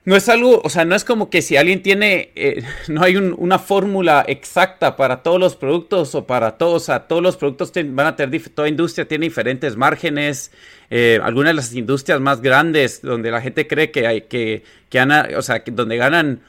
no 0.09 0.17
es 0.17 0.27
algo, 0.31 0.63
o 0.65 0.71
sea, 0.71 0.87
no 0.87 0.95
es 0.95 1.05
como 1.05 1.29
que 1.29 1.43
si 1.43 1.59
alguien 1.59 1.83
tiene, 1.83 2.31
eh, 2.35 2.65
no 2.89 3.03
hay 3.03 3.17
una 3.17 3.59
fórmula 3.59 4.25
exacta 4.27 4.97
para 4.97 5.23
todos 5.23 5.39
los 5.39 5.55
productos 5.55 6.15
o 6.15 6.27
para 6.27 6.53
todos, 6.57 6.85
o 6.85 6.87
sea, 6.87 7.01
todos 7.01 7.23
los 7.23 7.37
productos 7.37 7.71
van 7.75 8.07
a 8.07 8.17
tener, 8.17 8.49
toda 8.49 8.71
industria 8.71 9.07
tiene 9.07 9.27
diferentes 9.27 9.77
márgenes, 9.77 10.51
eh, 10.89 11.21
algunas 11.23 11.51
de 11.51 11.55
las 11.57 11.75
industrias 11.75 12.23
más 12.23 12.41
grandes 12.41 13.03
donde 13.03 13.31
la 13.31 13.43
gente 13.43 13.67
cree 13.67 13.91
que 13.91 14.07
hay, 14.07 14.23
que, 14.23 14.63
que 14.89 15.03
o 15.37 15.43
sea, 15.43 15.63
donde 15.67 15.99
ganan 15.99 16.41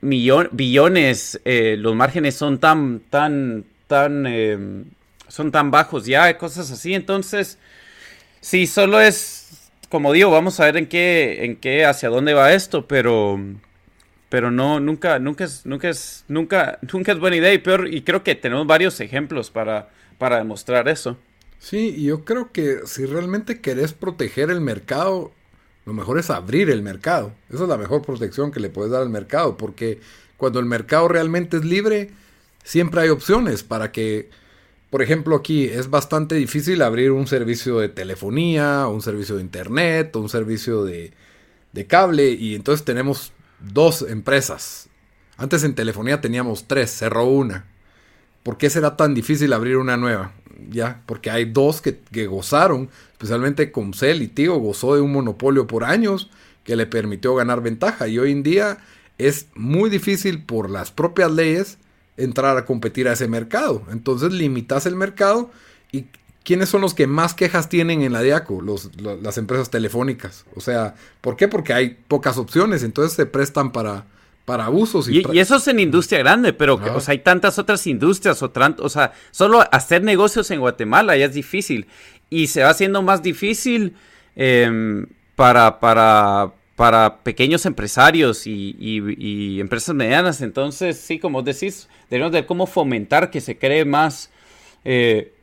billones, 0.00 1.40
eh, 1.44 1.74
los 1.76 1.96
márgenes 1.96 2.36
son 2.36 2.60
tan, 2.60 3.00
tan, 3.10 3.64
tan, 3.88 4.94
son 5.26 5.50
tan 5.50 5.72
bajos 5.72 6.06
ya, 6.06 6.38
cosas 6.38 6.70
así, 6.70 6.94
entonces, 6.94 7.58
sí, 8.40 8.68
solo 8.68 9.00
es 9.00 9.39
como 9.90 10.12
digo, 10.12 10.30
vamos 10.30 10.58
a 10.60 10.64
ver 10.66 10.76
en 10.76 10.86
qué, 10.86 11.44
en 11.44 11.56
qué, 11.56 11.84
hacia 11.84 12.08
dónde 12.08 12.32
va 12.32 12.54
esto, 12.54 12.86
pero, 12.86 13.38
pero 14.28 14.52
no, 14.52 14.78
nunca, 14.78 15.18
nunca 15.18 15.44
es, 15.44 15.66
nunca 15.66 15.90
es, 15.90 16.24
nunca, 16.28 16.78
nunca 16.92 17.12
es 17.12 17.18
buena 17.18 17.36
idea 17.36 17.52
y 17.52 17.58
peor, 17.58 17.92
y 17.92 18.02
creo 18.02 18.22
que 18.22 18.36
tenemos 18.36 18.66
varios 18.66 19.00
ejemplos 19.00 19.50
para, 19.50 19.90
para 20.16 20.38
demostrar 20.38 20.88
eso. 20.88 21.18
Sí, 21.58 22.02
yo 22.02 22.24
creo 22.24 22.52
que 22.52 22.78
si 22.86 23.04
realmente 23.04 23.60
querés 23.60 23.92
proteger 23.92 24.50
el 24.50 24.60
mercado, 24.60 25.32
lo 25.84 25.92
mejor 25.92 26.18
es 26.20 26.30
abrir 26.30 26.70
el 26.70 26.82
mercado. 26.82 27.34
Esa 27.50 27.64
es 27.64 27.68
la 27.68 27.76
mejor 27.76 28.02
protección 28.02 28.52
que 28.52 28.60
le 28.60 28.70
puedes 28.70 28.92
dar 28.92 29.02
al 29.02 29.10
mercado, 29.10 29.56
porque 29.56 30.00
cuando 30.36 30.60
el 30.60 30.66
mercado 30.66 31.08
realmente 31.08 31.56
es 31.56 31.64
libre, 31.64 32.12
siempre 32.62 33.02
hay 33.02 33.08
opciones 33.08 33.64
para 33.64 33.90
que 33.90 34.30
por 34.90 35.02
ejemplo, 35.02 35.36
aquí 35.36 35.64
es 35.64 35.88
bastante 35.88 36.34
difícil 36.34 36.82
abrir 36.82 37.12
un 37.12 37.28
servicio 37.28 37.78
de 37.78 37.88
telefonía, 37.88 38.88
un 38.88 39.02
servicio 39.02 39.36
de 39.36 39.42
internet, 39.42 40.16
un 40.16 40.28
servicio 40.28 40.84
de, 40.84 41.12
cable 41.86 42.32
y 42.32 42.56
entonces 42.56 42.84
tenemos 42.84 43.32
dos 43.60 44.02
empresas. 44.02 44.88
Antes 45.36 45.62
en 45.62 45.76
telefonía 45.76 46.20
teníamos 46.20 46.66
tres, 46.66 46.90
cerró 46.90 47.24
una. 47.24 47.66
¿Por 48.42 48.58
qué 48.58 48.68
será 48.68 48.96
tan 48.96 49.14
difícil 49.14 49.52
abrir 49.52 49.76
una 49.76 49.96
nueva? 49.96 50.32
Ya, 50.68 51.02
porque 51.06 51.30
hay 51.30 51.44
dos 51.44 51.80
que, 51.80 52.00
que 52.12 52.26
gozaron, 52.26 52.90
especialmente 53.12 53.70
Comcel 53.70 54.22
y 54.22 54.28
Tigo 54.28 54.58
gozó 54.58 54.96
de 54.96 55.00
un 55.00 55.12
monopolio 55.12 55.68
por 55.68 55.84
años 55.84 56.30
que 56.64 56.74
le 56.74 56.86
permitió 56.86 57.34
ganar 57.36 57.62
ventaja 57.62 58.08
y 58.08 58.18
hoy 58.18 58.32
en 58.32 58.42
día 58.42 58.78
es 59.18 59.46
muy 59.54 59.88
difícil 59.88 60.42
por 60.42 60.68
las 60.68 60.90
propias 60.90 61.30
leyes 61.30 61.78
entrar 62.22 62.56
a 62.56 62.64
competir 62.64 63.08
a 63.08 63.12
ese 63.12 63.28
mercado. 63.28 63.82
Entonces 63.90 64.32
limitas 64.32 64.86
el 64.86 64.96
mercado 64.96 65.50
y 65.92 66.06
¿quiénes 66.44 66.68
son 66.68 66.80
los 66.80 66.94
que 66.94 67.06
más 67.06 67.34
quejas 67.34 67.68
tienen 67.68 68.02
en 68.02 68.12
la 68.12 68.22
DIACO? 68.22 68.60
Los, 68.60 68.90
las 69.00 69.38
empresas 69.38 69.70
telefónicas. 69.70 70.44
O 70.54 70.60
sea, 70.60 70.94
¿por 71.20 71.36
qué? 71.36 71.48
Porque 71.48 71.72
hay 71.72 71.96
pocas 72.08 72.38
opciones, 72.38 72.82
entonces 72.82 73.14
se 73.14 73.26
prestan 73.26 73.72
para, 73.72 74.06
para 74.44 74.66
abusos. 74.66 75.08
Y, 75.08 75.22
eso 75.38 75.56
es 75.56 75.68
en 75.68 75.80
industria 75.80 76.20
grande, 76.20 76.52
pero 76.52 76.80
o 76.94 77.00
sea, 77.00 77.12
hay 77.12 77.20
tantas 77.20 77.58
otras 77.58 77.86
industrias, 77.86 78.42
o, 78.42 78.52
o 78.78 78.88
sea, 78.88 79.12
solo 79.30 79.64
hacer 79.72 80.02
negocios 80.02 80.50
en 80.50 80.60
Guatemala 80.60 81.16
ya 81.16 81.26
es 81.26 81.34
difícil. 81.34 81.86
Y 82.30 82.46
se 82.46 82.62
va 82.62 82.70
haciendo 82.70 83.02
más 83.02 83.22
difícil 83.22 83.96
em, 84.36 85.06
para, 85.34 85.80
para, 85.80 86.52
para 86.80 87.22
pequeños 87.22 87.66
empresarios 87.66 88.46
y, 88.46 89.60
empresas 89.60 89.94
medianas. 89.94 90.40
Entonces, 90.40 90.96
sí, 90.96 91.18
como 91.18 91.42
decís, 91.42 91.90
debemos 92.08 92.32
de 92.32 92.46
cómo 92.46 92.66
fomentar 92.66 93.30
que 93.30 93.42
se 93.42 93.58
cree 93.58 93.84
más, 93.84 94.30
eh, 94.86 95.34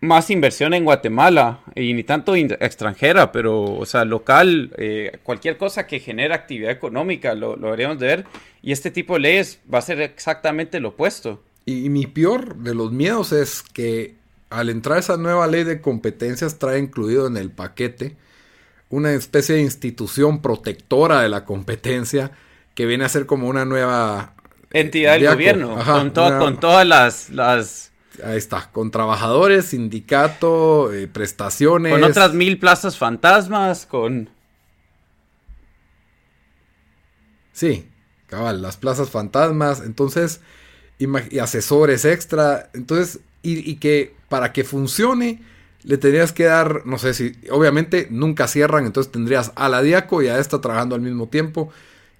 más 0.00 0.30
inversión 0.30 0.74
en 0.74 0.84
Guatemala 0.84 1.58
y 1.74 1.92
ni 1.92 2.04
tanto 2.04 2.36
extranjera, 2.36 3.32
pero, 3.32 3.64
o 3.64 3.84
sea, 3.84 4.04
local, 4.04 4.70
eh, 4.78 5.18
cualquier 5.24 5.56
cosa 5.56 5.88
que 5.88 5.98
genere 5.98 6.34
actividad 6.34 6.70
económica 6.70 7.34
lo, 7.34 7.56
deberíamos 7.56 7.98
de 7.98 8.06
ver. 8.06 8.24
Y 8.62 8.70
este 8.70 8.92
tipo 8.92 9.14
de 9.14 9.20
leyes 9.20 9.58
va 9.72 9.80
a 9.80 9.82
ser 9.82 10.00
exactamente 10.00 10.78
lo 10.78 10.90
opuesto. 10.90 11.42
Y, 11.64 11.88
mi 11.88 12.06
peor 12.06 12.58
de 12.58 12.76
los 12.76 12.92
miedos 12.92 13.32
es 13.32 13.64
que 13.64 14.14
al 14.50 14.68
entrar 14.68 14.98
esa 14.98 15.16
nueva 15.16 15.48
ley 15.48 15.64
de 15.64 15.80
competencias 15.80 16.60
trae 16.60 16.78
incluido 16.78 17.26
en 17.26 17.36
el 17.36 17.50
paquete 17.50 18.14
una 18.88 19.12
especie 19.12 19.56
de 19.56 19.62
institución 19.62 20.40
protectora 20.42 21.20
de 21.20 21.28
la 21.28 21.44
competencia 21.44 22.30
que 22.74 22.86
viene 22.86 23.04
a 23.04 23.08
ser 23.08 23.26
como 23.26 23.48
una 23.48 23.64
nueva 23.64 24.34
entidad 24.70 25.14
del 25.14 25.26
gobierno, 25.26 25.76
con, 25.84 26.10
con 26.10 26.60
todas 26.60 26.86
las, 26.86 27.30
las 27.30 27.92
Ahí 28.24 28.38
está, 28.38 28.70
con 28.72 28.90
trabajadores, 28.90 29.66
sindicato, 29.66 30.92
eh, 30.92 31.06
prestaciones. 31.06 31.92
Con 31.92 32.04
otras 32.04 32.32
mil 32.32 32.58
plazas 32.58 32.96
fantasmas, 32.96 33.86
con... 33.86 34.30
Sí, 37.52 37.88
cabal, 38.26 38.62
las 38.62 38.76
plazas 38.76 39.10
fantasmas, 39.10 39.80
entonces, 39.80 40.40
y 40.98 41.38
asesores 41.38 42.04
extra, 42.04 42.70
entonces, 42.74 43.20
y, 43.42 43.70
y, 43.70 43.76
que 43.76 44.14
para 44.28 44.52
que 44.52 44.64
funcione, 44.64 45.42
le 45.86 45.98
tendrías 45.98 46.32
que 46.32 46.44
dar, 46.44 46.84
no 46.84 46.98
sé 46.98 47.14
si, 47.14 47.32
obviamente 47.50 48.08
nunca 48.10 48.48
cierran, 48.48 48.86
entonces 48.86 49.12
tendrías 49.12 49.52
a 49.54 49.68
la 49.68 49.82
Diaco 49.82 50.20
y 50.20 50.26
a 50.26 50.38
esta 50.40 50.60
trabajando 50.60 50.96
al 50.96 51.00
mismo 51.00 51.28
tiempo, 51.28 51.70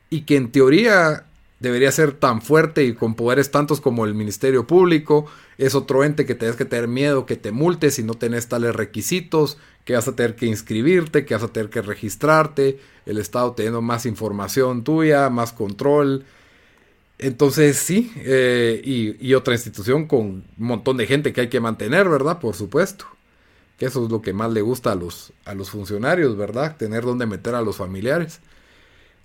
y 0.08 0.22
que 0.22 0.36
en 0.36 0.52
teoría 0.52 1.26
debería 1.58 1.90
ser 1.90 2.12
tan 2.12 2.42
fuerte 2.42 2.84
y 2.84 2.94
con 2.94 3.16
poderes 3.16 3.50
tantos 3.50 3.80
como 3.80 4.04
el 4.04 4.14
Ministerio 4.14 4.68
Público. 4.68 5.26
Es 5.58 5.74
otro 5.74 6.04
ente 6.04 6.26
que 6.26 6.36
tienes 6.36 6.56
que 6.56 6.64
tener 6.64 6.86
miedo 6.86 7.26
que 7.26 7.36
te 7.36 7.50
multe 7.50 7.90
si 7.90 8.04
no 8.04 8.14
tenés 8.14 8.46
tales 8.48 8.76
requisitos, 8.76 9.58
que 9.84 9.94
vas 9.94 10.06
a 10.06 10.14
tener 10.14 10.36
que 10.36 10.46
inscribirte, 10.46 11.24
que 11.24 11.34
vas 11.34 11.42
a 11.42 11.48
tener 11.48 11.68
que 11.68 11.82
registrarte, 11.82 12.78
el 13.04 13.18
Estado 13.18 13.52
teniendo 13.52 13.82
más 13.82 14.06
información 14.06 14.84
tuya, 14.84 15.28
más 15.28 15.52
control. 15.52 16.24
Entonces 17.18 17.78
sí, 17.78 18.12
eh, 18.16 18.80
y, 18.84 19.34
otra 19.34 19.54
institución 19.54 20.06
con 20.06 20.20
un 20.20 20.44
montón 20.58 20.98
de 20.98 21.06
gente 21.06 21.32
que 21.32 21.40
hay 21.40 21.48
que 21.48 21.60
mantener, 21.60 22.08
¿verdad? 22.08 22.38
Por 22.38 22.54
supuesto. 22.54 23.15
Que 23.78 23.86
eso 23.86 24.04
es 24.04 24.10
lo 24.10 24.22
que 24.22 24.32
más 24.32 24.52
le 24.52 24.62
gusta 24.62 24.92
a 24.92 24.94
los, 24.94 25.32
a 25.44 25.54
los 25.54 25.70
funcionarios, 25.70 26.36
¿verdad? 26.36 26.76
Tener 26.76 27.04
donde 27.04 27.26
meter 27.26 27.54
a 27.54 27.60
los 27.60 27.76
familiares, 27.76 28.40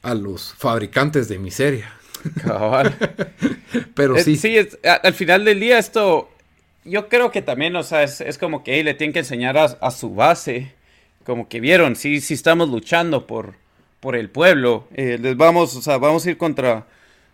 a 0.02 0.14
los 0.14 0.54
fabricantes 0.54 1.28
de 1.30 1.39
miseria. 1.39 1.93
Pero 3.95 4.18
sí. 4.18 4.36
sí, 4.36 4.58
al 4.84 5.14
final 5.14 5.45
del 5.45 5.60
día 5.60 5.80
esto, 5.80 6.30
yo 6.84 7.08
creo 7.10 7.32
que 7.32 7.41
también, 7.41 7.76
o 7.76 7.84
sea, 7.84 8.04
es, 8.04 8.38
como 8.38 8.64
que 8.64 8.84
le 8.84 8.93
tienen 8.93 9.14
que 9.14 9.20
enseñar 9.20 9.58
a, 9.58 9.91
su 9.91 10.14
base, 10.14 10.74
como 11.26 11.47
que 11.47 11.60
vieron, 11.60 11.95
sí, 11.95 12.22
sí 12.22 12.34
estamos 12.34 12.70
luchando 12.70 13.28
por, 13.28 13.56
por 13.99 14.16
el 14.16 14.30
pueblo, 14.30 14.88
eh, 14.95 15.18
les 15.20 15.38
vamos, 15.38 15.76
o 15.76 15.82
sea, 15.82 15.97
vamos 15.97 16.26
a 16.26 16.32
ir 16.32 16.38
contra, 16.38 16.86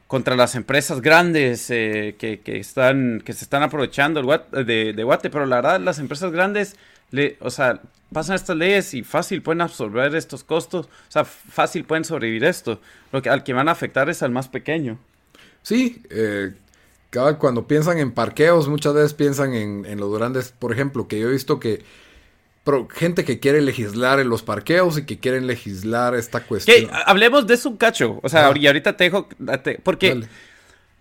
contra 0.08 0.36
las 0.36 0.56
empresas 0.56 1.02
grandes 1.02 1.70
eh, 1.70 2.16
que, 2.18 2.42
están, 2.46 3.22
que 3.26 3.34
se 3.34 3.44
están 3.44 3.64
aprovechando 3.64 4.22
de, 4.52 4.94
de 4.94 5.04
Guate, 5.04 5.30
pero 5.30 5.46
la 5.46 5.58
verdad, 5.58 5.80
las 5.80 6.00
empresas 6.00 6.32
grandes, 6.32 6.76
le, 7.12 7.38
o 7.40 7.50
sea, 7.50 7.82
pasan 8.12 8.36
estas 8.36 8.56
leyes 8.56 8.94
y 8.94 9.04
fácil 9.04 9.42
pueden 9.42 9.62
absorber 9.62 10.16
estos 10.16 10.44
costos, 10.44 10.88
o 10.88 11.12
sea, 11.12 11.26
fácil 11.26 11.84
pueden 11.84 12.06
sobrevivir 12.06 12.44
esto. 12.44 12.80
Lo 13.12 13.22
que 13.22 13.30
al 13.30 13.44
que 13.44 13.54
van 13.54 13.70
a 13.70 13.72
afectar 13.72 14.10
es 14.10 14.24
al 14.24 14.32
más 14.32 14.48
pequeño. 14.48 14.98
Sí, 15.62 16.02
eh, 16.10 16.54
cada, 17.10 17.38
cuando 17.38 17.68
piensan 17.68 17.98
en 17.98 18.12
parqueos, 18.12 18.68
muchas 18.68 18.94
veces 18.94 19.14
piensan 19.14 19.54
en, 19.54 19.86
en, 19.86 20.00
los 20.00 20.14
grandes, 20.18 20.54
por 20.58 20.72
ejemplo, 20.72 21.08
que 21.08 21.20
yo 21.20 21.30
he 21.30 21.32
visto 21.32 21.60
que 21.60 21.84
gente 22.94 23.24
que 23.24 23.40
quiere 23.40 23.62
legislar 23.62 24.20
en 24.20 24.30
los 24.30 24.44
parqueos 24.44 24.98
y 24.98 25.06
que 25.06 25.20
quieren 25.20 25.48
legislar 25.48 26.16
esta 26.16 26.42
cuestión. 26.44 26.90
Hablemos 27.06 27.48
de 27.48 27.54
eso 27.54 27.70
un 27.70 27.78
cacho, 27.78 28.20
o 28.22 28.30
sea, 28.30 28.52
y 28.56 28.68
ahorita 28.68 28.98
te 28.98 29.06
dejo, 29.06 29.28
porque... 29.84 30.22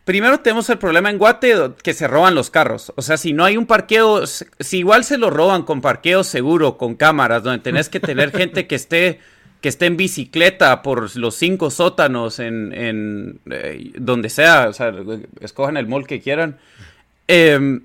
Primero 0.07 0.38
tenemos 0.38 0.70
el 0.70 0.78
problema 0.78 1.11
en 1.11 1.18
Guate 1.18 1.72
que 1.82 1.92
se 1.92 2.07
roban 2.07 2.36
los 2.36 2.48
carros. 2.48 2.92
O 2.94 3.02
sea, 3.02 3.16
si 3.16 3.32
no 3.32 3.44
hay 3.44 3.57
un 3.57 3.66
parqueo, 3.66 4.24
si 4.24 4.78
igual 4.78 5.02
se 5.02 5.18
lo 5.18 5.30
roban 5.30 5.64
con 5.64 5.80
parqueo 5.80 6.22
seguro, 6.22 6.78
con 6.78 6.94
cámaras, 6.94 7.42
donde 7.42 7.59
tenés 7.59 7.88
que 7.88 7.98
tener 7.98 8.30
gente 8.30 8.68
que 8.68 8.76
esté, 8.76 9.18
que 9.61 9.68
esté 9.68 9.86
en 9.86 9.96
bicicleta 9.96 10.80
por 10.82 11.16
los 11.16 11.34
cinco 11.34 11.72
sótanos 11.72 12.38
en, 12.38 12.72
en 12.72 13.40
eh, 13.50 13.90
donde 13.98 14.30
sea, 14.30 14.68
o 14.68 14.72
sea, 14.72 14.94
escojan 15.40 15.76
el 15.76 15.88
mall 15.88 16.07
que 16.07 16.20
quieran. 16.20 16.57
Em, 17.26 17.82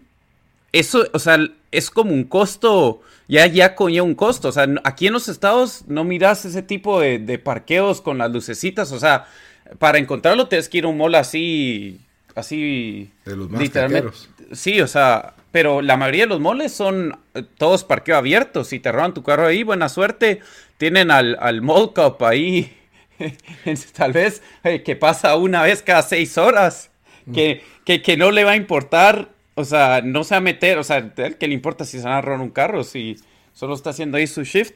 eso, 0.74 1.08
o 1.14 1.18
sea, 1.18 1.40
es 1.72 1.90
como 1.90 2.14
un 2.14 2.26
costo, 2.26 3.02
ya, 3.28 3.48
ya 3.48 3.74
conlleva 3.74 4.06
un 4.06 4.14
costo. 4.14 4.50
O 4.50 4.52
sea, 4.52 4.68
aquí 4.84 5.08
en 5.08 5.14
los 5.14 5.28
estados 5.28 5.86
no 5.88 6.04
miras 6.04 6.46
ese 6.46 6.62
tipo 6.62 7.02
de, 7.02 7.18
de 7.18 7.40
parqueos 7.40 8.00
con 8.00 8.20
las 8.20 8.32
lucecitas. 8.32 8.92
O 8.92 9.00
sea, 9.00 9.26
para 9.80 9.98
encontrarlo 9.98 10.48
tienes 10.48 10.70
que 10.70 10.78
ir 10.78 10.86
a 10.86 10.90
un 10.90 11.00
mall 11.00 11.16
así 11.16 12.00
así. 12.36 13.12
De 13.26 13.36
los 13.36 13.50
más 13.50 13.62
literalmente. 13.62 14.12
Sí, 14.54 14.82
o 14.82 14.88
sea, 14.88 15.34
pero 15.52 15.82
la 15.82 15.98
mayoría 15.98 16.24
de 16.24 16.30
los 16.30 16.40
moles 16.40 16.72
son 16.74 17.20
todos 17.58 17.84
parqueo 17.84 18.18
abiertos. 18.18 18.68
Si 18.68 18.80
te 18.80 18.92
roban 18.92 19.14
tu 19.14 19.24
carro 19.24 19.48
ahí, 19.48 19.64
buena 19.64 19.90
suerte. 19.90 20.40
Tienen 20.78 21.12
al, 21.12 21.38
al 21.40 21.62
mall 21.62 21.94
cup 21.94 22.24
ahí. 22.24 22.76
Tal 23.94 24.14
vez 24.14 24.42
eh, 24.64 24.82
que 24.84 24.96
pasa 24.96 25.36
una 25.36 25.64
vez 25.64 25.82
cada 25.82 26.02
seis 26.02 26.38
horas. 26.38 26.90
Mm. 27.26 27.34
Que, 27.34 28.02
que, 28.02 28.18
no 28.18 28.32
le 28.32 28.44
va 28.44 28.52
a 28.52 28.56
importar. 28.56 29.30
O 29.56 29.66
sea, 29.66 30.02
no 30.02 30.24
se 30.24 30.36
va 30.36 30.40
a 30.40 30.42
meter. 30.42 30.78
O 30.78 30.84
sea, 30.84 31.14
que 31.14 31.48
le 31.48 31.54
importa 31.54 31.86
si 31.86 32.00
se 32.00 32.06
van 32.06 32.14
a 32.14 32.22
robar 32.22 32.42
un 32.42 32.50
carro. 32.50 32.84
Si 32.84 33.18
solo 33.54 33.74
está 33.76 33.92
haciendo 33.92 34.18
ahí 34.18 34.28
su 34.28 34.44
shift. 34.44 34.74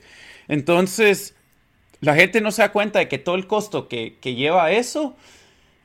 Entonces, 0.48 1.36
la 2.02 2.16
gente 2.16 2.42
no 2.42 2.52
se 2.52 2.62
da 2.62 2.72
cuenta 2.72 3.00
de 3.00 3.08
que 3.08 3.18
todo 3.18 3.36
el 3.36 3.48
costo 3.48 3.88
que, 3.88 4.18
que 4.22 4.36
lleva 4.36 4.72
eso 4.72 5.16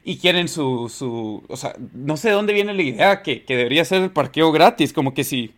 y 0.02 0.18
quieren 0.18 0.48
su, 0.48 0.90
su, 0.94 1.44
o 1.48 1.56
sea, 1.56 1.74
no 1.92 2.16
sé 2.16 2.28
de 2.28 2.34
dónde 2.34 2.52
viene 2.52 2.72
la 2.72 2.82
idea 2.82 3.22
que, 3.22 3.44
debería 3.46 3.84
ser 3.84 4.02
el 4.02 4.10
parqueo 4.10 4.50
gratis, 4.50 4.92
como 4.92 5.12
que 5.12 5.24
si 5.24 5.54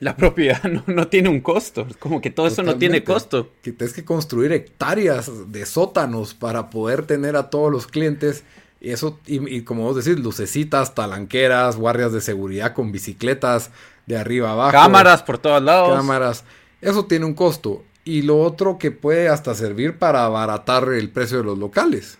la 0.00 0.16
propiedad 0.16 0.62
no, 0.64 1.08
tiene 1.08 1.28
un 1.28 1.40
costo, 1.40 1.86
como 1.98 2.20
que 2.20 2.30
todo 2.30 2.46
eso 2.46 2.62
no 2.62 2.76
tiene 2.76 3.04
costo. 3.04 3.50
Que 3.62 3.72
tienes 3.72 3.94
que 3.94 4.04
construir 4.04 4.52
hectáreas 4.52 5.50
de 5.50 5.64
sótanos 5.64 6.34
para 6.34 6.70
poder 6.70 7.06
tener 7.06 7.36
a 7.36 7.48
todos 7.48 7.70
los 7.70 7.86
clientes. 7.86 8.44
Y 8.80 8.90
eso, 8.90 9.20
y, 9.26 9.62
como 9.62 9.84
vos 9.84 10.04
decís, 10.04 10.20
lucecitas, 10.20 10.94
talanqueras, 10.94 11.76
guardias 11.76 12.12
de 12.12 12.20
seguridad 12.20 12.74
con 12.74 12.90
bicicletas 12.90 13.70
de 14.06 14.16
arriba 14.16 14.50
abajo. 14.50 14.72
Cámaras 14.72 15.22
por 15.22 15.38
todos 15.38 15.62
lados. 15.62 15.96
Cámaras. 15.96 16.44
Eso 16.80 17.06
tiene 17.06 17.24
un 17.24 17.34
costo. 17.34 17.84
Y 18.04 18.22
lo 18.22 18.40
otro 18.40 18.78
que 18.78 18.90
puede 18.90 19.28
hasta 19.28 19.54
servir 19.54 19.98
para 19.98 20.24
abaratar 20.24 20.88
el 20.92 21.10
precio 21.10 21.38
de 21.38 21.44
los 21.44 21.58
locales. 21.58 22.18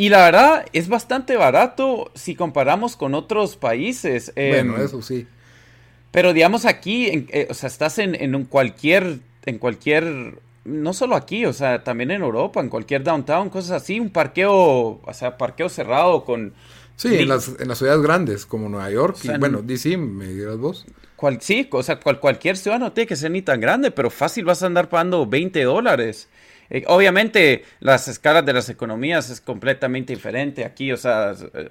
Y 0.00 0.08
la 0.08 0.24
verdad 0.24 0.64
es 0.72 0.88
bastante 0.88 1.36
barato 1.36 2.10
si 2.14 2.34
comparamos 2.34 2.96
con 2.96 3.14
otros 3.14 3.58
países. 3.58 4.32
bueno, 4.34 4.76
em, 4.78 4.82
eso 4.82 5.02
sí. 5.02 5.26
Pero 6.10 6.32
digamos 6.32 6.64
aquí, 6.64 7.26
eh, 7.28 7.48
o 7.50 7.52
sea, 7.52 7.66
estás 7.66 7.98
en, 7.98 8.14
en, 8.14 8.34
un 8.34 8.46
cualquier, 8.46 9.18
en 9.44 9.58
cualquier, 9.58 10.38
no 10.64 10.94
solo 10.94 11.16
aquí, 11.16 11.44
o 11.44 11.52
sea, 11.52 11.84
también 11.84 12.12
en 12.12 12.22
Europa, 12.22 12.62
en 12.62 12.70
cualquier 12.70 13.04
downtown, 13.04 13.50
cosas 13.50 13.82
así, 13.82 14.00
un 14.00 14.08
parqueo, 14.08 15.02
o 15.04 15.12
sea, 15.12 15.36
parqueo 15.36 15.68
cerrado 15.68 16.24
con... 16.24 16.54
Sí, 16.96 17.16
en 17.18 17.28
las, 17.28 17.50
en 17.58 17.68
las, 17.68 17.76
ciudades 17.76 18.00
grandes 18.00 18.46
como 18.46 18.70
Nueva 18.70 18.90
York 18.90 19.18
y 19.24 19.36
bueno, 19.36 19.60
DC, 19.60 19.98
me 19.98 20.28
dirás 20.28 20.56
vos. 20.56 20.86
Cual, 21.16 21.42
sí, 21.42 21.68
o 21.72 21.82
sea, 21.82 22.00
cualquier 22.00 22.56
ciudad 22.56 22.78
no 22.78 22.92
tiene 22.92 23.06
que 23.06 23.16
ser 23.16 23.32
ni 23.32 23.42
tan 23.42 23.60
grande, 23.60 23.90
pero 23.90 24.08
fácil 24.08 24.46
vas 24.46 24.62
a 24.62 24.66
andar 24.66 24.88
pagando 24.88 25.26
20 25.26 25.62
dólares. 25.62 26.30
Eh, 26.70 26.84
obviamente, 26.86 27.64
las 27.80 28.06
escalas 28.06 28.46
de 28.46 28.52
las 28.52 28.68
economías 28.68 29.28
es 29.28 29.40
completamente 29.40 30.14
diferente 30.14 30.64
aquí, 30.64 30.92
o 30.92 30.96
sea, 30.96 31.34
eh, 31.54 31.70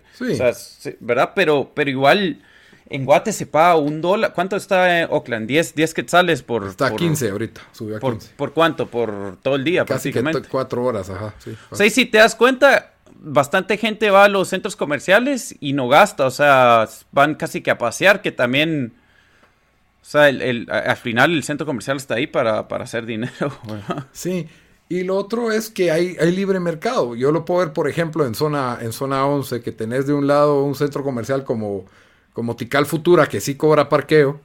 ¿verdad? 0.99 1.31
Pero, 1.33 1.71
pero 1.73 1.89
igual, 1.89 2.41
en 2.89 3.05
Guate 3.05 3.31
se 3.31 3.45
paga 3.45 3.77
un 3.77 4.01
dólar. 4.01 4.33
¿Cuánto 4.33 4.57
está 4.57 5.01
en 5.01 5.07
Oakland? 5.09 5.47
10, 5.47 5.75
10 5.75 5.93
quetzales 5.93 6.43
por. 6.43 6.67
Está 6.67 6.87
a 6.87 6.95
15 6.95 7.29
ahorita, 7.29 7.61
subió 7.71 7.97
a 7.97 7.99
15. 7.99 8.33
Por, 8.35 8.53
cuánto? 8.53 8.87
Por 8.87 9.37
todo 9.41 9.55
el 9.55 9.63
día, 9.63 9.85
Casi 9.85 10.11
Que 10.11 10.21
cuatro 10.49 10.83
horas, 10.83 11.09
ajá. 11.09 11.33
Sí, 11.39 11.55
o 11.69 11.75
sea, 11.75 11.85
y 11.85 11.89
si 11.91 12.05
te 12.05 12.17
das 12.17 12.35
cuenta, 12.35 12.93
bastante 13.21 13.77
gente 13.77 14.09
va 14.09 14.25
a 14.25 14.27
los 14.27 14.49
centros 14.49 14.75
comerciales 14.75 15.55
y 15.59 15.73
no 15.73 15.87
gasta, 15.87 16.25
o 16.25 16.31
sea, 16.31 16.87
van 17.11 17.35
casi 17.35 17.61
que 17.61 17.71
a 17.71 17.77
pasear, 17.77 18.21
que 18.21 18.31
también. 18.31 18.93
O 20.01 20.05
sea, 20.09 20.27
el, 20.29 20.67
al 20.71 20.97
final 20.97 21.33
el 21.33 21.43
centro 21.43 21.67
comercial 21.67 21.97
está 21.97 22.15
ahí 22.15 22.25
para, 22.25 22.67
para 22.67 22.85
hacer 22.85 23.05
dinero. 23.05 23.57
¿verdad? 23.67 24.07
Sí, 24.11 24.47
y 24.89 25.03
lo 25.03 25.15
otro 25.17 25.51
es 25.51 25.69
que 25.69 25.91
hay, 25.91 26.15
libre 26.31 26.59
mercado. 26.59 27.15
Yo 27.15 27.31
lo 27.31 27.45
puedo 27.45 27.59
ver, 27.59 27.73
por 27.73 27.87
ejemplo, 27.87 28.25
en 28.25 28.33
zona, 28.33 28.79
en 28.81 28.91
zona 28.91 29.23
11, 29.25 29.61
que 29.61 29.71
tenés 29.71 30.07
de 30.07 30.13
un 30.13 30.25
lado 30.25 30.63
un 30.63 30.73
centro 30.73 31.03
comercial 31.03 31.43
como, 31.43 31.85
como 32.33 32.55
Tical 32.55 32.87
Futura, 32.87 33.27
que 33.29 33.39
sí 33.39 33.53
cobra 33.53 33.87
parqueo, 33.87 34.41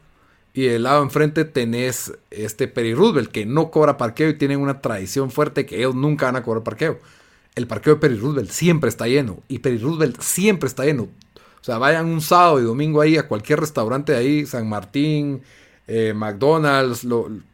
y 0.53 0.67
del 0.67 0.83
lado 0.83 1.03
enfrente 1.03 1.47
tenés 1.47 2.13
este 2.31 2.67
Roosevelt, 2.95 3.31
que 3.33 3.47
no 3.47 3.71
cobra 3.71 3.97
parqueo 3.97 4.29
y 4.29 4.35
tienen 4.35 4.61
una 4.61 4.83
tradición 4.83 5.31
fuerte 5.31 5.65
que 5.65 5.79
ellos 5.79 5.95
nunca 5.95 6.27
van 6.27 6.37
a 6.37 6.43
cobrar 6.43 6.63
parqueo. 6.63 6.99
El 7.55 7.67
parqueo 7.67 7.95
de 7.95 8.01
Peri 8.01 8.19
Roosevelt 8.19 8.51
siempre 8.51 8.91
está 8.91 9.09
lleno, 9.09 9.43
y 9.49 9.63
Roosevelt 9.63 10.21
siempre 10.21 10.67
está 10.69 10.85
lleno. 10.85 11.05
O 11.05 11.65
sea, 11.65 11.79
vayan 11.79 12.05
un 12.05 12.21
sábado 12.21 12.61
y 12.61 12.65
domingo 12.65 13.01
ahí 13.01 13.17
a 13.17 13.29
cualquier 13.29 13.61
restaurante 13.61 14.13
de 14.13 14.19
ahí, 14.19 14.45
San 14.45 14.69
Martín, 14.69 15.41
eh, 15.87 16.13
McDonald's, 16.15 17.07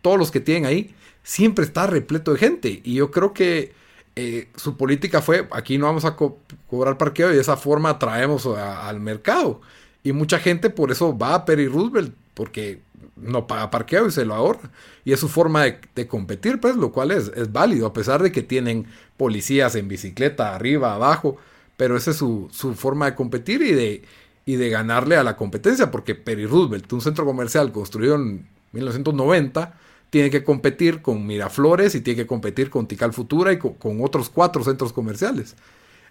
todos 0.03 0.18
los 0.18 0.32
que 0.32 0.41
tienen 0.41 0.66
ahí, 0.66 0.93
siempre 1.23 1.64
está 1.64 1.87
repleto 1.87 2.33
de 2.33 2.39
gente. 2.39 2.81
Y 2.85 2.95
yo 2.95 3.11
creo 3.11 3.33
que 3.33 3.73
eh, 4.16 4.49
su 4.57 4.77
política 4.77 5.23
fue, 5.23 5.49
aquí 5.53 5.79
no 5.79 5.87
vamos 5.87 6.05
a 6.05 6.16
cobrar 6.16 6.99
parqueo 6.99 7.31
y 7.31 7.37
de 7.37 7.41
esa 7.41 7.57
forma 7.57 7.99
traemos 7.99 8.47
al 8.47 9.01
mercado. 9.01 9.61
Y 10.03 10.12
mucha 10.12 10.39
gente 10.39 10.71
por 10.71 10.91
eso 10.91 11.16
va 11.16 11.35
a 11.35 11.45
Perry 11.45 11.68
Roosevelt, 11.68 12.14
porque 12.35 12.81
no 13.16 13.47
paga 13.47 13.71
parqueo 13.71 14.07
y 14.07 14.11
se 14.11 14.25
lo 14.25 14.35
ahorra. 14.35 14.71
Y 15.05 15.12
es 15.12 15.21
su 15.21 15.29
forma 15.29 15.64
de, 15.64 16.09
competir, 16.09 16.61
pues, 16.61 16.77
lo 16.77 16.93
cual 16.93 17.11
es, 17.11 17.31
válido, 17.53 17.87
a 17.87 17.93
pesar 17.93 18.23
de 18.23 18.33
que 18.33 18.43
tienen 18.43 18.87
policías 19.16 19.75
en 19.75 19.89
bicicleta 19.89 20.55
arriba, 20.55 20.95
abajo, 20.95 21.37
pero 21.77 21.97
esa 21.97 22.11
es 22.11 22.16
su, 22.16 22.49
su 22.51 22.75
forma 22.75 23.07
de 23.07 23.14
competir 23.14 23.62
y 23.62 23.73
de, 23.73 24.03
y 24.47 24.57
de 24.57 24.71
ganarle 24.71 25.16
a 25.16 25.23
la 25.23 25.37
competencia, 25.37 25.91
porque 25.91 26.14
Perry 26.14 26.47
Roosevelt, 26.47 26.93
un 26.93 27.01
centro 27.01 27.25
comercial 27.25 27.73
construido 27.73 28.16
en 28.16 28.47
1990, 28.73 29.79
tiene 30.11 30.31
que 30.31 30.45
competir 30.45 31.03
con 31.03 31.27
Miraflores 31.27 31.95
y 31.95 32.01
tiene 32.01 32.23
que 32.23 32.27
competir 32.27 32.69
con 32.69 32.87
Tical 32.87 33.13
Futura 33.13 33.53
y 33.53 33.59
con, 33.59 34.01
otros 34.03 34.29
cuatro 34.29 34.63
centros 34.65 34.93
comerciales. 34.93 35.57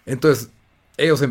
Entonces, 0.06 0.48
ellos 0.96 1.22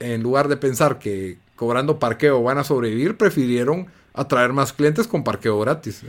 en 0.00 0.22
lugar 0.22 0.48
de 0.48 0.56
pensar 0.56 0.98
que 0.98 1.38
cobrando 1.56 1.98
parqueo 1.98 2.42
van 2.42 2.58
a 2.58 2.64
sobrevivir, 2.64 3.16
prefirieron 3.16 3.86
atraer 4.14 4.52
más 4.52 4.72
clientes 4.72 5.06
con 5.06 5.22
parqueo 5.22 5.60
gratis. 5.60 6.02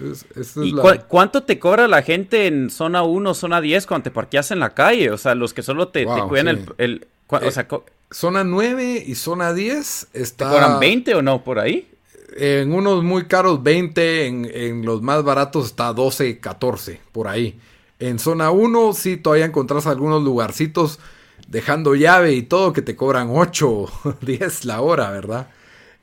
¿Y 0.58 0.74
cuánto 1.08 1.44
te 1.44 1.60
cobra 1.60 1.88
la 1.88 2.02
gente 2.02 2.48
en 2.48 2.70
zona 2.70 3.04
1, 3.04 3.34
zona 3.34 3.62
10 3.62 3.86
cuando 3.88 4.06
te 4.06 4.12
parqueas 4.12 4.52
en 4.52 4.60
la 4.60 4.74
calle? 4.74 5.12
O 5.12 5.18
sea, 5.18 5.36
los 5.36 5.54
que 5.54 5.64
solo 5.64 5.90
te, 5.90 6.06
cuidan 6.06 6.66
el... 6.78 7.08
o 7.28 7.52
sea, 7.52 7.68
eh, 7.70 7.80
zona 8.12 8.44
9 8.44 9.04
y 9.06 9.16
zona 9.16 9.54
10 9.54 10.08
está... 10.14 10.50
¿Te 10.50 10.54
cobran 10.54 10.80
20 10.80 11.16
o 11.16 11.22
no 11.22 11.44
por 11.44 11.60
ahí? 11.60 11.90
En 12.38 12.74
unos 12.74 13.02
muy 13.02 13.26
caros 13.26 13.64
20, 13.64 14.26
en, 14.28 14.86
los 14.86 15.02
más 15.02 15.24
baratos 15.24 15.68
está 15.68 15.94
12, 15.94 16.40
14, 16.40 17.00
por 17.14 17.30
ahí. 17.30 17.58
En 17.98 18.20
zona 18.20 18.52
1 18.52 18.92
sí 18.92 19.16
todavía 19.16 19.46
encontrás 19.46 19.88
algunos 19.88 20.22
lugarcitos 20.22 21.00
dejando 21.48 21.96
llave 21.96 22.34
y 22.34 22.42
todo 22.42 22.74
que 22.74 22.82
te 22.82 22.94
cobran 22.94 23.30
8, 23.32 24.18
10 24.22 24.66
la 24.66 24.82
hora, 24.82 25.12
¿verdad? 25.12 25.48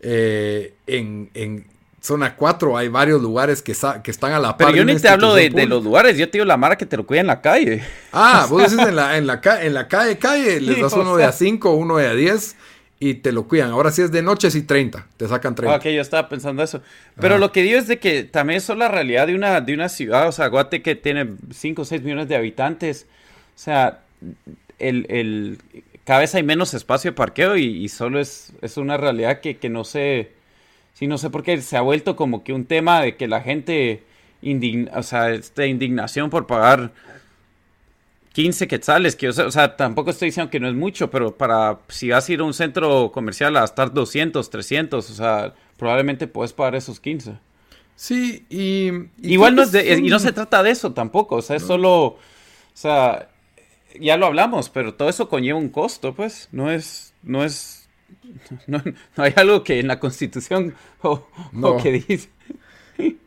Eh, 0.01 0.73
en, 0.87 1.31
en, 1.35 1.67
zona 2.01 2.35
4 2.35 2.79
hay 2.79 2.89
varios 2.89 3.21
lugares 3.21 3.61
que, 3.61 3.77
que 4.03 4.11
están 4.11 4.33
a 4.33 4.41
la 4.41 4.57
par. 4.57 4.69
Pero 4.69 4.79
yo 4.79 4.85
ni 4.87 4.99
te 4.99 5.09
hablo 5.09 5.35
de, 5.35 5.51
los 5.67 5.85
lugares, 5.85 6.17
yo 6.17 6.27
te 6.27 6.39
digo 6.39 6.47
la 6.47 6.57
mara 6.57 6.77
que 6.77 6.87
te 6.87 6.97
lo 6.97 7.07
cuida 7.07 7.21
en 7.21 7.27
la 7.27 7.43
calle. 7.43 7.85
Ah, 8.11 8.47
vos 8.49 8.63
dices 8.63 8.79
en 8.89 8.97
la, 8.97 9.19
en 9.19 9.27
la, 9.27 9.41
en 9.61 9.75
la 9.75 9.87
calle, 9.87 10.17
calle, 10.17 10.63
les 10.63 10.81
das 10.81 10.95
uno 10.95 11.15
de 11.15 11.25
a 11.25 11.33
5, 11.33 11.75
uno 11.75 11.99
de 11.99 12.07
a 12.07 12.15
10 12.15 12.57
y 13.03 13.15
te 13.15 13.33
lo 13.33 13.49
cuidan. 13.49 13.73
Ahora 13.73 13.91
si 13.91 14.01
es 14.01 14.13
de 14.13 14.23
noche, 14.23 14.49
sí 14.49 14.63
30, 14.63 15.09
te 15.17 15.27
sacan 15.27 15.57
30. 15.57 15.77
Ok, 15.77 15.85
yo 15.87 16.01
estaba 16.01 16.29
pensando 16.29 16.63
eso. 16.63 16.83
Pero 17.21 17.37
lo 17.37 17.51
que 17.51 17.63
digo 17.63 17.77
es 17.77 17.89
de 17.89 17.99
que 17.99 18.23
también 18.23 18.59
es 18.59 18.69
la 18.69 18.87
realidad 18.87 19.27
de 19.27 19.35
una, 19.35 19.61
de 19.61 19.75
una 19.75 19.89
ciudad, 19.89 20.29
o 20.29 20.33
sea, 20.33 20.47
Guate 20.47 20.83
que 20.83 20.95
tiene 20.95 21.35
5 21.51 21.83
o 21.83 21.85
6 21.85 22.01
millones 22.03 22.29
de 22.29 22.37
habitantes, 22.37 23.07
o 23.57 23.59
sea, 23.59 24.03
el, 24.79 25.07
el, 25.09 25.59
cada 26.05 26.21
vez 26.21 26.33
hay 26.37 26.45
menos 26.45 26.75
espacio 26.75 27.11
de 27.11 27.17
parqueo 27.17 27.57
y, 27.57 27.89
solo 27.89 28.21
es, 28.21 28.53
es 28.63 28.77
una 28.77 28.97
realidad 28.97 29.41
que, 29.41 29.57
que, 29.57 29.69
no 29.69 29.83
sé, 29.83 30.31
sí, 30.95 31.09
no 31.09 31.19
sé 31.19 31.29
por 31.29 31.43
qué 31.43 31.61
se 31.61 31.77
ha 31.77 31.81
vuelto 31.81 32.15
como 32.15 32.45
que 32.45 32.53
un 32.53 32.67
tema 32.67 33.01
de 33.01 33.17
que 33.17 33.27
la 33.27 33.41
gente, 33.41 34.05
indigna, 34.43 34.93
o 34.95 35.03
sea, 35.03 35.33
esta 35.33 35.67
indignación 35.67 36.31
por 36.31 36.47
pagar 36.47 36.93
15 38.33 38.67
quetzales, 38.67 39.15
que 39.15 39.29
o 39.29 39.51
sea, 39.51 39.77
tampoco 39.77 40.11
estoy 40.11 40.29
diciendo 40.29 40.51
que 40.51 40.61
no 40.61 40.69
es 40.69 40.75
mucho, 40.75 41.11
pero 41.11 41.37
para 41.37 41.81
si 41.89 42.09
vas 42.09 42.29
a 42.29 42.33
ir 42.33 42.41
a 42.41 42.45
un 42.45 42.55
centro 42.55 43.13
comercial 43.13 43.57
a 43.57 43.65
estar 43.65 43.93
200, 43.93 44.49
300, 44.49 45.11
o 45.11 45.15
sea, 45.15 45.55
probablemente 45.77 46.27
puedes 46.27 46.53
pagar 46.53 46.75
esos 46.75 46.99
15. 46.99 47.39
Sí, 47.95 48.47
y... 48.49 48.91
Igual 49.23 49.55
no, 49.55 49.63
y 49.65 50.09
no 50.09 50.19
se 50.19 50.33
trata 50.33 50.63
de 50.63 50.71
eso 50.71 50.93
tampoco, 50.93 51.37
o 51.37 51.43
sea, 51.43 51.57
es 51.57 51.63
solo, 51.63 52.05
o 52.05 52.19
sea, 52.73 53.29
ya 54.01 54.17
lo 54.17 54.27
hablamos, 54.27 54.71
pero 54.71 54.95
todo 54.95 55.11
eso 55.11 55.29
conlleva 55.29 55.59
un 55.59 55.69
costo, 55.69 56.15
pues, 56.15 56.49
no 56.53 56.71
es, 56.71 57.15
no 57.23 57.45
es, 57.45 57.89
no, 58.67 58.83
hay 59.17 59.35
algo 59.37 59.63
que 59.63 59.79
en 59.79 59.89
la 59.89 60.01
constitución 60.01 60.75
o, 61.03 61.29
o 61.61 61.77
que 61.77 61.93
dice... 61.93 62.31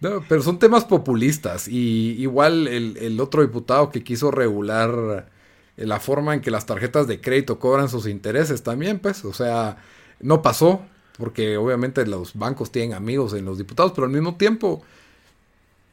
No, 0.00 0.24
pero 0.28 0.42
son 0.42 0.58
temas 0.58 0.84
populistas. 0.84 1.68
Y 1.68 2.16
igual 2.18 2.68
el, 2.68 3.20
otro 3.20 3.42
diputado 3.42 3.90
que 3.90 4.02
quiso 4.02 4.30
regular 4.30 5.28
la 5.76 6.00
forma 6.00 6.34
en 6.34 6.40
que 6.40 6.50
las 6.50 6.66
tarjetas 6.66 7.06
de 7.06 7.20
crédito 7.20 7.58
cobran 7.58 7.88
sus 7.88 8.06
intereses 8.06 8.62
también, 8.62 8.98
pues, 8.98 9.24
o 9.24 9.32
sea, 9.32 9.78
no 10.20 10.42
pasó, 10.42 10.82
porque 11.16 11.56
obviamente 11.56 12.06
los 12.06 12.34
bancos 12.34 12.70
tienen 12.70 12.94
amigos 12.94 13.34
en 13.34 13.44
los 13.44 13.58
diputados, 13.58 13.92
pero 13.92 14.06
al 14.06 14.12
mismo 14.12 14.36
tiempo 14.36 14.82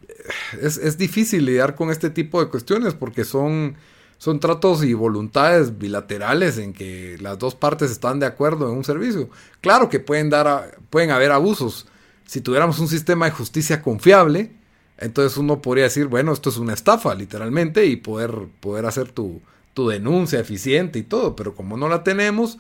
eh, 0.08 0.14
es, 0.62 0.78
es 0.78 0.98
difícil 0.98 1.46
lidiar 1.46 1.76
con 1.76 1.90
este 1.90 2.10
tipo 2.10 2.44
de 2.44 2.50
cuestiones 2.50 2.94
porque 2.96 3.24
son, 3.24 3.76
son 4.18 4.40
tratos 4.42 4.84
y 4.84 4.94
voluntades 4.94 5.78
bilaterales 5.78 6.58
en 6.58 6.74
que 6.74 7.18
las 7.22 7.40
dos 7.40 7.56
partes 7.56 7.92
están 7.92 8.20
de 8.20 8.26
acuerdo 8.26 8.70
en 8.70 8.78
un 8.78 8.84
servicio. 8.84 9.30
Claro 9.62 9.90
que 9.90 10.00
pueden, 10.00 10.30
dar 10.30 10.78
pueden 10.90 11.12
haber 11.12 11.32
abusos 11.32 11.88
si 12.28 12.42
tuviéramos 12.42 12.78
un 12.80 12.90
sistema 12.90 13.26
de 13.26 13.32
justicia 13.32 13.82
confiable, 13.82 14.52
entonces 14.98 15.38
uno 15.38 15.62
podría 15.62 15.86
decir, 15.86 16.08
bueno, 16.08 16.34
esto 16.34 16.50
es 16.50 16.58
una 16.58 16.74
estafa, 16.74 17.16
literalmente, 17.16 17.86
y 17.86 17.96
poder, 17.96 18.48
poder 18.60 18.86
hacer 18.86 19.12
tu, 19.12 19.42
tu 19.74 19.88
denuncia 19.88 20.40
eficiente 20.40 21.00
y 21.00 21.04
todo, 21.04 21.36
pero 21.36 21.56
como 21.56 21.78
no 21.78 21.88
la 21.88 22.04
tenemos, 22.04 22.58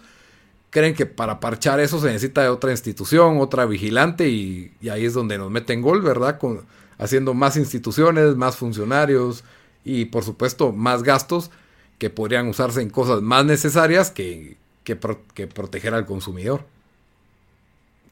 creen 0.69 0.93
que 0.93 1.05
para 1.05 1.39
parchar 1.39 1.79
eso 1.79 1.99
se 1.99 2.07
necesita 2.07 2.43
de 2.43 2.49
otra 2.49 2.71
institución, 2.71 3.39
otra 3.39 3.65
vigilante, 3.65 4.29
y, 4.29 4.71
ahí 4.89 5.05
es 5.05 5.13
donde 5.13 5.37
nos 5.37 5.51
meten 5.51 5.81
gol, 5.81 6.01
¿verdad? 6.01 6.39
Con, 6.39 6.65
haciendo 6.97 7.33
más 7.33 7.57
instituciones, 7.57 8.35
más 8.35 8.55
funcionarios 8.55 9.43
y 9.83 10.05
por 10.05 10.23
supuesto 10.23 10.71
más 10.71 11.03
gastos 11.03 11.51
que 11.97 12.09
podrían 12.09 12.47
usarse 12.47 12.81
en 12.81 12.89
cosas 12.89 13.21
más 13.21 13.43
necesarias 13.45 14.11
que, 14.11 14.55
que, 14.85 14.97
que 15.33 15.47
proteger 15.47 15.93
al 15.93 16.05
consumidor. 16.05 16.65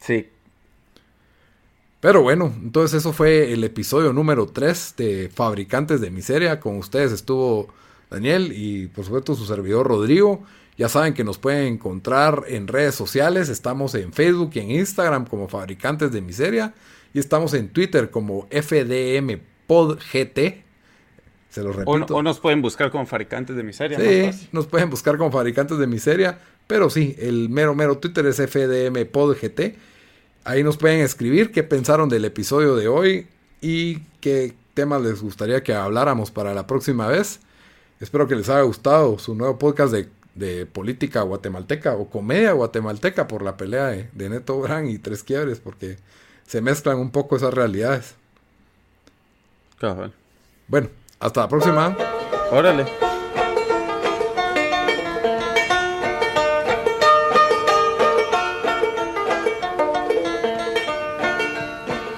Sí, 0.01 0.27
pero 2.05 2.21
bueno, 2.21 2.53
entonces 2.61 2.99
eso 2.99 3.13
fue 3.13 3.51
el 3.51 3.63
episodio 3.63 4.13
número 4.13 4.45
3 4.45 4.93
de 4.95 5.31
Fabricantes 5.33 6.01
de 6.01 6.11
Miseria. 6.11 6.59
Con 6.59 6.77
ustedes 6.77 7.11
estuvo 7.11 7.73
Daniel 8.11 8.51
y 8.55 8.85
por 8.89 9.05
supuesto 9.05 9.33
su 9.33 9.43
servidor 9.47 9.87
Rodrigo. 9.87 10.43
Ya 10.77 10.87
saben 10.87 11.15
que 11.15 11.23
nos 11.23 11.39
pueden 11.39 11.65
encontrar 11.65 12.43
en 12.47 12.67
redes 12.67 12.93
sociales. 12.93 13.49
Estamos 13.49 13.95
en 13.95 14.13
Facebook 14.13 14.51
y 14.53 14.59
en 14.59 14.69
Instagram 14.69 15.25
como 15.25 15.47
Fabricantes 15.47 16.11
de 16.11 16.21
Miseria. 16.21 16.75
Y 17.11 17.17
estamos 17.17 17.55
en 17.55 17.69
Twitter 17.69 18.11
como 18.11 18.47
FDM 18.51 19.39
FDMPodGT. 19.65 20.39
Se 21.49 21.63
los 21.63 21.75
repito. 21.75 22.15
O, 22.15 22.21
nos 22.21 22.39
pueden 22.39 22.61
buscar 22.61 22.91
como 22.91 23.07
Fabricantes 23.07 23.55
de 23.55 23.63
Miseria. 23.63 23.99
Sí, 24.31 24.47
nos 24.51 24.67
pueden 24.67 24.91
buscar 24.91 25.17
como 25.17 25.31
Fabricantes 25.31 25.79
de 25.79 25.87
Miseria. 25.87 26.37
Pero 26.67 26.91
sí, 26.91 27.15
el 27.17 27.49
mero 27.49 27.73
mero 27.73 27.97
Twitter 27.97 28.27
es 28.27 28.35
FDM 28.35 29.07
FDMPodGT. 29.07 29.59
Ahí 30.45 30.63
nos 30.63 30.77
pueden 30.77 31.01
escribir 31.01 31.51
qué 31.51 31.63
pensaron 31.63 32.07
del 32.07 32.23
episodio 32.23 32.75
de 32.75 32.87
hoy 32.87 33.27
y 33.61 34.01
qué 34.21 34.53
temas 34.75 35.01
les 35.01 35.19
gustaría 35.19 35.63
que 35.63 35.73
habláramos 35.73 36.29
para 36.29 36.53
la 36.53 36.67
próxima 36.67 37.07
vez. 37.07 37.39
Espero 37.99 38.27
que 38.27 38.35
les 38.35 38.47
haya 38.49 38.61
gustado 38.61 39.17
su 39.17 39.33
nuevo 39.33 39.57
podcast 39.57 39.91
de, 40.35 40.65
política 40.67 41.21
guatemalteca 41.21 41.95
o 41.95 42.09
comedia 42.11 42.51
guatemalteca 42.51 43.27
por 43.27 43.41
la 43.41 43.57
pelea 43.57 43.87
de, 43.87 44.29
Neto 44.29 44.59
Brand 44.59 44.87
y 44.87 44.99
Tres 44.99 45.23
Quiebres, 45.23 45.59
porque 45.59 45.97
se 46.45 46.61
mezclan 46.61 46.99
un 46.99 47.09
poco 47.09 47.37
esas 47.37 47.53
realidades. 47.53 48.13
Bueno, 50.67 50.89
hasta 51.19 51.41
la 51.41 51.49
próxima. 51.49 51.97
Órale. 52.51 53.04